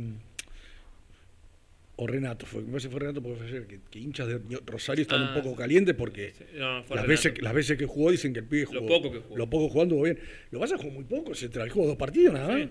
[1.98, 4.38] O Renato, fue, me parece que fue Renato porque fue ayer, que, que hinchas de
[4.66, 8.34] Rosario están Ah, un poco calientes porque No, las, veces, las veces que jugó dicen
[8.34, 8.86] que el pibe Lo jugó.
[8.86, 9.36] poco que jugó.
[9.38, 10.18] Lo poco jugando bien.
[10.50, 12.62] Lo pasa jugó muy poco, se tra- jugó dos partidos nada más.
[12.64, 12.70] Sí.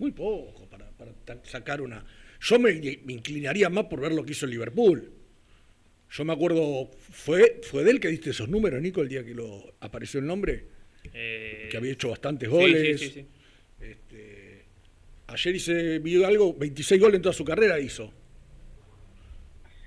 [0.00, 0.90] Muy poco para,
[1.44, 2.04] sacar una.
[2.40, 2.72] Yo me,
[3.04, 5.12] me inclinaría más por ver lo que hizo el Liverpool.
[6.10, 9.34] Yo me acuerdo, fue, fue de él que diste esos números, Nico, el día que
[9.34, 10.66] lo apareció el nombre,
[11.12, 13.00] Eh, que había hecho bastantes goles.
[13.00, 13.26] Sí, sí, sí.
[13.80, 14.64] Este,
[15.28, 18.12] ayer hice, vi algo, 26 goles en toda su carrera hizo.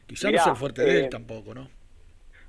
[0.07, 1.67] Quizá Mirá, no sea el fuerte de eh, él tampoco, ¿no?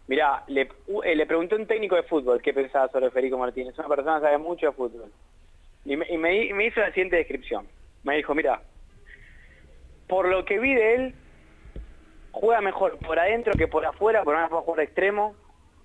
[0.07, 0.69] Mirá, le,
[1.05, 3.79] eh, le pregunté a un técnico de fútbol qué pensaba sobre Federico Martínez.
[3.79, 5.13] Una persona que sabe mucho de fútbol.
[5.85, 7.67] Y me, y me di- me hizo la siguiente descripción.
[8.05, 8.63] Me dijo, mira,
[10.07, 11.15] por lo que vi de él,
[12.33, 15.35] juega mejor por adentro que por afuera, por una jugar de extremo,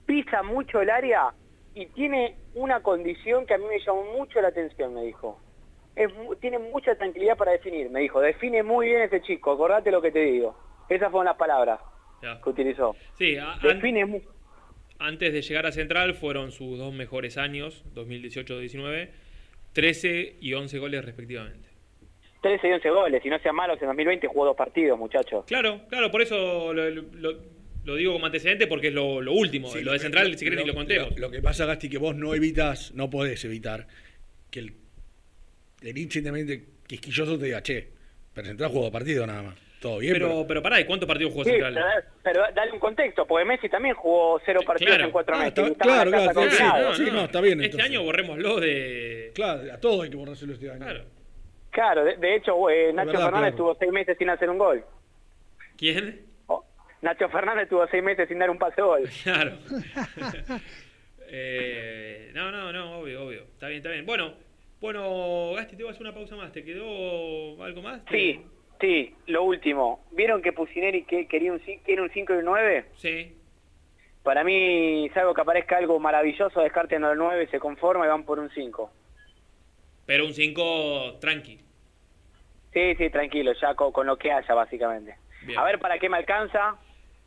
[0.06, 1.34] pisa mucho el área
[1.74, 5.40] y tiene una condición que a mí me llamó mucho la atención, me dijo.
[5.96, 8.20] Es tiene mucha tranquilidad para definir, me dijo.
[8.22, 10.56] Define muy bien ese chico, acordate lo que te digo.
[10.90, 11.80] Esas fueron las palabras
[12.22, 12.40] Ya.
[12.42, 12.96] que utilizó.
[13.18, 14.22] Sí, a- an-
[15.00, 19.10] antes de llegar a Central fueron sus dos mejores años, 2018-19,
[19.74, 21.68] 13 y 11 goles respectivamente.
[22.42, 25.46] 13 y 11 goles, si no sean malos, en 2020 jugó dos partidos, muchachos.
[25.46, 27.54] Claro, claro, por eso lo, lo-
[27.86, 29.68] lo digo como antecedente porque es lo, lo último.
[29.70, 31.12] Sí, lo de que- Central, si querés, ni lo contemos.
[31.12, 33.88] Lo, lo que pasa, Gasti, que vos no evitas, no podés evitar
[34.52, 34.74] que el,
[35.82, 36.20] el hincha
[36.88, 37.88] quisquilloso te diga, che,
[38.34, 39.56] pero Central jugó partido nada más.
[39.84, 41.74] Todo bien, pero, pero pará, ¿y cuántos partidos jugó Sí, Central?
[42.24, 45.04] pero, pero dale un contexto, porque Messi también jugó cero partidos claro.
[45.06, 45.58] en cuatro Ah, meses.
[45.58, 47.90] está- claro, claro, sí, no, está bien, Este entonces.
[47.92, 49.32] año borrémoslo de.
[49.36, 50.80] Claro, a todos hay que borrárselo este año.
[50.80, 51.04] Claro.
[51.72, 53.58] Claro, de, de hecho, eh, Nacho verdad, Fernández claro.
[53.58, 54.86] tuvo seis meses sin hacer un gol.
[55.78, 56.22] ¿Quién?
[57.02, 59.04] Nacho Fernández tuvo seis meses sin dar un pase gol.
[59.24, 59.52] Claro.
[61.36, 63.42] Eh, no, no, no, obvio, obvio.
[63.42, 64.06] Está bien, está bien.
[64.06, 64.34] Bueno,
[64.80, 66.52] bueno, Gasti, te voy a hacer una pausa más.
[66.52, 68.02] ¿Te quedó algo más?
[68.12, 68.40] Sí,
[68.84, 70.04] sí, lo último.
[70.12, 72.86] ¿Vieron que Pusineri que quería un, quiere un 5 y un 9?
[72.98, 73.38] Sí.
[74.24, 78.40] Para mí, salvo que aparezca algo maravilloso, descarten el 9, se conforma y van por
[78.40, 78.92] un 5.
[80.06, 81.62] Pero un 5 tranqui.
[82.74, 85.16] Sí, sí, tranquilo, ya con, con lo que haya, básicamente.
[85.46, 85.58] Bien.
[85.58, 86.76] A ver para qué me alcanza.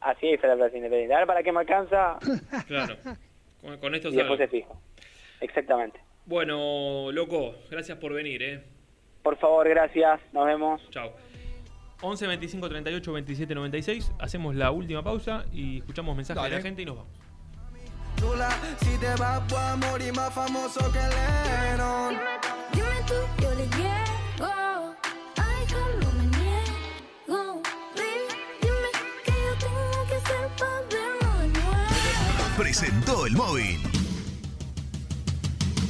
[0.01, 1.15] Así es la Plaza Independiente.
[1.15, 2.19] A ver para qué me alcanza
[2.66, 2.97] Claro.
[3.62, 4.74] Con, con esto y después se fija.
[5.41, 5.99] Exactamente.
[6.27, 8.62] Bueno, loco, gracias por venir, ¿eh?
[9.23, 10.20] Por favor, gracias.
[10.33, 10.91] Nos vemos.
[10.91, 11.12] Chao.
[12.02, 14.12] 11 25 38 27 96.
[14.18, 16.56] Hacemos la última pausa y escuchamos mensajes de Dale.
[16.56, 17.12] la gente y nos vamos.
[18.18, 18.48] Chula,
[18.81, 22.16] si te vas a morir más famoso que Lennon.
[22.73, 24.94] Dime tú, yo le llego.
[25.36, 27.62] Ay, como me niego.
[27.94, 28.27] Baby,
[28.62, 28.90] dime
[29.24, 30.18] qué yo tengo que
[30.59, 32.56] para de nuevo.
[32.56, 33.95] Presentó el móvil.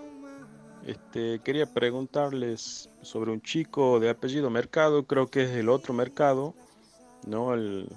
[0.85, 6.53] Este, quería preguntarles sobre un chico de apellido Mercado, creo que es el otro Mercado,
[7.25, 7.89] no el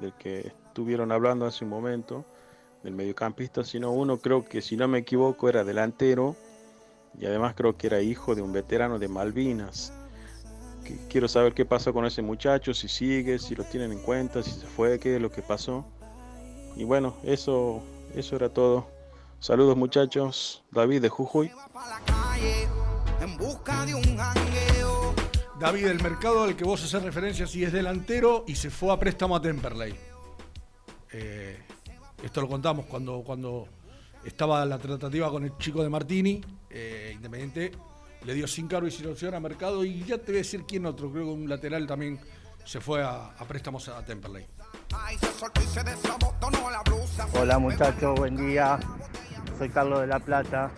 [0.00, 2.26] del que estuvieron hablando hace un momento,
[2.82, 6.36] del mediocampista, sino uno creo que si no me equivoco era delantero
[7.18, 9.92] y además creo que era hijo de un veterano de Malvinas.
[10.86, 14.42] Que- Quiero saber qué pasó con ese muchacho, si sigue, si lo tienen en cuenta,
[14.42, 15.84] si se fue, qué es lo que pasó.
[16.76, 17.82] Y bueno, eso,
[18.14, 18.86] eso era todo.
[19.40, 21.50] Saludos muchachos, David de Jujuy.
[25.58, 28.98] David, el mercado al que vos haces referencia, sí es delantero y se fue a
[28.98, 29.94] préstamo a Temperley.
[31.12, 31.58] Eh,
[32.22, 33.66] esto lo contamos cuando, cuando
[34.24, 37.72] estaba la tratativa con el chico de Martini, eh, Independiente
[38.26, 40.64] le dio sin cargo y sin opción a Mercado y ya te voy a decir
[40.66, 42.18] quién otro, creo que un lateral también
[42.64, 44.44] se fue a, a préstamos a Temperley.
[47.34, 48.80] Hola muchachos, buen día.
[49.56, 50.72] Soy Carlos de La Plata.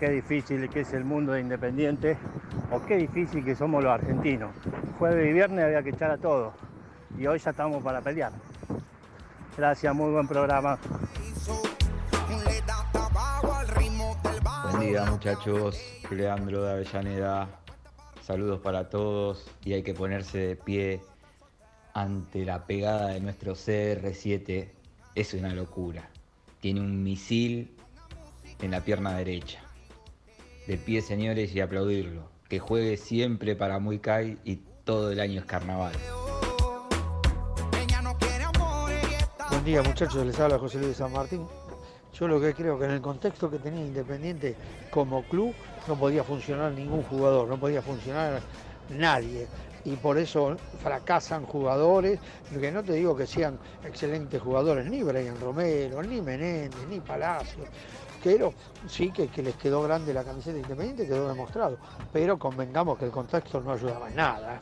[0.00, 2.18] Qué difícil que es el mundo de Independiente
[2.72, 4.50] o qué difícil que somos los argentinos.
[4.98, 6.54] Jueves y viernes había que echar a todos
[7.16, 8.32] y hoy ya estamos para pelear.
[9.56, 10.76] Gracias, muy buen programa.
[14.70, 15.80] Buen día muchachos,
[16.10, 17.48] Leandro de Avellaneda,
[18.22, 21.00] saludos para todos y hay que ponerse de pie
[21.92, 24.68] ante la pegada de nuestro CR7,
[25.16, 26.08] es una locura.
[26.60, 27.74] Tiene un misil
[28.60, 29.60] en la pierna derecha.
[30.68, 35.40] De pie señores y aplaudirlo, que juegue siempre para Muy Kai y todo el año
[35.40, 35.94] es carnaval.
[39.50, 41.44] Buen día muchachos, les habla José Luis de San Martín.
[42.18, 44.56] Yo lo que creo que en el contexto que tenía Independiente
[44.90, 45.54] como club
[45.86, 48.40] no podía funcionar ningún jugador, no podía funcionar
[48.90, 49.46] nadie.
[49.84, 52.18] Y por eso fracasan jugadores,
[52.58, 57.64] que no te digo que sean excelentes jugadores, ni Brian Romero, ni Menéndez, ni Palacio.
[58.22, 58.52] Pero
[58.86, 61.78] sí que, les quedó grande la camiseta de Independiente, quedó demostrado.
[62.12, 64.60] Pero convengamos que el contexto no ayudaba en nada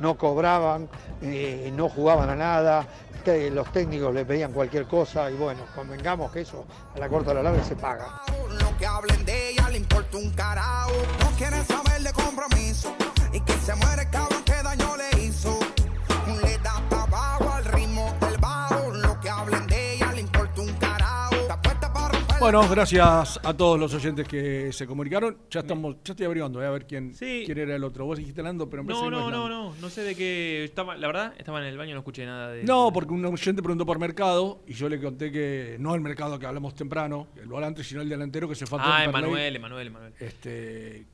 [0.00, 0.88] no cobraban,
[1.22, 2.86] eh, no jugaban a nada,
[3.24, 6.64] te- los técnicos le pedían cualquier cosa y bueno, convengamos que eso
[6.94, 8.20] a la corta a la larga se paga.
[8.60, 10.92] Lo que hablen de ella le importa un carajo.
[11.20, 12.94] No quieren saber de compromiso.
[13.32, 14.96] Y que se muere el cabrón que daño
[22.44, 25.38] Bueno, gracias a todos los oyentes que se comunicaron.
[25.50, 28.04] Ya estamos, ya estoy averiguando, voy a ver quién, quién era el otro.
[28.04, 31.06] Vos dijiste Lando, pero me No, no, no, no, no sé de qué estaba, la
[31.06, 33.98] verdad, estaba en el baño, no escuché nada de No, porque un oyente preguntó por
[33.98, 38.02] mercado y yo le conté que no el mercado que hablamos temprano, el volante, sino
[38.02, 39.04] el delantero que se fue a Ah.
[39.04, 40.12] Emanuel, Emanuel, Emanuel.
[40.20, 41.06] Este,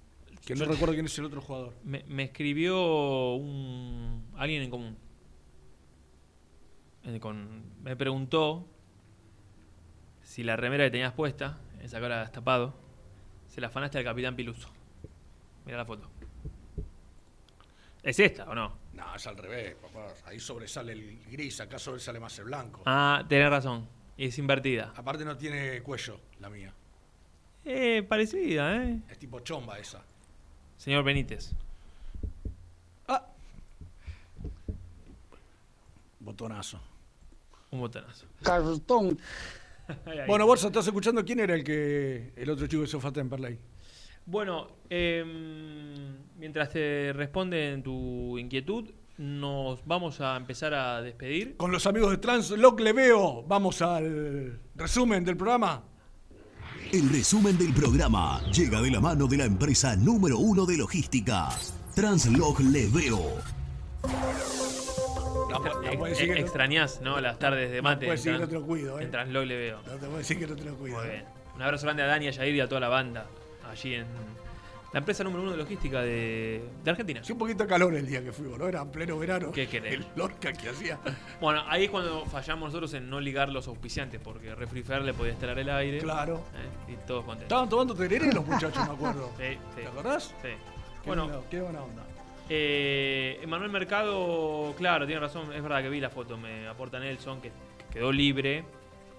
[0.45, 1.75] que no Yo- recuerdo quién es el otro jugador.
[1.85, 4.97] Me, me escribió un alguien en común.
[7.05, 8.67] Eh, con- me preguntó
[10.31, 12.73] si la remera que tenías puesta, esa que ahora has tapado,
[13.49, 14.69] se la afanaste al capitán Piluso.
[15.67, 16.09] Mira la foto.
[18.01, 18.79] ¿Es esta o no?
[18.93, 20.07] No, es al revés, papá.
[20.27, 22.83] Ahí sobresale el gris, acá sobresale más el blanco.
[22.87, 23.89] Ah, tenés razón.
[24.17, 24.93] Es invertida.
[24.95, 26.73] Aparte no tiene cuello, la mía.
[27.65, 29.01] Eh, parecida, ¿eh?
[29.09, 30.01] Es tipo chomba esa.
[30.77, 31.51] Señor Benítez.
[36.21, 36.81] Botonazo.
[37.73, 38.27] Un botonazo.
[38.45, 39.19] Cartón.
[40.27, 43.13] Bueno, Borsa, ¿estás escuchando quién era el que el otro chico que se fue a
[43.13, 43.59] Temperley?
[44.27, 51.57] Bueno, em, mientras te responden tu inquietud, nos vamos a empezar a despedir.
[51.57, 53.43] Con los amigos de Transloc le veo.
[53.43, 55.83] Vamos al resumen del programa.
[56.93, 61.49] El resumen del programa llega de la mano de la empresa número uno de logística,
[61.95, 63.37] Translog Leveo.
[65.57, 67.21] Eh, decir eh, que no- extrañás, ¿no?
[67.21, 68.07] Las tardes de No mate.
[68.07, 69.05] puede decir en que no te lo cuido, eh.
[69.05, 69.81] En Translog le veo.
[69.87, 70.99] No te a decir que no te lo cuido.
[70.99, 71.25] Muy bien.
[71.57, 73.27] Un abrazo grande a Dani, a Yair y a toda la banda.
[73.71, 74.07] Allí en
[74.93, 77.23] la empresa número uno de logística de, de Argentina.
[77.23, 78.67] Sí, un poquito de calor el día que fuimos, ¿no?
[78.67, 79.53] Era en pleno verano.
[79.53, 79.95] ¿Qué querés?
[79.95, 80.99] El Lorca que hacía.
[81.41, 85.15] Bueno, ahí es cuando fallamos nosotros en no ligar los auspiciantes, porque Refri Fair le
[85.15, 85.99] podía estelar el aire.
[85.99, 86.43] Claro.
[86.89, 86.93] ¿eh?
[86.93, 87.45] Y todos contentos.
[87.45, 89.31] Estaban tomando tereré los muchachos, me acuerdo.
[89.39, 89.45] Sí,
[89.77, 89.83] sí.
[89.83, 90.25] ¿Te acordás?
[90.43, 90.49] Sí.
[90.49, 92.03] Qué Bueno, buena- qué buena onda.
[92.53, 97.41] Eh, Emanuel Mercado, claro, tiene razón, es verdad que vi la foto, me aporta Nelson,
[97.41, 97.53] que
[97.93, 98.65] quedó libre,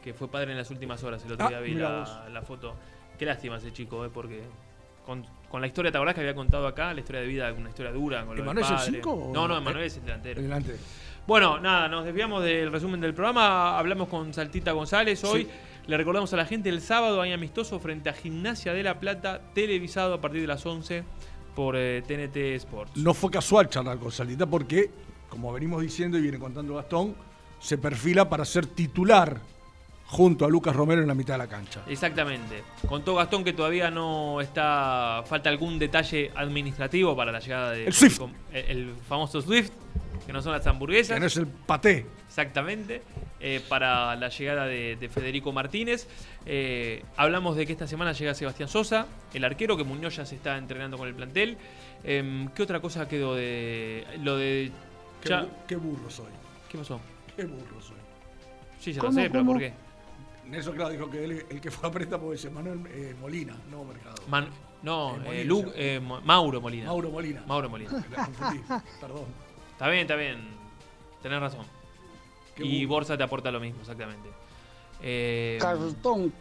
[0.03, 2.75] que fue padre en las últimas horas, el otro Ah, día vi la, foto.
[3.17, 4.41] Qué lástima ese chico, eh, porque
[5.05, 6.93] con, con la historia, ¿te acordás que había contado acá?
[6.93, 8.91] La historia de vida, una historia dura con ¿Emanuel es el padre.
[8.95, 10.39] cinco o- No, no, Emanuel es el delantero.
[10.41, 10.75] El delante.
[11.25, 13.77] Bueno, nada, nos desviamos del resumen del programa.
[13.79, 15.43] Hablamos con Saltita González hoy.
[15.43, 15.49] Sí.
[15.87, 19.39] Le recordamos a la gente el sábado hay amistoso frente a Gimnasia de la Plata,
[19.53, 21.03] televisado a partir de las 11
[21.55, 22.97] por eh, TNT Sports.
[22.97, 24.89] No fue casual charlar con Salita porque,
[25.29, 27.15] como venimos diciendo y viene contando Gastón,
[27.59, 29.39] se perfila para ser titular
[30.07, 31.81] junto a Lucas Romero en la mitad de la cancha.
[31.87, 32.63] Exactamente.
[32.87, 35.23] Contó Gastón que todavía no está.
[35.25, 37.85] Falta algún detalle administrativo para la llegada de.
[37.85, 38.21] El Swift.
[38.51, 39.71] El, el famoso Swift,
[40.25, 41.15] que no son las hamburguesas.
[41.15, 42.05] Que no es el paté.
[42.31, 43.01] Exactamente.
[43.41, 46.07] eh, para la llegada de, de Federico Martínez.
[46.45, 50.35] Eh, hablamos de que esta semana llega Sebastián Sosa, el arquero, que Muñoz ya se
[50.35, 51.57] está entrenando con el plantel.
[52.05, 54.05] Em, ¿Qué otra cosa quedó de.
[54.23, 54.71] Lo de.
[55.67, 56.31] Qué, burro soy.
[56.69, 57.01] ¿Qué pasó?
[57.35, 57.97] Qué burro soy.
[58.79, 59.73] Sí, ya lo sé, pero ¿por qué?
[60.47, 63.83] Nelson, claro, dijo que él- el que fue a préstamo es Manuel eh, Molina, no
[63.83, 64.15] Mercado.
[64.29, 64.47] Man-
[64.83, 66.85] no, Eh, eh, Molina, eh, Mauro Molina.
[66.87, 67.43] Mauro Molina.
[67.45, 67.91] Mauro Molina.
[68.09, 68.59] La confundí,
[69.01, 69.25] perdón.
[69.73, 70.37] Está bien, está bien.
[71.21, 71.65] Tenés razón.
[72.55, 72.85] Qué y.
[72.85, 74.29] Borsa te aporta lo mismo, exactamente.
[75.01, 76.33] Eh, Cartón.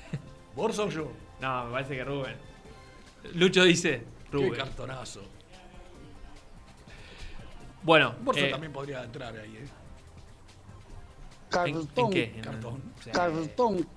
[0.56, 1.10] ¿Borsa o yo?
[1.40, 2.36] No, me parece que Rubén.
[3.34, 4.52] Lucho dice Rubén.
[4.52, 5.22] Qué cartonazo.
[7.82, 9.68] Bueno, Borsa eh, también podría entrar ahí, ¿eh?
[11.48, 11.88] Cartón.
[11.96, 12.24] ¿En qué?
[12.36, 12.82] En- Cartón.
[13.02, 13.10] sí.
[13.10, 13.88] Cartón.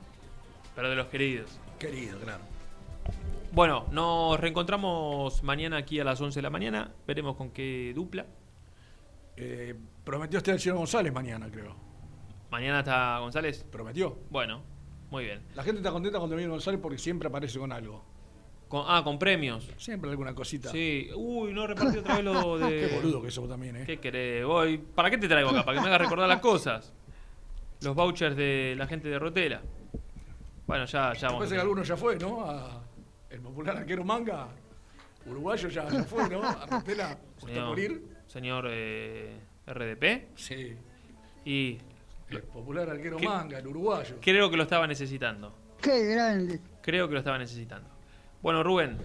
[0.76, 1.49] pero de los queridos.
[1.80, 2.43] Querido, claro.
[3.52, 6.91] Bueno, nos reencontramos mañana aquí a las 11 de la mañana.
[7.06, 8.26] Veremos con qué dupla.
[9.37, 11.75] Eh, prometió estar el señor González mañana, creo.
[12.51, 13.63] Mañana está González.
[13.71, 14.17] Prometió.
[14.29, 14.61] Bueno,
[15.09, 15.41] muy bien.
[15.55, 18.03] La gente está contenta cuando viene González porque siempre aparece con algo.
[18.67, 19.69] Con- ah, con premios.
[19.77, 20.69] Siempre alguna cosita.
[20.69, 21.09] Sí.
[21.15, 22.87] Uy, no repartí otra vez lo de.
[22.89, 23.83] Qué boludo que sos también, ¿eh?
[23.85, 24.45] ¿Qué querés?
[24.45, 24.77] Voy.
[24.77, 25.63] ¿Para qué te traigo acá?
[25.65, 26.93] Para que me hagas recordar las cosas.
[27.81, 29.61] Los vouchers de la gente de Rotela.
[30.67, 31.39] Bueno, ya, ya vamos.
[31.39, 32.43] parece que alguno ya fue, ¿no?
[32.49, 32.81] A-
[33.29, 34.47] el popular arquero manga.
[35.25, 36.41] Uruguayo ya, ya fue, ¿no?
[36.43, 37.11] A Rotela.
[37.37, 38.10] ¿Está Señor, por ir?
[38.31, 39.37] Señor eh,
[39.67, 40.29] RDP.
[40.37, 40.75] Sí.
[41.45, 41.79] Y
[42.29, 44.15] El popular arquero manga, el uruguayo.
[44.21, 45.53] creo que lo estaba necesitando.
[45.81, 46.59] Qué grande.
[46.81, 47.89] Creo que lo estaba necesitando.
[48.41, 48.97] Bueno, Rubén.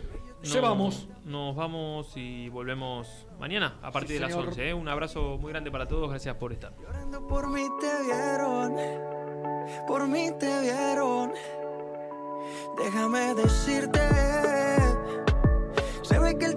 [0.42, 1.08] Se vamos.
[1.24, 4.48] Nos vamos y volvemos mañana a partir Sí, de las señor.
[4.48, 4.68] 11.
[4.68, 4.74] ¿eh?
[4.74, 6.08] Un abrazo muy grande para todos.
[6.08, 6.72] Gracias por estar.
[7.28, 8.76] Por mí te vieron,
[9.88, 11.32] por mí te vieron.
[12.78, 14.00] Déjame decirte,
[16.02, 16.56] se ve que él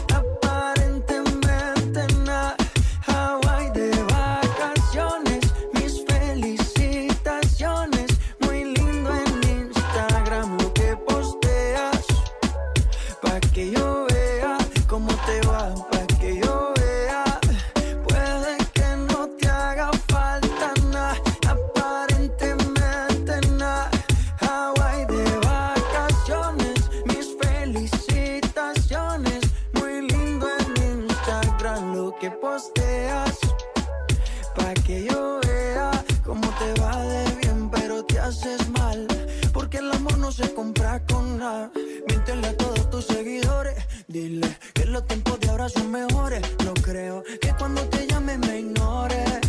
[41.41, 41.71] nada.
[42.07, 43.75] Miéntele a todos tus seguidores.
[44.07, 46.41] Dile que los tiempos de ahora son mejores.
[46.65, 49.41] No creo que cuando te llame me ignores.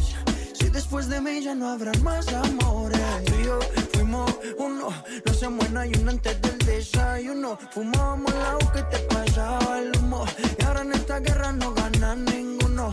[0.58, 3.00] Si después de mí ya no habrá más amores.
[3.26, 3.58] Tú y yo
[3.92, 4.88] fuimos uno.
[5.26, 7.58] No se muera y uno antes del desayuno.
[7.74, 10.24] Fumábamos agua que te pasaba el humo.
[10.58, 12.92] Y ahora en esta guerra no gana ninguno.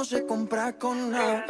[0.00, 1.44] no se compra con nada.